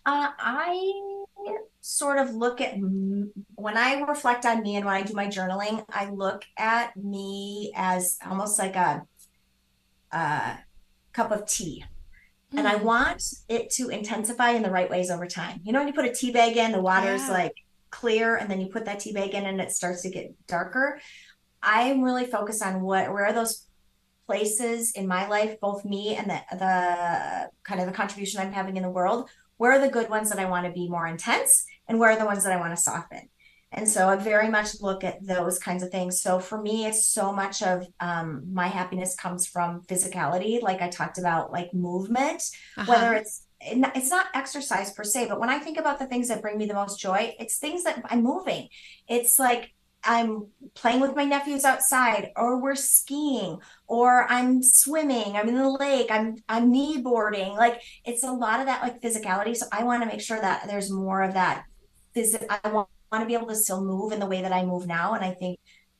Uh, 0.04 0.30
I 0.40 0.92
sort 1.80 2.18
of 2.18 2.34
look 2.34 2.60
at 2.60 2.74
when 2.80 3.76
I 3.76 4.00
reflect 4.00 4.44
on 4.44 4.62
me 4.62 4.74
and 4.74 4.84
when 4.84 4.94
I 4.94 5.02
do 5.02 5.14
my 5.14 5.28
journaling, 5.28 5.84
I 5.88 6.10
look 6.10 6.44
at 6.58 6.96
me 6.96 7.72
as 7.76 8.18
almost 8.26 8.58
like 8.58 8.74
a 8.74 9.06
uh, 10.12 10.56
cup 11.12 11.30
of 11.30 11.46
tea. 11.46 11.84
Mm. 12.52 12.58
And 12.58 12.68
I 12.68 12.78
hmm. 12.78 12.84
want 12.84 13.22
it 13.48 13.70
to 13.72 13.88
intensify 13.88 14.50
in 14.50 14.62
the 14.62 14.70
right 14.70 14.90
ways 14.90 15.10
over 15.10 15.26
time. 15.26 15.60
You 15.62 15.72
know, 15.72 15.78
when 15.80 15.88
you 15.88 15.94
put 15.94 16.04
a 16.04 16.12
tea 16.12 16.32
bag 16.32 16.56
in, 16.56 16.72
the 16.72 16.80
water's 16.80 17.26
yeah. 17.26 17.32
like 17.32 17.54
clear, 17.90 18.36
and 18.36 18.50
then 18.50 18.60
you 18.60 18.68
put 18.68 18.84
that 18.86 19.00
tea 19.00 19.12
bag 19.12 19.34
in 19.34 19.46
and 19.46 19.60
it 19.60 19.70
starts 19.70 20.02
to 20.02 20.10
get 20.10 20.34
darker. 20.46 21.00
I'm 21.62 22.02
really 22.02 22.26
focused 22.26 22.62
on 22.62 22.80
what 22.80 23.12
where 23.12 23.26
are 23.26 23.32
those 23.32 23.66
places 24.26 24.92
in 24.92 25.06
my 25.06 25.28
life, 25.28 25.60
both 25.60 25.84
me 25.84 26.16
and 26.16 26.30
the 26.30 26.40
the 26.56 27.50
kind 27.64 27.80
of 27.80 27.86
the 27.86 27.92
contribution 27.92 28.40
I'm 28.40 28.52
having 28.52 28.76
in 28.76 28.82
the 28.82 28.90
world. 28.90 29.28
Where 29.56 29.72
are 29.72 29.78
the 29.78 29.90
good 29.90 30.08
ones 30.08 30.30
that 30.30 30.38
I 30.38 30.46
want 30.46 30.66
to 30.66 30.72
be 30.72 30.88
more 30.88 31.06
intense, 31.06 31.66
and 31.86 31.98
where 31.98 32.10
are 32.10 32.18
the 32.18 32.24
ones 32.24 32.44
that 32.44 32.52
I 32.52 32.56
want 32.56 32.74
to 32.74 32.80
soften? 32.80 33.28
And 33.72 33.88
so 33.88 34.08
I 34.08 34.16
very 34.16 34.48
much 34.48 34.80
look 34.80 35.04
at 35.04 35.24
those 35.24 35.58
kinds 35.58 35.82
of 35.82 35.90
things. 35.90 36.20
So 36.20 36.40
for 36.40 36.60
me, 36.60 36.86
it's 36.86 37.06
so 37.06 37.32
much 37.32 37.62
of 37.62 37.86
um, 38.00 38.52
my 38.52 38.66
happiness 38.66 39.14
comes 39.14 39.46
from 39.46 39.82
physicality, 39.82 40.60
like 40.60 40.82
I 40.82 40.88
talked 40.88 41.18
about, 41.18 41.52
like 41.52 41.72
movement, 41.72 42.42
uh-huh. 42.76 42.90
whether 42.90 43.14
it's 43.14 43.46
it's 43.62 44.10
not 44.10 44.26
exercise 44.34 44.90
per 44.92 45.04
se, 45.04 45.26
but 45.28 45.38
when 45.38 45.50
I 45.50 45.58
think 45.58 45.78
about 45.78 45.98
the 45.98 46.06
things 46.06 46.28
that 46.28 46.40
bring 46.40 46.56
me 46.56 46.64
the 46.64 46.74
most 46.74 46.98
joy, 46.98 47.34
it's 47.38 47.58
things 47.58 47.84
that 47.84 48.02
I'm 48.06 48.22
moving. 48.22 48.68
It's 49.06 49.38
like 49.38 49.74
I'm 50.02 50.46
playing 50.74 51.00
with 51.00 51.14
my 51.14 51.24
nephews 51.24 51.64
outside, 51.64 52.30
or 52.36 52.58
we're 52.58 52.74
skiing, 52.74 53.58
or 53.86 54.26
I'm 54.30 54.62
swimming, 54.62 55.36
I'm 55.36 55.48
in 55.48 55.56
the 55.56 55.68
lake, 55.68 56.10
I'm 56.10 56.36
I'm 56.48 56.70
knee 56.70 57.02
boarding. 57.02 57.52
Like 57.52 57.82
it's 58.04 58.24
a 58.24 58.32
lot 58.32 58.60
of 58.60 58.66
that 58.66 58.82
like 58.82 59.02
physicality. 59.02 59.54
So 59.54 59.66
I 59.70 59.84
want 59.84 60.02
to 60.02 60.08
make 60.08 60.22
sure 60.22 60.40
that 60.40 60.66
there's 60.66 60.90
more 60.90 61.22
of 61.22 61.34
that 61.34 61.64
physical. 62.14 62.46
I 62.48 62.68
want 62.70 62.88
want 63.10 63.22
to 63.22 63.26
be 63.26 63.34
able 63.34 63.48
to 63.48 63.56
still 63.56 63.84
move 63.84 64.12
in 64.12 64.20
the 64.20 64.26
way 64.26 64.42
that 64.42 64.52
I 64.52 64.64
move 64.64 64.86
now. 64.86 65.14
And 65.14 65.24
I 65.24 65.32
think 65.32 65.58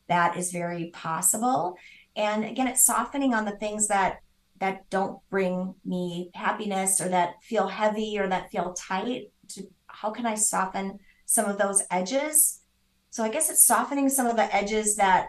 that 0.09 0.37
is 0.37 0.53
very 0.53 0.91
possible. 0.93 1.77
And 2.17 2.45
again, 2.45 2.67
it's 2.67 2.85
softening 2.85 3.35
on 3.35 3.45
the 3.45 3.57
things 3.57 3.89
that 3.89 4.21
that 4.59 4.89
don't 4.91 5.19
bring 5.31 5.75
me 5.87 6.31
happiness 6.35 7.01
or 7.01 7.09
that 7.09 7.43
feel 7.43 7.67
heavy 7.67 8.19
or 8.19 8.29
that 8.29 8.51
feel 8.51 8.75
tight 8.75 9.31
to 9.49 9.67
how 9.87 10.11
can 10.11 10.27
I 10.27 10.35
soften 10.35 10.99
some 11.25 11.47
of 11.47 11.57
those 11.57 11.83
edges? 11.91 12.61
So 13.09 13.25
I 13.25 13.31
guess 13.31 13.51
it's 13.51 13.67
softening 13.67 14.09
some 14.09 14.27
of 14.27 14.37
the 14.37 14.55
edges 14.55 14.97
that 14.97 15.29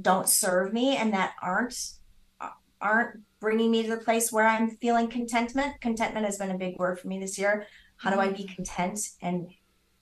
don't 0.00 0.28
serve 0.28 0.72
me 0.72 0.96
and 0.96 1.12
that 1.12 1.34
aren't 1.42 1.74
aren't 2.80 3.20
bringing 3.40 3.70
me 3.70 3.82
to 3.82 3.90
the 3.90 3.96
place 3.96 4.32
where 4.32 4.46
I'm 4.46 4.70
feeling 4.76 5.08
contentment. 5.08 5.80
Contentment 5.80 6.26
has 6.26 6.38
been 6.38 6.50
a 6.50 6.58
big 6.58 6.78
word 6.78 6.98
for 6.98 7.08
me 7.08 7.18
this 7.18 7.38
year. 7.38 7.66
How 7.96 8.10
do 8.10 8.20
I 8.20 8.26
mm-hmm. 8.28 8.36
be 8.36 8.54
content 8.54 9.00
and 9.20 9.48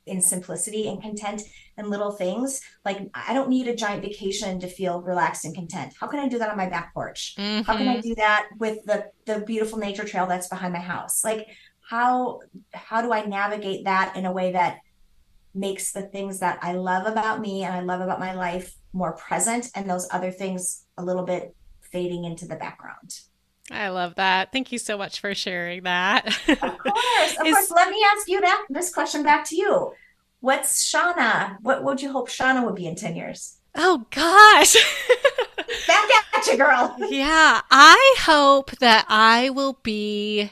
in 0.07 0.21
simplicity 0.21 0.89
and 0.89 1.03
content 1.03 1.43
and 1.77 1.91
little 1.91 2.13
things. 2.13 2.61
Like 2.85 3.11
I 3.15 3.35
don't 3.35 3.49
need 3.49 3.69
a 3.69 3.75
giant 3.75 4.03
vacation 4.03 4.61
to 4.61 4.69
feel 4.69 5.03
relaxed 5.03 5.45
and 5.45 5.55
content. 5.55 5.95
How 6.01 6.07
can 6.07 6.21
I 6.21 6.29
do 6.29 6.39
that 6.39 6.51
on 6.51 6.57
my 6.57 6.69
back 6.69 6.95
porch? 6.95 7.35
Mm-hmm. 7.39 7.63
How 7.63 7.77
can 7.77 7.89
I 7.89 7.97
mm-hmm. 7.97 8.09
do 8.09 8.15
that 8.17 8.49
with 8.59 8.85
the 8.85 9.11
the 9.27 9.41
beautiful 9.41 9.79
nature 9.79 10.05
trail 10.05 10.27
that's 10.27 10.49
behind 10.49 10.73
my 10.73 10.81
house? 10.81 11.25
Like 11.25 11.49
how 11.81 12.41
how 12.73 13.03
do 13.03 13.13
I 13.13 13.25
navigate 13.25 13.85
that 13.85 14.17
in 14.17 14.27
a 14.27 14.33
way 14.33 14.53
that 14.53 14.79
makes 15.55 15.93
the 15.93 16.03
things 16.03 16.41
that 16.41 16.59
I 16.63 16.73
love 16.73 17.07
about 17.07 17.41
me 17.41 17.65
and 17.65 17.75
I 17.75 17.81
love 17.81 18.01
about 18.01 18.21
my 18.21 18.35
life 18.35 18.75
more 18.93 19.13
present 19.13 19.71
and 19.75 19.89
those 19.89 20.07
other 20.11 20.31
things 20.31 20.85
a 20.99 21.05
little 21.05 21.25
bit 21.25 21.55
fading 21.81 22.25
into 22.25 22.47
the 22.47 22.57
background. 22.57 23.21
I 23.71 23.89
love 23.89 24.15
that. 24.17 24.53
Thank 24.53 24.71
you 24.73 24.79
so 24.79 24.97
much 24.97 25.21
for 25.21 25.35
sharing 25.35 25.83
that. 25.83 26.27
of 26.49 26.59
course. 26.61 27.37
Of 27.41 27.47
Is, 27.47 27.55
course. 27.55 27.71
Let 27.71 27.91
me 27.91 28.05
ask 28.15 28.29
you 28.29 28.41
that 28.41 28.67
this 28.69 28.93
question 28.93 29.23
back 29.23 29.45
to 29.47 29.57
you. 29.57 29.93
What's 30.41 30.89
Shauna? 30.91 31.57
What 31.63 31.83
would 31.83 32.01
you 32.01 32.13
hope 32.13 32.29
Shauna 32.29 32.65
would 32.65 32.77
be 32.77 32.87
in 32.87 32.95
10 32.95 33.17
years? 33.17 33.59
Oh 33.75 34.07
gosh. 34.11 34.77
back 35.87 36.11
at 36.35 36.47
you, 36.47 36.57
girl. 36.57 36.97
yeah. 37.11 37.61
I 37.71 38.17
hope 38.21 38.71
that 38.79 39.07
I 39.09 39.51
will 39.51 39.79
be 39.83 40.51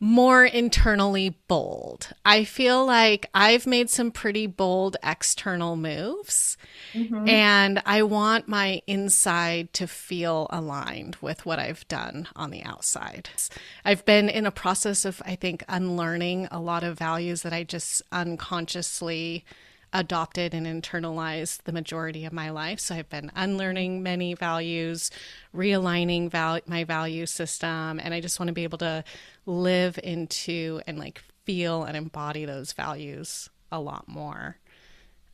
more 0.00 0.44
internally 0.44 1.36
bold. 1.48 2.10
I 2.24 2.44
feel 2.44 2.86
like 2.86 3.28
I've 3.34 3.66
made 3.66 3.90
some 3.90 4.10
pretty 4.10 4.46
bold 4.46 4.96
external 5.02 5.76
moves, 5.76 6.56
mm-hmm. 6.92 7.28
and 7.28 7.82
I 7.84 8.02
want 8.02 8.46
my 8.46 8.80
inside 8.86 9.72
to 9.74 9.86
feel 9.86 10.46
aligned 10.50 11.16
with 11.20 11.44
what 11.44 11.58
I've 11.58 11.86
done 11.88 12.28
on 12.36 12.50
the 12.50 12.62
outside. 12.62 13.30
I've 13.84 14.04
been 14.04 14.28
in 14.28 14.46
a 14.46 14.52
process 14.52 15.04
of, 15.04 15.20
I 15.24 15.34
think, 15.34 15.64
unlearning 15.68 16.48
a 16.50 16.60
lot 16.60 16.84
of 16.84 16.98
values 16.98 17.42
that 17.42 17.52
I 17.52 17.64
just 17.64 18.02
unconsciously 18.12 19.44
adopted 19.92 20.54
and 20.54 20.66
internalized 20.66 21.62
the 21.62 21.72
majority 21.72 22.24
of 22.24 22.32
my 22.32 22.50
life. 22.50 22.80
So 22.80 22.94
I've 22.94 23.08
been 23.08 23.30
unlearning 23.34 24.02
many 24.02 24.34
values, 24.34 25.10
realigning 25.54 26.30
val- 26.30 26.60
my 26.66 26.84
value 26.84 27.26
system, 27.26 28.00
and 28.02 28.12
I 28.12 28.20
just 28.20 28.38
want 28.38 28.48
to 28.48 28.52
be 28.52 28.64
able 28.64 28.78
to 28.78 29.04
live 29.46 29.98
into 30.02 30.80
and 30.86 30.98
like 30.98 31.22
feel 31.44 31.84
and 31.84 31.96
embody 31.96 32.44
those 32.44 32.72
values 32.72 33.48
a 33.72 33.80
lot 33.80 34.08
more 34.08 34.58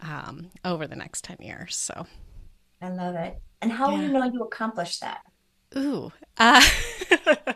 um, 0.01 0.51
over 0.65 0.87
the 0.87 0.97
next 0.97 1.25
10 1.25 1.39
years. 1.41 1.77
So 1.77 2.07
I 2.81 2.91
love 2.91 3.15
it. 3.17 3.41
And 3.61 3.73
how 3.73 3.91
yeah. 3.91 3.99
are 3.99 4.03
you 4.03 4.13
know 4.13 4.25
you 4.25 4.43
accomplished 4.43 5.01
that? 5.01 5.23
Ooh. 5.77 6.13
Uh, 6.39 6.63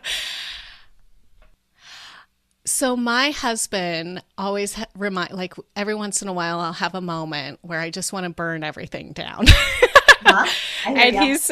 So 2.65 2.95
my 2.95 3.31
husband 3.31 4.21
always 4.37 4.73
ha- 4.73 4.85
remind 4.95 5.31
like 5.31 5.53
every 5.75 5.95
once 5.95 6.21
in 6.21 6.27
a 6.27 6.33
while 6.33 6.59
I'll 6.59 6.73
have 6.73 6.95
a 6.95 7.01
moment 7.01 7.59
where 7.61 7.79
I 7.79 7.89
just 7.89 8.13
want 8.13 8.25
to 8.25 8.29
burn 8.29 8.63
everything 8.63 9.13
down. 9.13 9.45
huh? 9.47 10.47
and 10.85 11.17
he's 11.17 11.49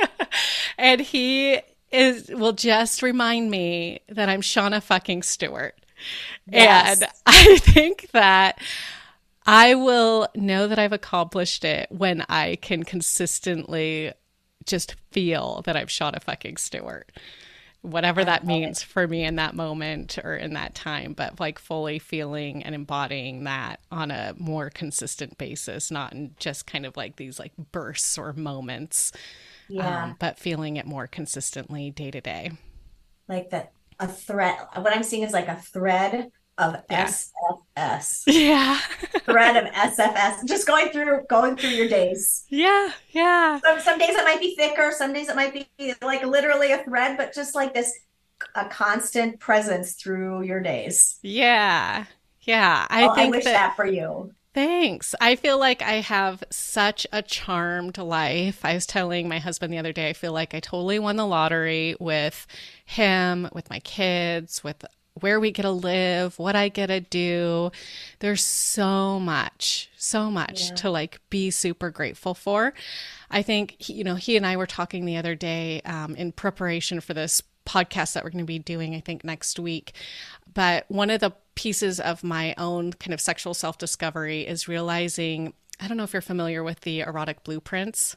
and 0.78 1.00
he 1.00 1.60
is 1.90 2.28
will 2.28 2.52
just 2.52 3.02
remind 3.02 3.50
me 3.50 4.00
that 4.08 4.28
I'm 4.28 4.40
Shauna 4.40 4.82
fucking 4.82 5.22
Stewart. 5.22 5.76
Yes. 6.50 7.00
And 7.00 7.10
I 7.26 7.58
think 7.58 8.10
that 8.10 8.58
I 9.46 9.74
will 9.74 10.28
know 10.34 10.68
that 10.68 10.78
I've 10.78 10.92
accomplished 10.92 11.64
it 11.64 11.90
when 11.90 12.24
I 12.28 12.56
can 12.56 12.82
consistently 12.82 14.12
just 14.66 14.96
feel 15.12 15.62
that 15.64 15.76
I've 15.76 15.88
Shauna 15.88 16.22
fucking 16.22 16.56
Stewart 16.56 17.12
whatever 17.84 18.24
that 18.24 18.46
means 18.46 18.82
it. 18.82 18.86
for 18.86 19.06
me 19.06 19.24
in 19.24 19.36
that 19.36 19.54
moment 19.54 20.18
or 20.24 20.34
in 20.34 20.54
that 20.54 20.74
time, 20.74 21.12
but 21.12 21.38
like 21.38 21.58
fully 21.58 21.98
feeling 21.98 22.62
and 22.64 22.74
embodying 22.74 23.44
that 23.44 23.78
on 23.90 24.10
a 24.10 24.34
more 24.38 24.70
consistent 24.70 25.36
basis, 25.36 25.90
not 25.90 26.14
in 26.14 26.34
just 26.38 26.66
kind 26.66 26.86
of 26.86 26.96
like 26.96 27.16
these 27.16 27.38
like 27.38 27.52
bursts 27.72 28.16
or 28.16 28.32
moments, 28.32 29.12
yeah. 29.68 30.04
Um, 30.04 30.16
but 30.18 30.38
feeling 30.38 30.76
it 30.76 30.86
more 30.86 31.06
consistently 31.06 31.90
day 31.90 32.10
to 32.10 32.20
day. 32.20 32.52
Like 33.28 33.50
that, 33.50 33.72
a 33.98 34.08
thread. 34.08 34.56
What 34.74 34.94
I'm 34.94 35.02
seeing 35.02 35.22
is 35.22 35.32
like 35.32 35.48
a 35.48 35.56
thread 35.56 36.30
of 36.58 36.76
yeah. 36.90 37.10
SFS. 37.76 38.22
Yeah. 38.26 38.78
thread 39.20 39.56
of 39.56 39.72
SFS. 39.72 40.46
Just 40.46 40.66
going 40.66 40.90
through 40.90 41.24
going 41.28 41.56
through 41.56 41.70
your 41.70 41.88
days. 41.88 42.44
Yeah, 42.48 42.90
yeah. 43.10 43.60
Some 43.60 43.80
some 43.80 43.98
days 43.98 44.10
it 44.10 44.24
might 44.24 44.40
be 44.40 44.54
thicker, 44.56 44.92
some 44.96 45.12
days 45.12 45.28
it 45.28 45.36
might 45.36 45.68
be 45.78 45.94
like 46.02 46.24
literally 46.24 46.72
a 46.72 46.82
thread, 46.84 47.16
but 47.16 47.34
just 47.34 47.54
like 47.54 47.74
this 47.74 47.92
a 48.54 48.66
constant 48.66 49.40
presence 49.40 49.94
through 49.94 50.42
your 50.42 50.60
days. 50.60 51.18
Yeah. 51.22 52.04
Yeah. 52.42 52.86
I 52.90 53.08
oh, 53.08 53.14
think 53.14 53.28
I 53.28 53.36
wish 53.36 53.44
that, 53.44 53.52
that 53.52 53.76
for 53.76 53.86
you. 53.86 54.32
Thanks. 54.54 55.16
I 55.20 55.34
feel 55.34 55.58
like 55.58 55.82
I 55.82 55.94
have 55.94 56.44
such 56.48 57.08
a 57.12 57.22
charmed 57.22 57.98
life. 57.98 58.64
I 58.64 58.74
was 58.74 58.86
telling 58.86 59.28
my 59.28 59.40
husband 59.40 59.72
the 59.72 59.78
other 59.78 59.92
day, 59.92 60.08
I 60.08 60.12
feel 60.12 60.32
like 60.32 60.54
I 60.54 60.60
totally 60.60 61.00
won 61.00 61.16
the 61.16 61.26
lottery 61.26 61.96
with 61.98 62.46
him, 62.84 63.48
with 63.52 63.68
my 63.68 63.80
kids, 63.80 64.62
with 64.62 64.84
where 65.20 65.38
we 65.38 65.50
get 65.52 65.62
to 65.62 65.70
live, 65.70 66.38
what 66.38 66.56
I 66.56 66.68
get 66.68 66.88
to 66.88 67.00
do. 67.00 67.70
There's 68.18 68.42
so 68.42 69.20
much, 69.20 69.90
so 69.96 70.30
much 70.30 70.68
yeah. 70.70 70.74
to 70.76 70.90
like 70.90 71.20
be 71.30 71.50
super 71.50 71.90
grateful 71.90 72.34
for. 72.34 72.74
I 73.30 73.42
think, 73.42 73.76
he, 73.78 73.94
you 73.94 74.04
know, 74.04 74.16
he 74.16 74.36
and 74.36 74.46
I 74.46 74.56
were 74.56 74.66
talking 74.66 75.04
the 75.04 75.16
other 75.16 75.34
day 75.34 75.80
um, 75.82 76.16
in 76.16 76.32
preparation 76.32 77.00
for 77.00 77.14
this 77.14 77.42
podcast 77.66 78.12
that 78.12 78.24
we're 78.24 78.30
going 78.30 78.44
to 78.44 78.44
be 78.44 78.58
doing, 78.58 78.94
I 78.94 79.00
think, 79.00 79.24
next 79.24 79.58
week. 79.58 79.92
But 80.52 80.84
one 80.88 81.10
of 81.10 81.20
the 81.20 81.32
pieces 81.54 82.00
of 82.00 82.24
my 82.24 82.54
own 82.58 82.92
kind 82.92 83.14
of 83.14 83.20
sexual 83.20 83.54
self 83.54 83.78
discovery 83.78 84.46
is 84.46 84.68
realizing 84.68 85.54
I 85.80 85.88
don't 85.88 85.96
know 85.96 86.04
if 86.04 86.12
you're 86.12 86.22
familiar 86.22 86.62
with 86.62 86.80
the 86.80 87.00
erotic 87.00 87.42
blueprints. 87.42 88.16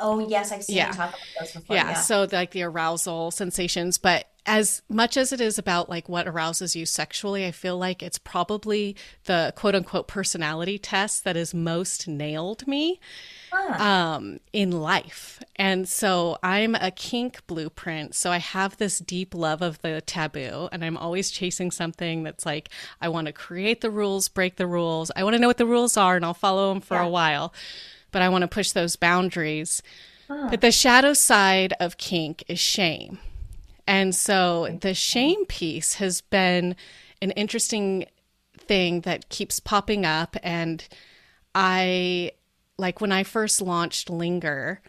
Oh 0.00 0.18
yes, 0.18 0.52
I've 0.52 0.64
seen 0.64 0.76
yeah. 0.76 0.88
you 0.88 0.94
talk 0.94 1.10
about 1.10 1.20
those 1.38 1.52
before. 1.52 1.76
Yeah, 1.76 1.90
yeah, 1.90 1.94
so 1.94 2.26
like 2.30 2.50
the 2.52 2.62
arousal 2.62 3.30
sensations, 3.30 3.98
but 3.98 4.26
as 4.46 4.82
much 4.88 5.16
as 5.16 5.32
it 5.32 5.40
is 5.40 5.58
about 5.58 5.88
like 5.88 6.08
what 6.08 6.26
arouses 6.26 6.74
you 6.74 6.86
sexually, 6.86 7.46
I 7.46 7.50
feel 7.50 7.78
like 7.78 8.02
it's 8.02 8.18
probably 8.18 8.96
the 9.24 9.52
quote 9.56 9.74
unquote 9.74 10.08
personality 10.08 10.78
test 10.78 11.24
that 11.24 11.36
has 11.36 11.52
most 11.52 12.08
nailed 12.08 12.66
me 12.66 13.00
huh. 13.52 13.82
um, 13.82 14.40
in 14.52 14.70
life. 14.70 15.40
And 15.56 15.88
so 15.88 16.38
I'm 16.42 16.74
a 16.74 16.90
kink 16.90 17.46
blueprint. 17.46 18.14
So 18.14 18.32
I 18.32 18.38
have 18.38 18.76
this 18.78 18.98
deep 18.98 19.34
love 19.34 19.62
of 19.62 19.80
the 19.82 20.00
taboo, 20.00 20.68
and 20.72 20.84
I'm 20.84 20.96
always 20.96 21.30
chasing 21.30 21.70
something 21.70 22.22
that's 22.22 22.46
like, 22.46 22.70
I 23.00 23.08
want 23.08 23.26
to 23.26 23.32
create 23.32 23.82
the 23.82 23.90
rules, 23.90 24.28
break 24.28 24.56
the 24.56 24.66
rules. 24.66 25.10
I 25.14 25.24
want 25.24 25.34
to 25.34 25.38
know 25.40 25.48
what 25.48 25.58
the 25.58 25.66
rules 25.66 25.96
are, 25.96 26.16
and 26.16 26.24
I'll 26.24 26.34
follow 26.34 26.72
them 26.72 26.80
for 26.80 26.94
yeah. 26.94 27.04
a 27.04 27.08
while 27.08 27.52
but 28.10 28.22
I 28.22 28.28
want 28.28 28.42
to 28.42 28.48
push 28.48 28.72
those 28.72 28.96
boundaries. 28.96 29.82
Huh. 30.28 30.48
But 30.50 30.60
the 30.60 30.72
shadow 30.72 31.12
side 31.12 31.74
of 31.80 31.96
kink 31.96 32.44
is 32.48 32.58
shame. 32.58 33.18
And 33.86 34.14
so 34.14 34.78
the 34.80 34.94
shame 34.94 35.46
piece 35.46 35.94
has 35.94 36.20
been 36.20 36.76
an 37.20 37.32
interesting 37.32 38.06
thing 38.56 39.00
that 39.00 39.28
keeps 39.28 39.58
popping 39.58 40.06
up. 40.06 40.36
And 40.42 40.86
I, 41.54 42.32
like, 42.78 43.00
when 43.00 43.10
I 43.10 43.24
first 43.24 43.60
launched 43.60 44.08
Linger, 44.08 44.80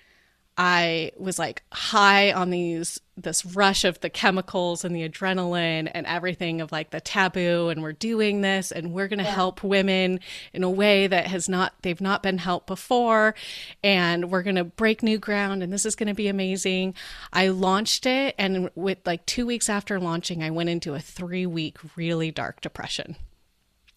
I 0.57 1.11
was 1.17 1.39
like 1.39 1.63
high 1.71 2.33
on 2.33 2.49
these 2.49 2.99
this 3.15 3.45
rush 3.45 3.83
of 3.83 3.99
the 4.01 4.09
chemicals 4.09 4.83
and 4.83 4.95
the 4.95 5.07
adrenaline 5.07 5.89
and 5.93 6.05
everything 6.05 6.59
of 6.59 6.71
like 6.71 6.89
the 6.89 6.99
taboo 6.99 7.69
and 7.69 7.81
we're 7.81 7.93
doing 7.93 8.41
this 8.41 8.71
and 8.71 8.91
we're 8.93 9.07
going 9.07 9.19
to 9.19 9.25
yeah. 9.25 9.31
help 9.31 9.63
women 9.63 10.19
in 10.53 10.63
a 10.63 10.69
way 10.69 11.07
that 11.07 11.27
has 11.27 11.47
not 11.47 11.73
they've 11.83 12.01
not 12.01 12.23
been 12.23 12.37
helped 12.37 12.67
before 12.67 13.35
and 13.83 14.31
we're 14.31 14.43
going 14.43 14.55
to 14.55 14.63
break 14.63 15.03
new 15.03 15.17
ground 15.17 15.63
and 15.63 15.71
this 15.71 15.85
is 15.85 15.95
going 15.95 16.07
to 16.07 16.13
be 16.13 16.27
amazing. 16.27 16.93
I 17.31 17.49
launched 17.49 18.05
it 18.05 18.35
and 18.37 18.69
with 18.75 18.99
like 19.05 19.25
2 19.25 19.45
weeks 19.45 19.69
after 19.69 19.99
launching 19.99 20.43
I 20.43 20.49
went 20.49 20.69
into 20.69 20.93
a 20.93 20.99
3 20.99 21.45
week 21.45 21.77
really 21.95 22.31
dark 22.31 22.61
depression 22.61 23.15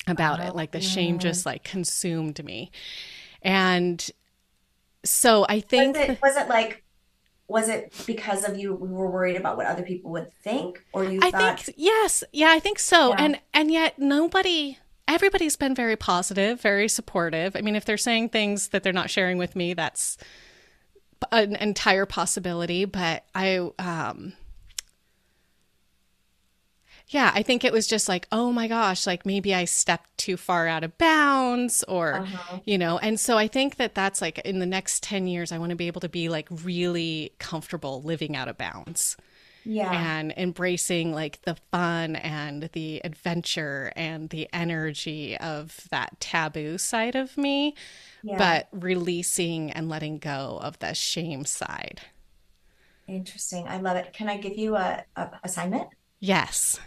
about 0.06 0.40
oh, 0.40 0.44
it 0.44 0.54
like 0.54 0.70
the 0.70 0.80
yeah. 0.80 0.88
shame 0.88 1.18
just 1.18 1.46
like 1.46 1.64
consumed 1.64 2.44
me. 2.44 2.70
And 3.42 4.10
so 5.04 5.46
I 5.48 5.60
think 5.60 5.96
was 5.96 6.08
it, 6.08 6.22
was 6.22 6.36
it 6.36 6.48
like 6.48 6.82
was 7.46 7.68
it 7.68 7.92
because 8.06 8.48
of 8.48 8.56
you 8.56 8.74
we 8.74 8.88
were 8.88 9.10
worried 9.10 9.36
about 9.36 9.56
what 9.56 9.66
other 9.66 9.82
people 9.82 10.10
would 10.12 10.32
think? 10.42 10.82
Or 10.92 11.04
you 11.04 11.20
I 11.22 11.30
thought... 11.30 11.60
think 11.60 11.76
yes. 11.78 12.24
Yeah 12.32 12.50
I 12.50 12.58
think 12.58 12.78
so. 12.78 13.10
Yeah. 13.10 13.24
and 13.24 13.40
and 13.52 13.70
yet 13.70 13.98
nobody 13.98 14.78
everybody's 15.06 15.56
been 15.56 15.74
very 15.74 15.96
positive 15.96 16.60
very 16.60 16.88
supportive. 16.88 17.54
I 17.54 17.60
mean 17.60 17.76
if 17.76 17.84
they're 17.84 17.96
saying 17.96 18.30
things 18.30 18.68
that 18.68 18.82
they're 18.82 18.92
not 18.92 19.10
sharing 19.10 19.38
with 19.38 19.54
me 19.54 19.74
that's 19.74 20.16
an 21.32 21.56
entire 21.56 22.06
possibility. 22.06 22.84
But 22.86 23.24
I 23.34 23.70
um 23.78 24.32
yeah, 27.08 27.30
I 27.34 27.42
think 27.42 27.64
it 27.64 27.72
was 27.72 27.86
just 27.86 28.08
like, 28.08 28.26
oh 28.32 28.50
my 28.50 28.66
gosh, 28.66 29.06
like 29.06 29.26
maybe 29.26 29.54
I 29.54 29.66
stepped 29.66 30.16
too 30.16 30.36
far 30.36 30.66
out 30.66 30.84
of 30.84 30.96
bounds 30.96 31.84
or, 31.86 32.14
uh-huh. 32.14 32.60
you 32.64 32.78
know, 32.78 32.98
and 32.98 33.20
so 33.20 33.36
I 33.36 33.46
think 33.46 33.76
that 33.76 33.94
that's 33.94 34.22
like 34.22 34.38
in 34.40 34.58
the 34.58 34.66
next 34.66 35.02
10 35.02 35.26
years, 35.26 35.52
I 35.52 35.58
want 35.58 35.70
to 35.70 35.76
be 35.76 35.86
able 35.86 36.00
to 36.00 36.08
be 36.08 36.28
like 36.28 36.48
really 36.50 37.32
comfortable 37.38 38.02
living 38.02 38.36
out 38.36 38.48
of 38.48 38.56
bounds. 38.56 39.16
Yeah. 39.66 39.92
And 39.92 40.34
embracing 40.36 41.12
like 41.12 41.40
the 41.42 41.56
fun 41.70 42.16
and 42.16 42.68
the 42.74 43.00
adventure 43.02 43.92
and 43.96 44.28
the 44.28 44.46
energy 44.52 45.38
of 45.38 45.86
that 45.90 46.20
taboo 46.20 46.76
side 46.76 47.16
of 47.16 47.38
me, 47.38 47.74
yeah. 48.22 48.36
but 48.36 48.68
releasing 48.72 49.70
and 49.70 49.88
letting 49.88 50.18
go 50.18 50.58
of 50.62 50.78
the 50.80 50.94
shame 50.94 51.46
side. 51.46 52.02
Interesting. 53.08 53.66
I 53.66 53.78
love 53.78 53.96
it. 53.96 54.12
Can 54.12 54.28
I 54.28 54.36
give 54.36 54.58
you 54.58 54.76
a, 54.76 55.04
a 55.16 55.30
assignment? 55.44 55.88
Yes. 56.20 56.78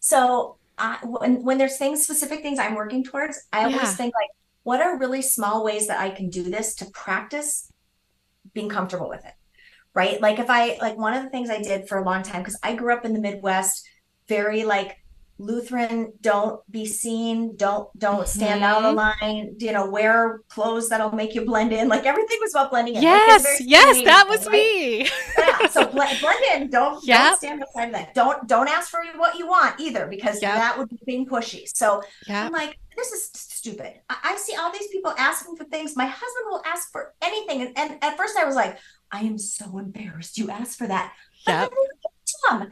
So 0.00 0.58
I, 0.78 0.98
when 1.04 1.44
when 1.44 1.58
there's 1.58 1.78
things, 1.78 2.04
specific 2.04 2.42
things 2.42 2.58
I'm 2.58 2.74
working 2.74 3.04
towards, 3.04 3.38
I 3.52 3.64
always 3.64 3.94
Yeah. 3.94 3.96
think 3.96 4.14
like, 4.14 4.30
what 4.64 4.80
are 4.82 4.98
really 4.98 5.22
small 5.22 5.64
ways 5.64 5.88
that 5.88 6.00
I 6.00 6.10
can 6.10 6.30
do 6.30 6.44
this 6.44 6.74
to 6.76 6.90
practice 6.92 7.70
being 8.54 8.68
comfortable 8.68 9.08
with 9.08 9.24
it, 9.24 9.34
right? 9.94 10.20
Like 10.20 10.38
if 10.38 10.50
I 10.50 10.78
like 10.80 10.98
one 10.98 11.14
of 11.14 11.24
the 11.24 11.30
things 11.30 11.50
I 11.50 11.62
did 11.62 11.88
for 11.88 11.98
a 11.98 12.04
long 12.04 12.22
time 12.22 12.42
because 12.42 12.58
I 12.62 12.74
grew 12.76 12.94
up 12.94 13.04
in 13.04 13.14
the 13.14 13.20
Midwest, 13.20 13.88
very 14.28 14.64
like 14.64 14.96
Lutheran, 15.40 16.12
don't 16.20 16.60
be 16.70 16.84
seen, 16.86 17.56
don't 17.56 17.88
don't 17.98 18.28
stand 18.28 18.62
out 18.62 18.84
of 18.84 18.94
Mhm. 18.94 18.96
line, 19.20 19.56
you 19.58 19.72
know, 19.72 19.88
wear 19.88 20.42
clothes 20.48 20.88
that'll 20.90 21.12
make 21.12 21.34
you 21.34 21.44
blend 21.44 21.72
in. 21.72 21.88
Like 21.88 22.04
everything 22.04 22.38
was 22.40 22.52
about 22.54 22.70
blending 22.70 22.94
in. 22.96 23.02
Yes, 23.02 23.42
very 23.42 23.56
yes, 23.64 24.02
that 24.04 24.28
was 24.28 24.46
right? 24.46 24.52
me. 24.52 25.08
yeah 25.38 25.66
so 25.68 25.86
blend, 25.92 26.20
blend 26.20 26.44
in 26.54 26.70
don't 26.70 27.02
Yep. 27.04 27.18
don't 27.18 27.36
stand 27.38 27.62
outside 27.62 27.86
of 27.88 27.92
that 27.94 28.14
don't 28.14 28.46
don't 28.46 28.68
ask 28.68 28.90
for 28.90 29.00
what 29.16 29.38
you 29.38 29.46
want 29.46 29.80
either 29.80 30.06
because 30.06 30.40
Yep. 30.42 30.54
that 30.54 30.78
would 30.78 30.88
be 30.88 30.98
being 31.06 31.26
pushy 31.26 31.64
so 31.74 32.02
Yeah. 32.26 32.44
i'm 32.46 32.52
like 32.52 32.78
this 32.96 33.10
is 33.12 33.30
stupid 33.34 33.94
I, 34.10 34.16
I 34.24 34.36
see 34.36 34.54
all 34.56 34.70
these 34.72 34.88
people 34.88 35.14
asking 35.16 35.56
for 35.56 35.64
things 35.64 35.96
my 35.96 36.06
husband 36.06 36.44
will 36.50 36.62
ask 36.66 36.90
for 36.92 37.14
anything 37.22 37.62
and, 37.62 37.78
and 37.78 38.04
at 38.04 38.16
first 38.18 38.36
i 38.36 38.44
was 38.44 38.54
like 38.54 38.76
i 39.10 39.20
am 39.20 39.38
so 39.38 39.78
embarrassed 39.78 40.36
you 40.38 40.50
asked 40.50 40.76
for 40.78 40.86
that 40.88 41.12
but 41.46 41.52
Yep. 41.52 41.70
then 41.70 41.78
I 41.78 42.58
to 42.60 42.64
him. 42.64 42.70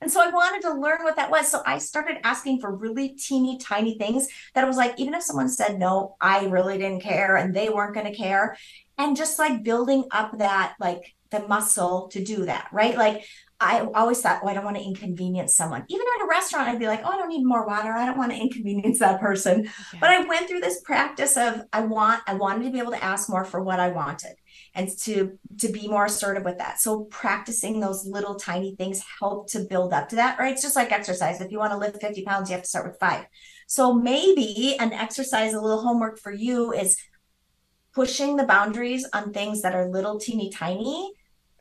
And 0.00 0.10
I 0.10 0.14
was 0.14 0.14
like, 0.14 0.28
"Okay." 0.28 0.32
and 0.32 0.32
so 0.32 0.38
I 0.38 0.50
wanted 0.52 0.62
to 0.62 0.74
learn 0.74 1.02
what 1.02 1.16
that 1.16 1.30
was. 1.30 1.48
So 1.48 1.62
I 1.66 1.78
started 1.78 2.18
asking 2.24 2.60
for 2.60 2.74
really 2.74 3.10
teeny 3.10 3.58
tiny 3.58 3.98
things 3.98 4.28
that 4.54 4.64
it 4.64 4.66
was 4.66 4.76
like, 4.76 4.98
even 4.98 5.14
if 5.14 5.22
someone 5.22 5.48
said 5.48 5.78
no, 5.78 6.16
I 6.20 6.46
really 6.46 6.78
didn't 6.78 7.02
care 7.02 7.36
and 7.36 7.54
they 7.54 7.68
weren't 7.68 7.94
going 7.94 8.06
to 8.06 8.16
care. 8.16 8.56
And 8.98 9.16
just 9.16 9.38
like 9.38 9.62
building 9.62 10.04
up 10.10 10.38
that, 10.38 10.74
like 10.80 11.14
the 11.30 11.46
muscle 11.46 12.08
to 12.08 12.24
do 12.24 12.46
that, 12.46 12.68
right? 12.72 12.96
Like 12.96 13.24
I 13.60 13.80
always 13.94 14.20
thought, 14.20 14.40
oh, 14.42 14.48
I 14.48 14.54
don't 14.54 14.64
want 14.64 14.78
to 14.78 14.82
inconvenience 14.82 15.54
someone. 15.54 15.84
Even 15.88 16.06
at 16.18 16.24
a 16.24 16.28
restaurant, 16.28 16.68
I'd 16.68 16.78
be 16.78 16.86
like, 16.86 17.02
oh, 17.04 17.10
I 17.10 17.18
don't 17.18 17.28
need 17.28 17.44
more 17.44 17.66
water. 17.66 17.92
I 17.92 18.06
don't 18.06 18.18
want 18.18 18.32
to 18.32 18.38
inconvenience 18.38 18.98
that 19.00 19.20
person. 19.20 19.64
Yeah. 19.64 20.00
But 20.00 20.10
I 20.10 20.24
went 20.24 20.48
through 20.48 20.60
this 20.60 20.80
practice 20.80 21.36
of 21.36 21.62
I 21.72 21.82
want, 21.82 22.22
I 22.26 22.34
wanted 22.34 22.64
to 22.64 22.70
be 22.70 22.78
able 22.78 22.92
to 22.92 23.04
ask 23.04 23.28
more 23.28 23.44
for 23.44 23.62
what 23.62 23.78
I 23.78 23.88
wanted 23.88 24.32
and 24.74 24.88
to 25.00 25.38
to 25.58 25.68
be 25.68 25.88
more 25.88 26.04
assertive 26.06 26.44
with 26.44 26.58
that. 26.58 26.80
So 26.80 27.04
practicing 27.04 27.80
those 27.80 28.06
little 28.06 28.36
tiny 28.36 28.76
things 28.76 29.02
help 29.18 29.50
to 29.50 29.60
build 29.60 29.92
up 29.92 30.08
to 30.10 30.16
that 30.16 30.38
right? 30.38 30.52
It's 30.52 30.62
just 30.62 30.76
like 30.76 30.92
exercise. 30.92 31.40
If 31.40 31.50
you 31.50 31.58
want 31.58 31.72
to 31.72 31.78
lift 31.78 32.00
50 32.00 32.22
pounds 32.24 32.48
you 32.48 32.54
have 32.54 32.62
to 32.62 32.68
start 32.68 32.86
with 32.86 32.98
five. 33.00 33.26
So 33.66 33.92
maybe 33.94 34.76
an 34.78 34.92
exercise 34.92 35.54
a 35.54 35.60
little 35.60 35.82
homework 35.82 36.18
for 36.18 36.32
you 36.32 36.72
is 36.72 36.96
pushing 37.94 38.36
the 38.36 38.44
boundaries 38.44 39.06
on 39.12 39.32
things 39.32 39.62
that 39.62 39.74
are 39.74 39.88
little 39.88 40.18
teeny 40.18 40.50
tiny 40.50 41.12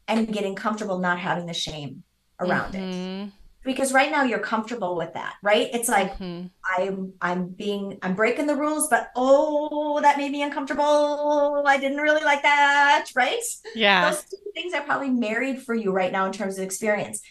and 0.07 0.31
getting 0.31 0.55
comfortable 0.55 0.99
not 0.99 1.19
having 1.19 1.45
the 1.45 1.53
shame 1.53 2.03
around 2.39 2.75
it. 2.75 2.79
Mhm. 2.79 3.31
Because 3.71 3.93
right 3.99 4.11
now 4.15 4.23
you're 4.29 4.45
comfortable 4.53 4.93
with 5.01 5.11
that 5.13 5.33
right 5.49 5.67
it's 5.77 5.89
like 5.97 6.11
Mhm. 6.17 6.49
I'm 6.77 7.13
I'm 7.21 7.41
being 7.63 7.85
I'm 8.03 8.15
breaking 8.21 8.47
the 8.47 8.55
rules, 8.63 8.85
but 8.93 9.03
oh, 9.15 9.99
that 10.01 10.17
made 10.17 10.31
me 10.31 10.41
uncomfortable. 10.43 11.63
I 11.65 11.77
didn't 11.83 11.97
really 12.07 12.23
like 12.31 12.43
that, 12.43 13.05
right? 13.15 13.45
Yeah. 13.75 14.01
Those 14.09 14.23
two 14.29 14.37
things 14.55 14.73
are 14.73 14.83
probably 14.83 15.09
married 15.09 15.57
for 15.65 15.75
you 15.81 15.91
right 15.91 16.11
now 16.11 16.25
in 16.25 16.31
terms 16.31 16.57
of 16.57 16.63
experience. 16.63 17.21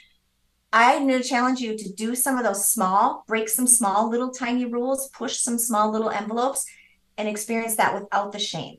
I'm 0.72 1.06
going 1.08 1.22
to 1.22 1.28
challenge 1.28 1.60
you 1.60 1.78
to 1.78 1.92
do 2.04 2.14
some 2.14 2.36
of 2.36 2.44
those 2.44 2.68
small, 2.68 3.24
break 3.26 3.48
some 3.48 3.66
small 3.66 4.10
little 4.10 4.30
tiny 4.30 4.66
rules, 4.66 5.08
push 5.10 5.34
some 5.38 5.58
small 5.58 5.90
little 5.90 6.10
envelopes, 6.10 6.66
and 7.16 7.26
experience 7.28 7.76
that 7.76 7.94
without 7.94 8.32
the 8.32 8.38
shame. 8.38 8.76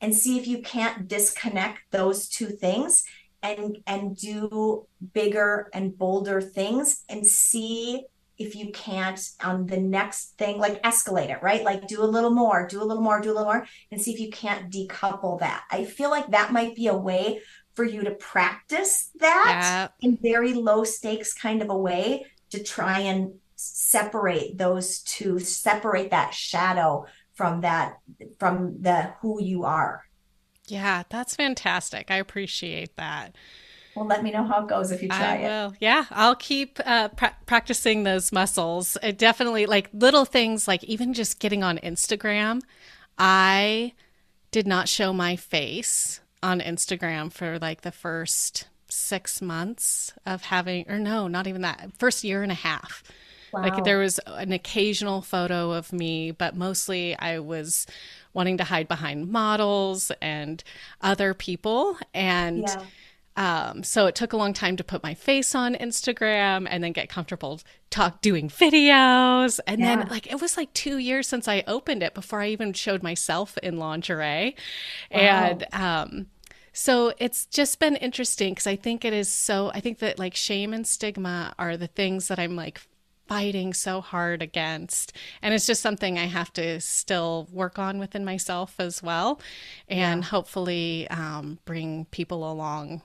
And 0.00 0.14
see 0.14 0.38
if 0.38 0.46
you 0.46 0.58
can't 0.62 1.06
disconnect 1.06 1.78
those 1.90 2.28
two 2.28 2.50
things 2.64 3.04
and 3.42 3.78
and 3.86 4.16
do 4.16 4.86
bigger 5.12 5.68
and 5.72 5.96
bolder 5.96 6.40
things 6.40 7.04
and 7.08 7.26
see 7.26 8.04
if 8.36 8.54
you 8.54 8.70
can't 8.70 9.20
on 9.42 9.66
the 9.66 9.76
next 9.78 10.36
thing 10.38 10.58
like 10.58 10.80
escalate 10.82 11.30
it 11.30 11.42
right? 11.42 11.64
Like 11.64 11.88
do 11.88 12.02
a 12.02 12.06
little 12.06 12.30
more 12.30 12.66
do 12.66 12.82
a 12.82 12.84
little 12.84 13.02
more 13.02 13.20
do 13.20 13.30
a 13.30 13.34
little 13.34 13.44
more 13.52 13.66
and 13.90 14.00
see 14.00 14.12
if 14.12 14.20
you 14.20 14.30
can't 14.30 14.70
decouple 14.72 15.40
that. 15.40 15.64
I 15.70 15.84
feel 15.84 16.10
like 16.10 16.28
that 16.30 16.52
might 16.52 16.76
be 16.76 16.86
a 16.88 16.96
way 16.96 17.40
for 17.74 17.84
you 17.84 18.02
to 18.02 18.12
practice 18.12 19.10
that 19.20 19.90
Yeah. 20.02 20.08
in 20.08 20.18
very 20.20 20.52
low 20.54 20.84
stakes 20.84 21.32
kind 21.34 21.62
of 21.62 21.70
a 21.70 21.76
way 21.76 22.26
to 22.50 22.62
try 22.62 23.00
and 23.00 23.34
separate 23.56 24.56
those 24.56 25.00
two 25.00 25.38
separate 25.40 26.10
that 26.10 26.32
shadow 26.32 27.06
from 27.34 27.60
that 27.62 27.98
from 28.38 28.80
the 28.80 29.14
who 29.20 29.42
you 29.42 29.64
are 29.64 30.04
Yeah, 30.70 31.02
that's 31.08 31.34
fantastic. 31.36 32.10
I 32.10 32.16
appreciate 32.16 32.96
that. 32.96 33.34
well 33.96 34.06
let 34.06 34.22
me 34.22 34.30
know 34.30 34.44
how 34.44 34.62
it 34.62 34.68
goes 34.68 34.90
if 34.92 35.02
you 35.02 35.08
try 35.08 35.34
I 35.34 35.66
it. 35.66 35.72
Yeah, 35.80 36.04
I'll 36.10 36.36
keep 36.36 36.78
uh, 36.84 37.08
pra- 37.08 37.36
practicing 37.46 38.02
those 38.04 38.32
muscles. 38.32 38.96
It 39.02 39.18
definitely 39.18 39.66
like 39.66 39.90
little 39.92 40.24
things 40.24 40.68
like 40.68 40.84
even 40.84 41.14
just 41.14 41.40
getting 41.40 41.62
on 41.62 41.78
Instagram. 41.78 42.60
I 43.18 43.92
did 44.50 44.66
not 44.66 44.88
show 44.88 45.12
my 45.12 45.36
face 45.36 46.20
on 46.42 46.60
Instagram 46.60 47.32
for 47.32 47.58
like 47.58 47.80
the 47.82 47.92
first 47.92 48.68
six 48.88 49.42
months 49.42 50.12
of 50.24 50.44
having, 50.44 50.88
or 50.88 50.98
no, 50.98 51.28
not 51.28 51.46
even 51.46 51.62
that, 51.62 51.90
first 51.98 52.24
year 52.24 52.42
and 52.42 52.52
a 52.52 52.56
half. 52.56 53.02
Wow. 53.52 53.62
Like 53.62 53.84
there 53.84 53.98
was 53.98 54.18
an 54.26 54.52
occasional 54.52 55.22
photo 55.22 55.72
of 55.72 55.92
me, 55.92 56.30
but 56.30 56.56
mostly 56.56 57.16
I 57.16 57.38
was 57.38 57.86
wanting 58.34 58.56
to 58.58 58.64
hide 58.64 58.88
behind 58.88 59.28
models 59.30 60.12
and 60.20 60.62
other 61.00 61.34
people. 61.34 61.98
And 62.14 62.62
yeah 62.66 62.82
um, 63.36 63.84
so 63.84 64.06
it 64.06 64.16
took 64.16 64.32
a 64.32 64.36
long 64.36 64.52
time 64.52 64.76
to 64.78 64.82
put 64.82 65.04
my 65.04 65.14
face 65.14 65.54
on 65.54 65.76
Instagram 65.76 66.66
and 66.68 66.82
then 66.82 66.90
get 66.90 67.08
comfortable 67.08 67.60
talk 67.88 68.20
doing 68.20 68.48
videos. 68.48 69.60
And 69.64 69.80
Yeah. 69.80 69.96
then 69.98 70.08
like 70.08 70.26
it 70.26 70.40
was 70.40 70.56
like 70.56 70.72
two 70.74 70.98
years 70.98 71.28
since 71.28 71.46
I 71.46 71.62
opened 71.68 72.02
it 72.02 72.14
before 72.14 72.40
I 72.40 72.48
even 72.48 72.72
showed 72.72 73.00
myself 73.00 73.56
in 73.58 73.76
lingerie. 73.78 74.56
Wow. 75.12 75.20
And 75.20 75.66
um 75.72 76.26
so 76.72 77.12
it's 77.18 77.46
just 77.46 77.78
been 77.78 77.96
interesting 77.96 78.54
because 78.54 78.66
I 78.66 78.74
think 78.76 79.04
it 79.04 79.12
is 79.12 79.28
so 79.28 79.70
I 79.72 79.78
think 79.80 80.00
that 80.00 80.18
like 80.18 80.34
shame 80.34 80.72
and 80.72 80.84
stigma 80.86 81.54
are 81.60 81.76
the 81.76 81.86
things 81.86 82.26
that 82.28 82.40
I'm 82.40 82.56
like 82.56 82.80
fighting 83.28 83.74
so 83.74 84.00
hard 84.00 84.42
against. 84.42 85.12
And 85.42 85.54
it's 85.54 85.66
just 85.66 85.82
something 85.82 86.18
I 86.18 86.26
have 86.26 86.52
to 86.54 86.80
still 86.80 87.48
work 87.52 87.78
on 87.78 87.98
within 87.98 88.24
myself 88.24 88.74
as 88.78 89.02
well. 89.02 89.40
And 89.88 90.24
hopefully 90.24 91.08
um, 91.10 91.58
bring 91.64 92.06
people 92.06 92.50
along 92.50 93.02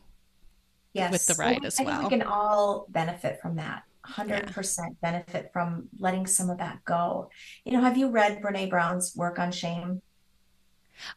yes 0.93 1.11
with 1.11 1.26
the 1.26 1.36
ride 1.36 1.65
as 1.65 1.76
I 1.76 1.78
think 1.78 1.89
well. 1.89 2.03
we 2.03 2.09
can 2.09 2.21
all 2.21 2.86
benefit 2.89 3.39
from 3.41 3.55
that 3.55 3.84
100% 4.07 4.78
benefit 5.01 5.49
from 5.51 5.88
letting 5.97 6.28
some 6.28 6.49
of 6.49 6.59
that 6.59 6.84
go 6.86 7.30
you 7.65 7.71
know 7.71 7.82
have 7.82 7.97
you 7.97 8.09
read 8.09 8.41
Brene 8.41 8.69
Brown's 8.69 9.15
work 9.15 9.39
on 9.39 9.51
shame 9.51 10.01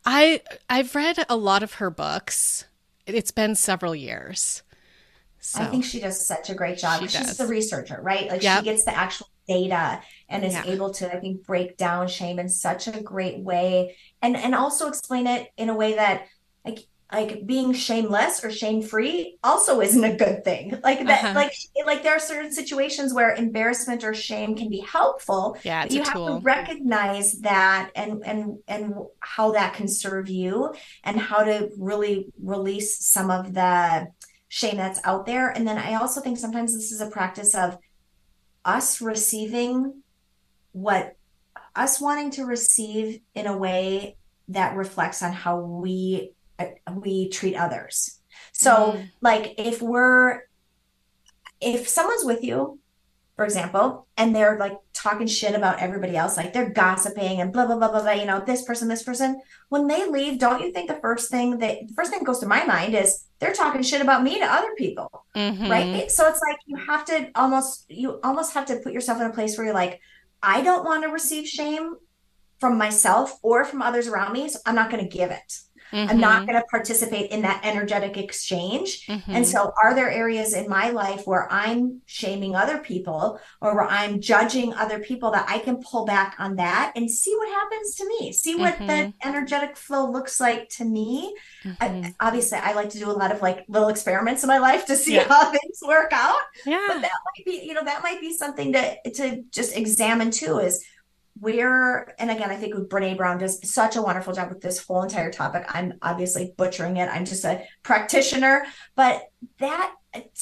I 0.05 0.41
I've 0.69 0.95
read 0.95 1.25
a 1.29 1.37
lot 1.37 1.63
of 1.63 1.75
her 1.75 1.91
books. 1.91 2.65
It's 3.07 3.31
been 3.31 3.55
several 3.55 3.95
years. 3.95 4.63
So 5.47 5.63
I 5.63 5.67
think 5.67 5.85
she 5.85 6.01
does 6.01 6.27
such 6.27 6.51
a 6.51 6.55
great 6.55 6.77
job. 6.79 7.01
She 7.03 7.09
She's 7.09 7.37
the 7.37 7.47
researcher, 7.47 8.01
right? 8.03 8.29
Like 8.29 8.43
Yep. 8.43 8.59
she 8.59 8.65
gets 8.65 8.85
the 8.85 8.97
actual 8.97 9.29
data 9.47 10.01
and 10.29 10.45
is 10.45 10.55
Yeah. 10.55 10.65
able 10.67 10.91
to, 10.95 11.15
I 11.15 11.21
think, 11.21 11.47
break 11.47 11.77
down 11.77 12.09
shame 12.09 12.39
in 12.41 12.49
such 12.49 12.89
a 12.89 13.01
great 13.01 13.39
way 13.39 13.97
and 14.23 14.37
and 14.37 14.55
also 14.55 14.89
explain 14.89 15.27
it 15.29 15.49
in 15.57 15.69
a 15.69 15.75
way 15.75 15.95
that 15.95 16.27
like 16.65 16.81
like 17.13 17.47
being 17.47 17.73
shameless 17.73 18.43
or 18.43 18.51
shame 18.51 18.83
free 18.83 19.39
also 19.45 19.81
isn't 19.81 20.03
a 20.03 20.17
good 20.17 20.43
thing. 20.43 20.77
Like 20.83 21.07
that, 21.07 21.25
Uh-huh. 21.25 21.35
like 21.35 21.53
like 21.87 22.03
there 22.03 22.17
are 22.17 22.19
certain 22.19 22.51
situations 22.53 23.15
where 23.15 23.33
embarrassment 23.33 24.03
or 24.03 24.13
shame 24.15 24.57
can 24.57 24.69
be 24.69 24.81
helpful, 24.81 25.57
yeah, 25.63 25.87
you 25.89 26.03
have 26.03 26.13
tool. 26.13 26.41
to 26.41 26.45
recognize 26.45 27.39
that 27.43 27.91
and 27.95 28.25
and 28.27 28.59
and 28.67 28.95
how 29.21 29.53
that 29.53 29.75
can 29.75 29.87
serve 29.87 30.29
you 30.29 30.75
and 31.05 31.17
how 31.21 31.45
to 31.45 31.71
really 31.79 32.27
release 32.43 33.07
some 33.07 33.31
of 33.31 33.55
the 33.55 34.09
shame 34.57 34.79
that's 34.79 35.01
out 35.05 35.27
there 35.27 35.51
and 35.51 35.69
then 35.69 35.77
i 35.77 35.93
also 35.95 36.19
think 36.19 36.39
sometimes 36.39 36.73
this 36.73 36.91
is 36.91 37.03
a 37.03 37.11
practice 37.11 37.55
of 37.55 37.77
us 38.65 39.03
receiving 39.03 40.03
what 40.73 41.15
us 41.75 42.01
wanting 42.01 42.31
to 42.31 42.45
receive 42.47 43.21
in 43.35 43.47
a 43.47 43.55
way 43.57 44.17
that 44.49 44.75
reflects 44.75 45.23
on 45.23 45.31
how 45.31 45.61
we 45.61 46.31
uh, 46.59 46.65
we 46.95 47.29
treat 47.29 47.55
others 47.55 48.21
so 48.53 48.93
Mm. 48.93 49.11
like 49.21 49.55
if 49.59 49.83
we're 49.83 50.41
if 51.61 51.87
someone's 51.87 52.25
with 52.25 52.43
you 52.43 52.79
for 53.37 53.45
example, 53.45 54.07
and 54.17 54.35
they're 54.35 54.59
like 54.59 54.79
talking 55.07 55.27
shit 55.27 55.55
about 55.55 55.79
everybody 55.79 56.17
else, 56.17 56.37
like 56.37 56.53
they're 56.53 56.71
gossiping 56.71 57.41
and 57.41 57.53
blah 57.53 57.67
blah 57.67 57.77
blah 57.77 57.91
blah 57.91 58.03
blah, 58.03 58.13
you 58.13 58.27
know, 58.27 58.41
this 58.45 58.63
person, 58.63 58.89
this 58.89 59.03
person. 59.05 59.41
When 59.69 59.87
they 59.87 60.09
leave, 60.09 60.39
don't 60.39 60.61
you 60.63 60.73
think 60.73 60.89
the 60.89 61.01
first 61.07 61.31
thing 61.31 61.59
that 61.59 61.87
the 61.89 61.95
first 61.95 62.11
thing 62.11 62.21
that 62.21 62.27
goes 62.27 62.41
to 62.41 62.47
my 62.49 62.65
mind 62.65 62.95
is 62.95 63.25
they're 63.39 63.53
talking 63.53 63.83
shit 63.83 64.01
about 64.01 64.23
me 64.25 64.39
to 64.41 64.45
other 64.45 64.73
people, 64.77 65.25
Mhm. 65.37 65.71
right? 65.71 66.11
So 66.11 66.27
it's 66.29 66.41
like 66.49 66.59
you 66.67 66.77
have 66.77 67.05
to 67.07 67.31
almost 67.35 67.85
you 67.89 68.19
almost 68.25 68.55
have 68.55 68.67
to 68.67 68.77
put 68.85 68.93
yourself 68.93 69.21
in 69.21 69.27
a 69.29 69.33
place 69.33 69.57
where 69.57 69.67
you're 69.67 69.75
like, 69.75 70.01
I 70.43 70.61
don't 70.63 70.85
want 70.85 71.05
to 71.05 71.09
receive 71.11 71.47
shame 71.47 71.97
from 72.59 72.77
myself 72.79 73.39
or 73.43 73.65
from 73.65 73.83
others 73.83 74.09
around 74.09 74.33
me, 74.33 74.49
so 74.49 74.59
I'm 74.67 74.75
not 74.75 74.91
going 74.91 75.05
to 75.09 75.17
give 75.19 75.31
it. 75.31 75.51
Mm-hmm. 75.93 76.11
I'm 76.11 76.21
not 76.21 76.47
going 76.47 76.61
to 76.61 76.67
participate 76.67 77.31
in 77.31 77.43
that 77.43 77.61
energetic 77.65 78.17
exchange. 78.17 79.07
Mm-hmm. 79.07 79.31
And 79.31 79.47
so, 79.47 79.73
are 79.83 79.95
there 79.95 80.11
areas 80.11 80.55
in 80.55 80.69
my 80.69 80.91
life 80.91 81.27
where 81.27 81.51
I'm 81.53 82.03
shaming 82.07 82.55
other 82.55 82.79
people 82.79 83.41
or 83.61 83.75
where 83.75 83.87
I'm 83.87 84.21
judging 84.21 84.75
other 84.75 84.99
people 84.99 85.31
that 85.33 85.47
I 85.49 85.59
can 85.59 85.83
pull 85.83 86.05
back 86.05 86.37
on 86.39 86.57
that 86.57 86.93
and 86.97 87.11
see 87.11 87.35
what 87.37 87.49
happens 87.49 87.95
to 87.97 88.09
me? 88.09 88.33
See 88.33 88.55
what 88.55 88.75
mm-hmm. 88.75 88.87
the 88.87 89.13
energetic 89.25 89.77
flow 89.77 90.11
looks 90.11 90.41
like 90.41 90.69
to 90.71 90.85
me. 90.85 91.35
I, 91.81 91.89
mm-hmm. 91.89 92.11
obviously, 92.21 92.59
I 92.59 92.73
like 92.73 92.91
to 92.91 92.99
do 92.99 93.11
a 93.11 93.13
lot 93.13 93.33
of 93.33 93.43
like 93.43 93.65
little 93.69 93.89
experiments 93.89 94.43
in 94.43 94.49
my 94.49 94.59
life 94.59 94.87
to 94.87 94.97
see 94.97 95.15
yeah. 95.15 95.29
how 95.29 95.51
things 95.51 95.81
work 95.87 96.13
out. 96.13 96.41
Yeah. 96.65 96.85
But 96.89 97.03
that 97.03 97.13
might 97.25 97.45
be, 97.45 97.65
you 97.65 97.75
know, 97.75 97.85
that 97.85 98.03
might 98.03 98.21
be 98.21 98.33
something 98.37 98.73
to 98.73 99.11
to 99.11 99.43
just 99.51 99.77
examine 99.77 100.31
too. 100.31 100.59
Is 100.59 100.85
where 101.39 102.15
and 102.19 102.31
again 102.31 102.51
i 102.51 102.57
think 102.57 102.75
brene 102.89 103.17
brown 103.17 103.39
does 103.39 103.59
such 103.69 103.97
a 103.97 104.03
wonderful 104.03 104.33
job 104.33 104.49
with 104.49 104.61
this 104.61 104.85
whole 104.85 105.03
entire 105.03 105.31
topic. 105.31 105.65
I'm 105.69 105.95
obviously 106.03 106.55
butchering 106.57 106.97
it. 106.97 107.09
I'm 107.09 107.25
just 107.25 107.45
a 107.45 107.63
practitioner. 107.83 108.65
But 108.95 109.23
that 109.59 109.95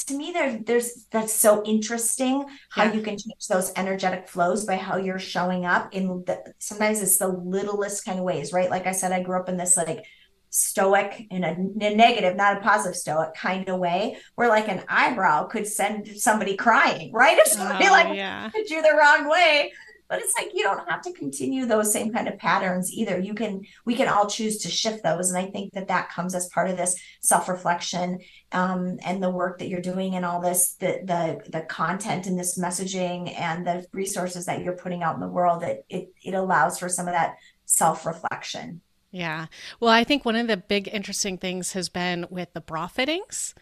to 0.06 0.16
me 0.16 0.30
there 0.30 0.60
there's 0.64 1.06
that's 1.10 1.32
so 1.32 1.64
interesting 1.64 2.44
how 2.70 2.84
yeah. 2.84 2.92
you 2.92 3.02
can 3.02 3.18
change 3.18 3.46
those 3.48 3.72
energetic 3.76 4.28
flows 4.28 4.64
by 4.64 4.76
how 4.76 4.96
you're 4.96 5.18
showing 5.18 5.66
up 5.66 5.92
in 5.94 6.24
the 6.26 6.54
sometimes 6.58 7.02
it's 7.02 7.18
the 7.18 7.28
littlest 7.28 8.04
kind 8.04 8.18
of 8.18 8.24
ways 8.24 8.52
right? 8.52 8.70
Like 8.70 8.86
i 8.86 8.92
said 8.92 9.12
i 9.12 9.22
grew 9.22 9.38
up 9.38 9.48
in 9.48 9.56
this 9.56 9.76
like 9.76 10.04
stoic 10.50 11.26
in 11.30 11.42
a, 11.42 11.50
a 11.50 11.94
negative 11.96 12.36
not 12.36 12.56
a 12.56 12.60
positive 12.60 12.94
stoic 12.94 13.34
kind 13.34 13.68
of 13.68 13.80
way 13.80 14.16
where 14.36 14.48
like 14.48 14.68
an 14.68 14.84
eyebrow 14.88 15.44
could 15.44 15.66
send 15.66 16.06
somebody 16.06 16.54
crying 16.56 17.12
right? 17.12 17.36
If 17.44 17.48
somebody 17.48 17.88
oh, 17.88 17.90
like 17.90 18.14
yeah. 18.14 18.50
you 18.54 18.80
the 18.80 18.96
wrong 18.96 19.28
way 19.28 19.72
but 20.14 20.22
it's 20.22 20.34
like 20.38 20.52
you 20.54 20.62
don't 20.62 20.88
have 20.88 21.02
to 21.02 21.12
continue 21.12 21.66
those 21.66 21.92
same 21.92 22.12
kind 22.12 22.28
of 22.28 22.38
patterns 22.38 22.92
either. 22.92 23.18
You 23.18 23.34
can 23.34 23.62
we 23.84 23.96
can 23.96 24.06
all 24.06 24.28
choose 24.28 24.58
to 24.58 24.70
shift 24.70 25.02
those 25.02 25.30
and 25.30 25.38
i 25.38 25.50
think 25.50 25.72
that 25.72 25.88
that 25.88 26.08
comes 26.08 26.36
as 26.36 26.48
part 26.50 26.70
of 26.70 26.76
this 26.76 26.94
self-reflection 27.20 28.20
um, 28.52 28.98
and 29.04 29.20
the 29.20 29.30
work 29.30 29.58
that 29.58 29.68
you're 29.68 29.80
doing 29.80 30.14
and 30.14 30.24
all 30.24 30.40
this 30.40 30.74
the 30.74 31.00
the 31.04 31.50
the 31.50 31.62
content 31.62 32.26
and 32.26 32.38
this 32.38 32.56
messaging 32.56 33.36
and 33.38 33.66
the 33.66 33.84
resources 33.92 34.46
that 34.46 34.62
you're 34.62 34.76
putting 34.76 35.02
out 35.02 35.16
in 35.16 35.20
the 35.20 35.28
world 35.28 35.64
it 35.64 35.84
it, 35.88 36.08
it 36.22 36.34
allows 36.34 36.78
for 36.78 36.88
some 36.88 37.08
of 37.08 37.14
that 37.14 37.34
self-reflection. 37.64 38.80
Yeah. 39.10 39.46
Well 39.80 39.90
i 39.90 40.04
think 40.04 40.24
one 40.24 40.36
of 40.36 40.46
the 40.46 40.56
big 40.56 40.88
interesting 40.92 41.38
things 41.38 41.72
has 41.72 41.88
been 41.88 42.26
with 42.30 42.52
the 42.52 42.60
bra 42.60 42.86
fittings 42.86 43.54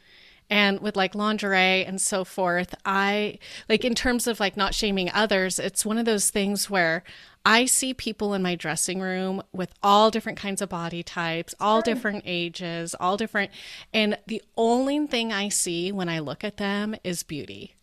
and 0.53 0.81
with 0.81 0.97
like 0.97 1.15
lingerie 1.15 1.83
and 1.83 1.99
so 1.99 2.25
forth 2.25 2.75
i 2.85 3.39
like 3.71 3.87
in 3.87 3.95
terms 3.95 4.27
of 4.27 4.39
like 4.39 4.55
not 4.55 4.75
shaming 4.75 5.11
others 5.15 5.59
it's 5.59 5.87
one 5.87 5.97
of 5.97 6.05
those 6.05 6.29
things 6.29 6.69
where 6.69 7.03
i 7.47 7.65
see 7.65 7.95
people 7.95 8.35
in 8.35 8.43
my 8.43 8.55
dressing 8.55 9.01
room 9.01 9.43
with 9.51 9.73
all 9.83 10.11
different 10.11 10.39
kinds 10.39 10.61
of 10.61 10.69
body 10.69 11.03
types 11.03 11.55
all 11.59 11.79
sure. 11.79 11.95
different 11.95 12.23
ages 12.27 12.95
all 13.01 13.17
different 13.17 13.51
and 13.95 14.19
the 14.27 14.43
only 14.55 15.07
thing 15.07 15.33
i 15.33 15.49
see 15.49 15.91
when 15.91 16.11
i 16.11 16.19
look 16.19 16.45
at 16.45 16.59
them 16.59 16.95
is 17.03 17.23
beauty 17.23 17.75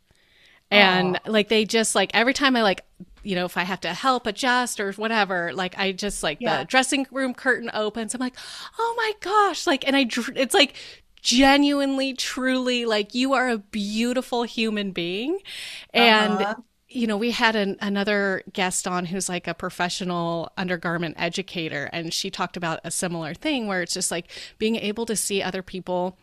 and 0.69 1.15
Aww. 1.15 1.31
like 1.31 1.49
they 1.49 1.65
just 1.65 1.95
like 1.95 2.11
every 2.13 2.35
time 2.35 2.55
i 2.55 2.61
like 2.61 2.85
you 3.23 3.33
know 3.33 3.45
if 3.45 3.57
i 3.57 3.63
have 3.63 3.81
to 3.81 3.93
help 3.95 4.27
adjust 4.27 4.79
or 4.79 4.91
whatever 4.91 5.51
like 5.53 5.73
i 5.79 5.91
just 5.91 6.21
like 6.21 6.37
yeah. 6.39 6.59
the 6.59 6.65
dressing 6.65 7.07
room 7.11 7.33
curtain 7.33 7.71
opens 7.73 8.13
i'm 8.13 8.19
like 8.19 8.35
oh 8.77 8.93
my 8.95 9.11
gosh 9.21 9.65
like 9.65 9.87
and 9.87 9.95
i 9.95 10.07
it's 10.35 10.53
like 10.53 10.75
genuinely, 11.21 12.13
truly 12.13 12.85
like 12.85 13.13
you 13.13 13.33
are 13.33 13.49
a 13.49 13.57
beautiful 13.57 14.43
human 14.43 14.91
being. 14.91 15.39
And 15.93 16.33
uh-huh. 16.33 16.55
you 16.87 17.07
know, 17.07 17.17
we 17.17 17.31
had 17.31 17.55
an, 17.55 17.77
another 17.81 18.43
guest 18.53 18.87
on 18.87 19.05
who's 19.05 19.29
like 19.29 19.47
a 19.47 19.53
professional 19.53 20.51
undergarment 20.57 21.15
educator, 21.17 21.89
and 21.91 22.13
she 22.13 22.29
talked 22.29 22.57
about 22.57 22.79
a 22.83 22.91
similar 22.91 23.33
thing 23.33 23.67
where 23.67 23.81
it's 23.81 23.93
just 23.93 24.11
like 24.11 24.29
being 24.57 24.75
able 24.75 25.05
to 25.05 25.15
see 25.15 25.41
other 25.41 25.61
people 25.61 26.17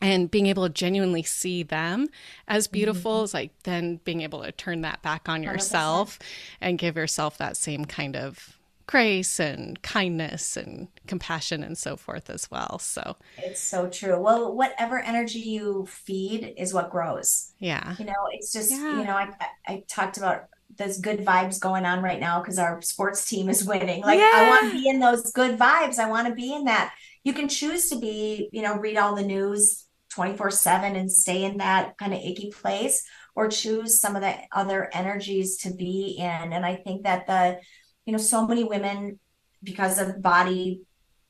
and 0.00 0.30
being 0.30 0.46
able 0.48 0.66
to 0.66 0.72
genuinely 0.72 1.22
see 1.22 1.62
them 1.62 2.08
as 2.48 2.66
beautiful 2.66 3.18
mm-hmm. 3.18 3.24
is 3.24 3.34
like 3.34 3.52
then 3.62 4.00
being 4.04 4.20
able 4.20 4.42
to 4.42 4.50
turn 4.50 4.80
that 4.80 5.00
back 5.00 5.28
on 5.28 5.44
yourself 5.44 6.18
100%. 6.18 6.22
and 6.60 6.78
give 6.78 6.96
yourself 6.96 7.38
that 7.38 7.56
same 7.56 7.84
kind 7.84 8.16
of 8.16 8.58
grace 8.86 9.38
and 9.40 9.80
kindness 9.82 10.56
and 10.56 10.88
compassion 11.06 11.62
and 11.62 11.76
so 11.76 11.96
forth 11.96 12.30
as 12.30 12.50
well. 12.50 12.78
So 12.78 13.16
it's 13.38 13.60
so 13.60 13.88
true. 13.88 14.20
Well, 14.20 14.54
whatever 14.54 14.98
energy 14.98 15.40
you 15.40 15.86
feed 15.88 16.54
is 16.56 16.74
what 16.74 16.90
grows. 16.90 17.52
Yeah. 17.58 17.94
You 17.98 18.06
know, 18.06 18.12
it's 18.32 18.52
just, 18.52 18.70
yeah. 18.70 18.98
you 18.98 19.04
know, 19.04 19.16
I, 19.16 19.30
I 19.66 19.84
talked 19.88 20.16
about 20.16 20.44
those 20.76 20.98
good 20.98 21.24
vibes 21.24 21.60
going 21.60 21.84
on 21.84 22.02
right 22.02 22.20
now 22.20 22.40
because 22.40 22.58
our 22.58 22.80
sports 22.82 23.28
team 23.28 23.48
is 23.48 23.64
winning. 23.66 24.02
Like, 24.02 24.18
yeah. 24.18 24.32
I 24.34 24.48
want 24.48 24.72
to 24.72 24.78
be 24.78 24.88
in 24.88 25.00
those 25.00 25.32
good 25.32 25.58
vibes. 25.58 25.98
I 25.98 26.08
want 26.08 26.28
to 26.28 26.34
be 26.34 26.52
in 26.52 26.64
that. 26.64 26.94
You 27.24 27.32
can 27.32 27.48
choose 27.48 27.88
to 27.90 27.98
be, 27.98 28.48
you 28.52 28.62
know, 28.62 28.76
read 28.76 28.96
all 28.96 29.14
the 29.14 29.22
news 29.22 29.86
24 30.10 30.50
7 30.50 30.96
and 30.96 31.10
stay 31.10 31.44
in 31.44 31.58
that 31.58 31.96
kind 31.98 32.12
of 32.12 32.20
icky 32.20 32.50
place 32.50 33.04
or 33.34 33.48
choose 33.48 34.00
some 34.00 34.14
of 34.14 34.22
the 34.22 34.34
other 34.52 34.90
energies 34.92 35.58
to 35.58 35.72
be 35.72 36.16
in. 36.18 36.52
And 36.52 36.66
I 36.66 36.76
think 36.76 37.04
that 37.04 37.26
the, 37.26 37.60
you 38.04 38.12
know 38.12 38.18
so 38.18 38.46
many 38.46 38.64
women 38.64 39.18
because 39.62 39.98
of 39.98 40.22
body 40.22 40.82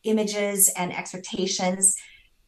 images 0.05 0.69
and 0.77 0.93
expectations 0.93 1.97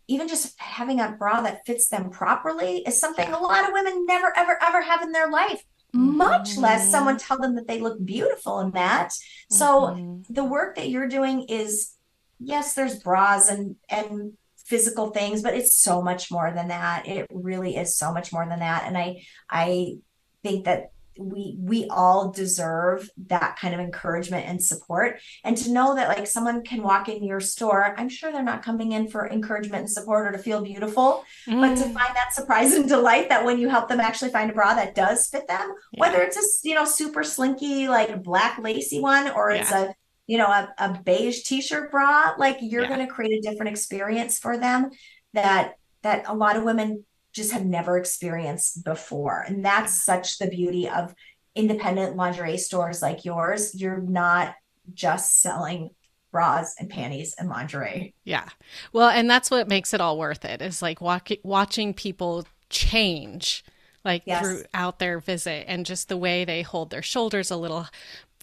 even 0.07 0.29
just 0.29 0.59
having 0.61 1.01
a 1.01 1.13
bra 1.13 1.41
that 1.41 1.65
fits 1.65 1.89
them 1.89 2.11
properly 2.11 2.79
is 2.87 3.01
something 3.01 3.31
a 3.33 3.39
lot 3.39 3.67
of 3.67 3.73
women 3.73 4.05
never 4.07 4.33
ever 4.37 4.59
ever 4.63 4.83
have 4.83 5.03
in 5.03 5.13
their 5.13 5.31
life 5.31 5.65
mm-hmm. 5.95 6.17
much 6.17 6.57
less 6.57 6.83
mm-hmm. 6.83 6.91
someone 6.91 7.17
tell 7.19 7.39
them 7.39 7.55
that 7.55 7.67
they 7.67 7.81
look 7.81 8.05
beautiful 8.05 8.61
in 8.61 8.71
that 8.73 9.11
mm-hmm. 9.11 9.55
so 9.55 10.23
the 10.31 10.45
work 10.45 10.77
that 10.77 10.89
you're 10.89 11.09
doing 11.09 11.45
is 11.49 11.93
yes 12.41 12.75
there's 12.75 12.99
bras 12.99 13.49
and 13.49 13.77
and 13.89 14.33
physical 14.57 15.11
things 15.11 15.43
but 15.43 15.55
it's 15.55 15.75
so 15.75 16.01
much 16.01 16.31
more 16.31 16.51
than 16.55 16.69
that 16.69 17.07
it 17.07 17.27
really 17.31 17.77
is 17.77 17.97
so 17.97 18.13
much 18.13 18.33
more 18.33 18.47
than 18.49 18.61
that 18.61 18.85
and 18.87 18.97
i 18.97 19.23
i 19.51 19.95
think 20.43 20.65
that 20.65 20.91
we 21.19 21.57
we 21.59 21.87
all 21.89 22.31
deserve 22.31 23.09
that 23.29 23.57
kind 23.59 23.75
of 23.75 23.81
encouragement 23.81 24.47
and 24.47 24.63
support 24.63 25.21
and 25.45 25.57
to 25.57 25.71
know 25.71 25.95
that 25.95 26.09
like 26.09 26.27
someone 26.27 26.63
can 26.63 26.83
walk 26.83 27.09
in 27.09 27.23
your 27.23 27.41
store 27.41 27.95
i'm 27.99 28.09
sure 28.09 28.33
they're 28.33 28.43
not 28.43 28.63
coming 28.63 28.93
in 28.93 29.09
for 29.09 29.29
encouragement 29.29 29.83
and 29.83 29.91
support 29.91 30.27
or 30.27 30.33
to 30.33 30.39
feel 30.39 30.63
beautiful 30.63 31.25
mm. 31.47 31.61
but 31.61 31.77
to 31.77 31.89
mm. 31.89 31.93
find 31.93 32.15
that 32.15 32.33
surprise 32.33 32.73
and 32.73 32.89
delight 32.89 33.29
that 33.29 33.45
when 33.45 33.59
you 33.59 33.69
help 33.69 33.89
them 33.89 34.01
actually 34.01 34.31
find 34.31 34.51
a 34.51 34.55
bra 34.55 34.75
that 34.75 34.95
does 34.95 35.27
fit 35.27 35.47
them 35.47 35.73
yeah. 35.93 36.01
whether 36.01 36.21
it's 36.23 36.37
a 36.37 36.69
you 36.69 36.75
know 36.75 36.85
super 36.85 37.23
slinky 37.23 37.89
like 37.89 38.23
black 38.23 38.59
lacy 38.59 39.01
one 39.01 39.31
or 39.31 39.51
yeah. 39.51 39.61
it's 39.61 39.73
a 39.73 39.95
you 40.27 40.39
know 40.39 40.47
a, 40.47 40.73
a 40.79 41.01
beige 41.05 41.43
t-shirt 41.43 41.91
bra 41.91 42.33
like 42.39 42.59
you're 42.61 42.83
yeah. 42.83 42.89
going 42.89 43.07
to 43.07 43.13
create 43.13 43.33
a 43.39 43.49
different 43.49 43.71
experience 43.71 44.39
for 44.39 44.59
them 44.59 44.91
that 45.33 45.75
that 46.03 46.25
a 46.29 46.35
lot 46.35 46.57
of 46.57 46.65
women 46.65 47.05
just 47.35 47.53
have 47.53 47.67
never 47.67 47.99
experienced 47.99 48.85
before. 48.85 49.45
And 49.47 49.65
that's 49.65 49.93
such 49.93 50.39
the 50.39 50.47
beauty 50.47 50.89
of 50.89 51.15
independent 51.55 52.17
lingerie 52.17 52.59
stores 52.59 53.03
like 53.03 53.25
yours. 53.25 53.75
You're 53.75 54.01
not 54.01 54.55
just 54.93 55.41
selling 55.41 55.91
bras 56.31 56.75
and 56.79 56.89
panties 56.89 57.35
and 57.39 57.49
lingerie. 57.49 58.15
Yeah. 58.25 58.49
Well, 58.93 59.09
and 59.09 59.29
that's 59.29 59.51
what 59.51 59.69
makes 59.69 59.95
it 59.95 60.01
all 60.01 60.19
worth 60.19 60.45
it 60.45 60.63
is 60.63 60.83
like 60.83 61.01
walk- 61.01 61.31
watching 61.43 61.95
people 61.95 62.47
change 62.71 63.65
like 64.05 64.23
yes. 64.27 64.43
throughout 64.43 64.99
their 64.99 65.19
visit 65.19 65.65
and 65.69 65.87
just 65.87 66.09
the 66.09 66.17
way 66.17 66.45
they 66.45 66.63
hold 66.63 66.91
their 66.91 67.03
shoulders 67.03 67.51
a 67.51 67.57
little 67.57 67.87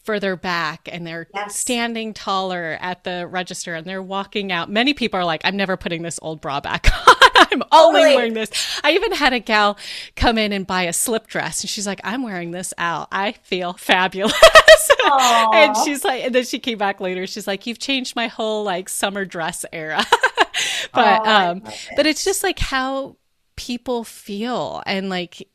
further 0.04 0.36
back 0.36 0.90
and 0.92 1.06
they're 1.06 1.28
yes. 1.34 1.56
standing 1.56 2.14
taller 2.14 2.78
at 2.82 3.04
the 3.04 3.28
register 3.28 3.76
and 3.76 3.86
they're 3.86 4.02
walking 4.02 4.52
out. 4.52 4.70
Many 4.70 4.94
people 4.94 5.20
are 5.20 5.26
like, 5.26 5.42
I'm 5.44 5.56
never 5.56 5.78
putting 5.78 6.02
this 6.02 6.20
old 6.22 6.42
bra 6.42 6.60
back 6.60 6.88
on. 7.08 7.21
I'm 7.52 7.64
only 7.72 8.02
totally. 8.02 8.16
wearing 8.16 8.34
this. 8.34 8.80
I 8.84 8.92
even 8.92 9.12
had 9.14 9.34
a 9.34 9.40
gal 9.40 9.78
come 10.16 10.38
in 10.38 10.52
and 10.52 10.66
buy 10.66 10.84
a 10.84 10.94
slip 10.94 11.28
dress 11.28 11.62
and 11.62 11.70
she's 11.70 11.88
like, 11.88 12.02
I'm 12.04 12.24
wearing 12.24 12.52
this 12.52 12.74
out. 12.78 13.08
I 13.12 13.34
feel 13.44 13.74
fabulous. 13.74 14.34
and 15.06 15.76
she's 15.78 16.04
like, 16.04 16.24
and 16.24 16.36
then 16.36 16.46
she 16.46 16.60
came 16.60 16.78
back 16.78 17.00
later. 17.00 17.28
She's 17.28 17.48
like, 17.48 17.66
You've 17.66 17.80
changed 17.80 18.16
my 18.16 18.28
whole 18.28 18.64
like 18.64 18.90
summer 18.90 19.26
dress 19.26 19.66
era. 19.72 20.04
but, 20.94 21.22
oh, 21.26 21.32
um, 21.32 21.58
it. 21.66 21.90
but 21.96 22.06
it's 22.06 22.24
just 22.24 22.44
like 22.44 22.60
how 22.60 23.18
people 23.56 24.04
feel 24.04 24.82
and 24.86 25.10
like, 25.10 25.48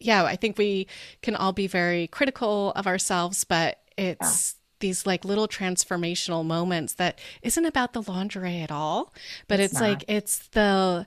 yeah, 0.00 0.24
I 0.24 0.36
think 0.36 0.58
we 0.58 0.88
can 1.22 1.36
all 1.36 1.52
be 1.52 1.66
very 1.66 2.08
critical 2.08 2.72
of 2.74 2.86
ourselves, 2.86 3.44
but 3.44 3.78
it's, 3.96 4.54
yeah 4.54 4.58
these 4.82 5.06
like 5.06 5.24
little 5.24 5.48
transformational 5.48 6.44
moments 6.44 6.92
that 6.94 7.18
isn't 7.40 7.64
about 7.64 7.94
the 7.94 8.02
lingerie 8.02 8.60
at 8.60 8.70
all 8.70 9.14
but 9.48 9.58
it's, 9.58 9.72
it's 9.72 9.80
like 9.80 10.04
it's 10.06 10.48
the 10.48 11.06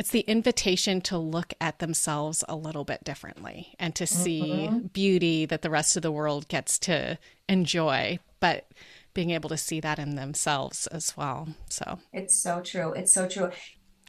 it's 0.00 0.12
the 0.12 0.20
invitation 0.20 1.02
to 1.02 1.18
look 1.18 1.52
at 1.60 1.78
themselves 1.78 2.42
a 2.48 2.56
little 2.56 2.84
bit 2.84 3.04
differently 3.04 3.74
and 3.78 3.94
to 3.94 4.06
see 4.06 4.40
mm-hmm. 4.40 4.78
beauty 4.86 5.44
that 5.44 5.60
the 5.60 5.68
rest 5.68 5.94
of 5.94 6.00
the 6.02 6.10
world 6.10 6.48
gets 6.48 6.78
to 6.78 7.18
enjoy, 7.50 8.18
but 8.40 8.66
being 9.12 9.28
able 9.28 9.50
to 9.50 9.58
see 9.58 9.78
that 9.78 9.98
in 9.98 10.14
themselves 10.14 10.86
as 10.86 11.18
well. 11.18 11.48
So 11.68 11.98
it's 12.14 12.34
so 12.34 12.62
true. 12.62 12.94
It's 12.94 13.12
so 13.12 13.28
true. 13.28 13.50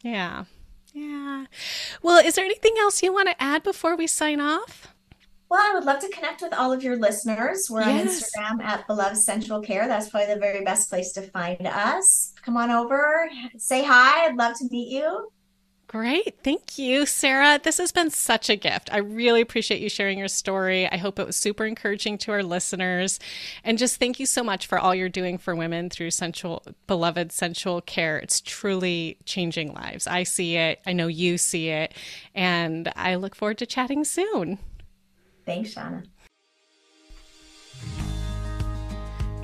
Yeah. 0.02 0.46
Yeah. 0.94 1.48
Well, 2.02 2.26
is 2.26 2.36
there 2.36 2.46
anything 2.46 2.76
else 2.80 3.04
you 3.04 3.12
want 3.12 3.28
to 3.28 3.44
add 3.44 3.62
before 3.62 3.98
we 3.98 4.08
sign 4.08 4.40
off? 4.40 4.96
Well, 5.52 5.60
I 5.62 5.74
would 5.74 5.84
love 5.84 6.00
to 6.00 6.08
connect 6.08 6.42
with 6.42 6.54
all 6.54 6.72
of 6.72 6.82
your 6.82 6.96
listeners. 6.96 7.68
We're 7.70 7.82
yes. 7.82 8.32
on 8.40 8.62
Instagram 8.62 8.64
at 8.64 8.88
Beloved 8.88 9.18
Sensual 9.18 9.60
Care. 9.60 9.86
That's 9.86 10.08
probably 10.08 10.34
the 10.34 10.40
very 10.40 10.64
best 10.64 10.90
place 10.90 11.12
to 11.12 11.24
find 11.24 11.68
us. 11.68 12.32
Come 12.42 12.56
on 12.56 12.72
over, 12.72 13.30
say 13.58 13.84
hi. 13.84 14.28
I'd 14.28 14.38
love 14.38 14.58
to 14.60 14.70
meet 14.72 14.94
you. 14.94 15.30
Great. 15.88 16.38
Thank 16.42 16.80
you, 16.80 17.06
Sara. 17.06 17.60
This 17.62 17.80
has 17.80 17.92
been 17.92 18.12
such 18.12 18.50
a 18.50 18.56
gift. 18.56 18.94
I 18.94 19.00
really 19.00 19.42
appreciate 19.42 19.82
you 19.82 19.90
sharing 19.90 20.18
your 20.18 20.30
story. 20.30 20.90
I 20.90 20.96
hope 20.96 21.20
it 21.20 21.28
was 21.28 21.36
super 21.36 21.66
encouraging 21.66 22.18
to 22.20 22.32
our 22.32 22.44
listeners. 22.44 23.20
And 23.66 23.78
just 23.78 23.98
thank 23.98 24.22
you 24.22 24.26
so 24.26 24.46
much 24.46 24.68
for 24.68 24.80
all 24.80 24.96
you're 24.96 25.10
doing 25.10 25.38
for 25.38 25.54
women 25.54 25.90
through 25.90 26.12
sensual, 26.12 26.64
beloved 26.88 27.34
sensual 27.34 27.82
care. 27.82 28.18
It's 28.20 28.40
truly 28.40 29.18
changing 29.26 29.74
lives. 29.74 30.08
I 30.08 30.24
see 30.24 30.56
it. 30.56 30.80
I 30.86 30.94
know 30.94 31.08
you 31.08 31.38
see 31.38 31.68
it. 31.68 31.94
And 32.34 32.90
I 32.96 33.16
look 33.16 33.36
forward 33.36 33.58
to 33.58 33.66
chatting 33.66 34.06
soon. 34.06 34.60
Thanks, 35.52 35.76
Shauna. 35.76 36.08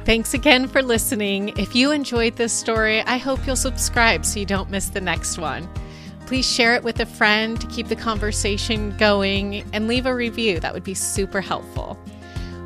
Thanks 0.05 0.34
again 0.34 0.70
for 0.70 0.82
listening. 0.82 1.49
If 1.58 1.76
you 1.76 1.91
enjoyed 1.91 2.38
this 2.38 2.53
story, 2.53 3.01
I 3.01 3.18
hope 3.18 3.45
you'll 3.45 3.58
subscribe 3.58 4.24
so 4.24 4.39
you 4.39 4.45
don't 4.45 4.70
miss 4.70 4.88
the 4.88 5.01
next 5.01 5.38
one. 5.38 5.68
Please 6.26 6.49
share 6.49 6.76
it 6.76 6.84
with 6.84 7.01
a 7.01 7.05
friend 7.05 7.60
to 7.60 7.68
keep 7.68 7.89
the 7.89 7.95
conversation 7.97 8.95
going 8.95 9.70
and 9.74 9.89
leave 9.89 10.05
a 10.05 10.16
review. 10.16 10.62
That 10.62 10.74
would 10.74 10.86
be 10.86 10.93
super 10.93 11.41
helpful. 11.41 11.99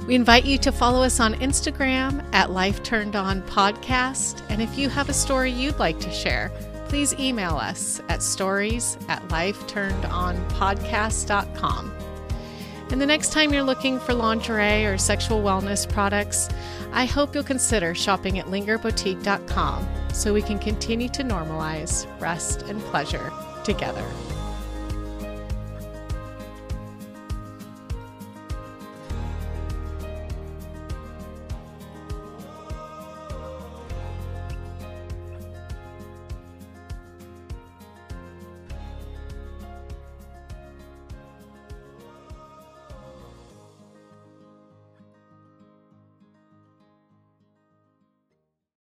We 0.05 0.13
invite 0.13 0.45
you 0.45 0.59
to 0.59 0.71
follow 0.71 1.01
us 1.01 1.19
on 1.19 1.33
Instagram 1.35 2.23
at 2.33 2.51
Life 2.51 2.83
Turned 2.83 3.15
On 3.15 3.41
Podcast. 3.43 4.43
And 4.49 4.61
if 4.61 4.77
you 4.77 4.89
have 4.89 5.07
a 5.09 5.13
story 5.13 5.49
you'd 5.49 5.79
like 5.79 5.99
to 6.01 6.11
share, 6.11 6.51
please 6.89 7.15
email 7.15 7.55
us 7.55 8.01
at 8.07 8.21
stories 8.21 8.99
at 9.07 9.27
lifeturnedonpodcast.com. 9.29 12.10
And 12.91 12.99
the 12.99 13.05
next 13.05 13.31
time 13.31 13.53
you're 13.53 13.63
looking 13.63 13.99
for 13.99 14.13
lingerie 14.13 14.85
or 14.85 14.97
sexual 14.97 15.41
wellness 15.41 15.87
products, 15.87 16.49
I 16.91 17.05
hope 17.05 17.33
you'll 17.33 17.43
consider 17.43 17.95
shopping 17.95 18.37
at 18.37 18.47
lingerboutique.com 18.47 19.87
so 20.13 20.33
we 20.33 20.41
can 20.41 20.59
continue 20.59 21.07
to 21.09 21.23
normalize 21.23 22.05
rest 22.19 22.63
and 22.63 22.81
pleasure 22.81 23.31
together. 23.63 24.05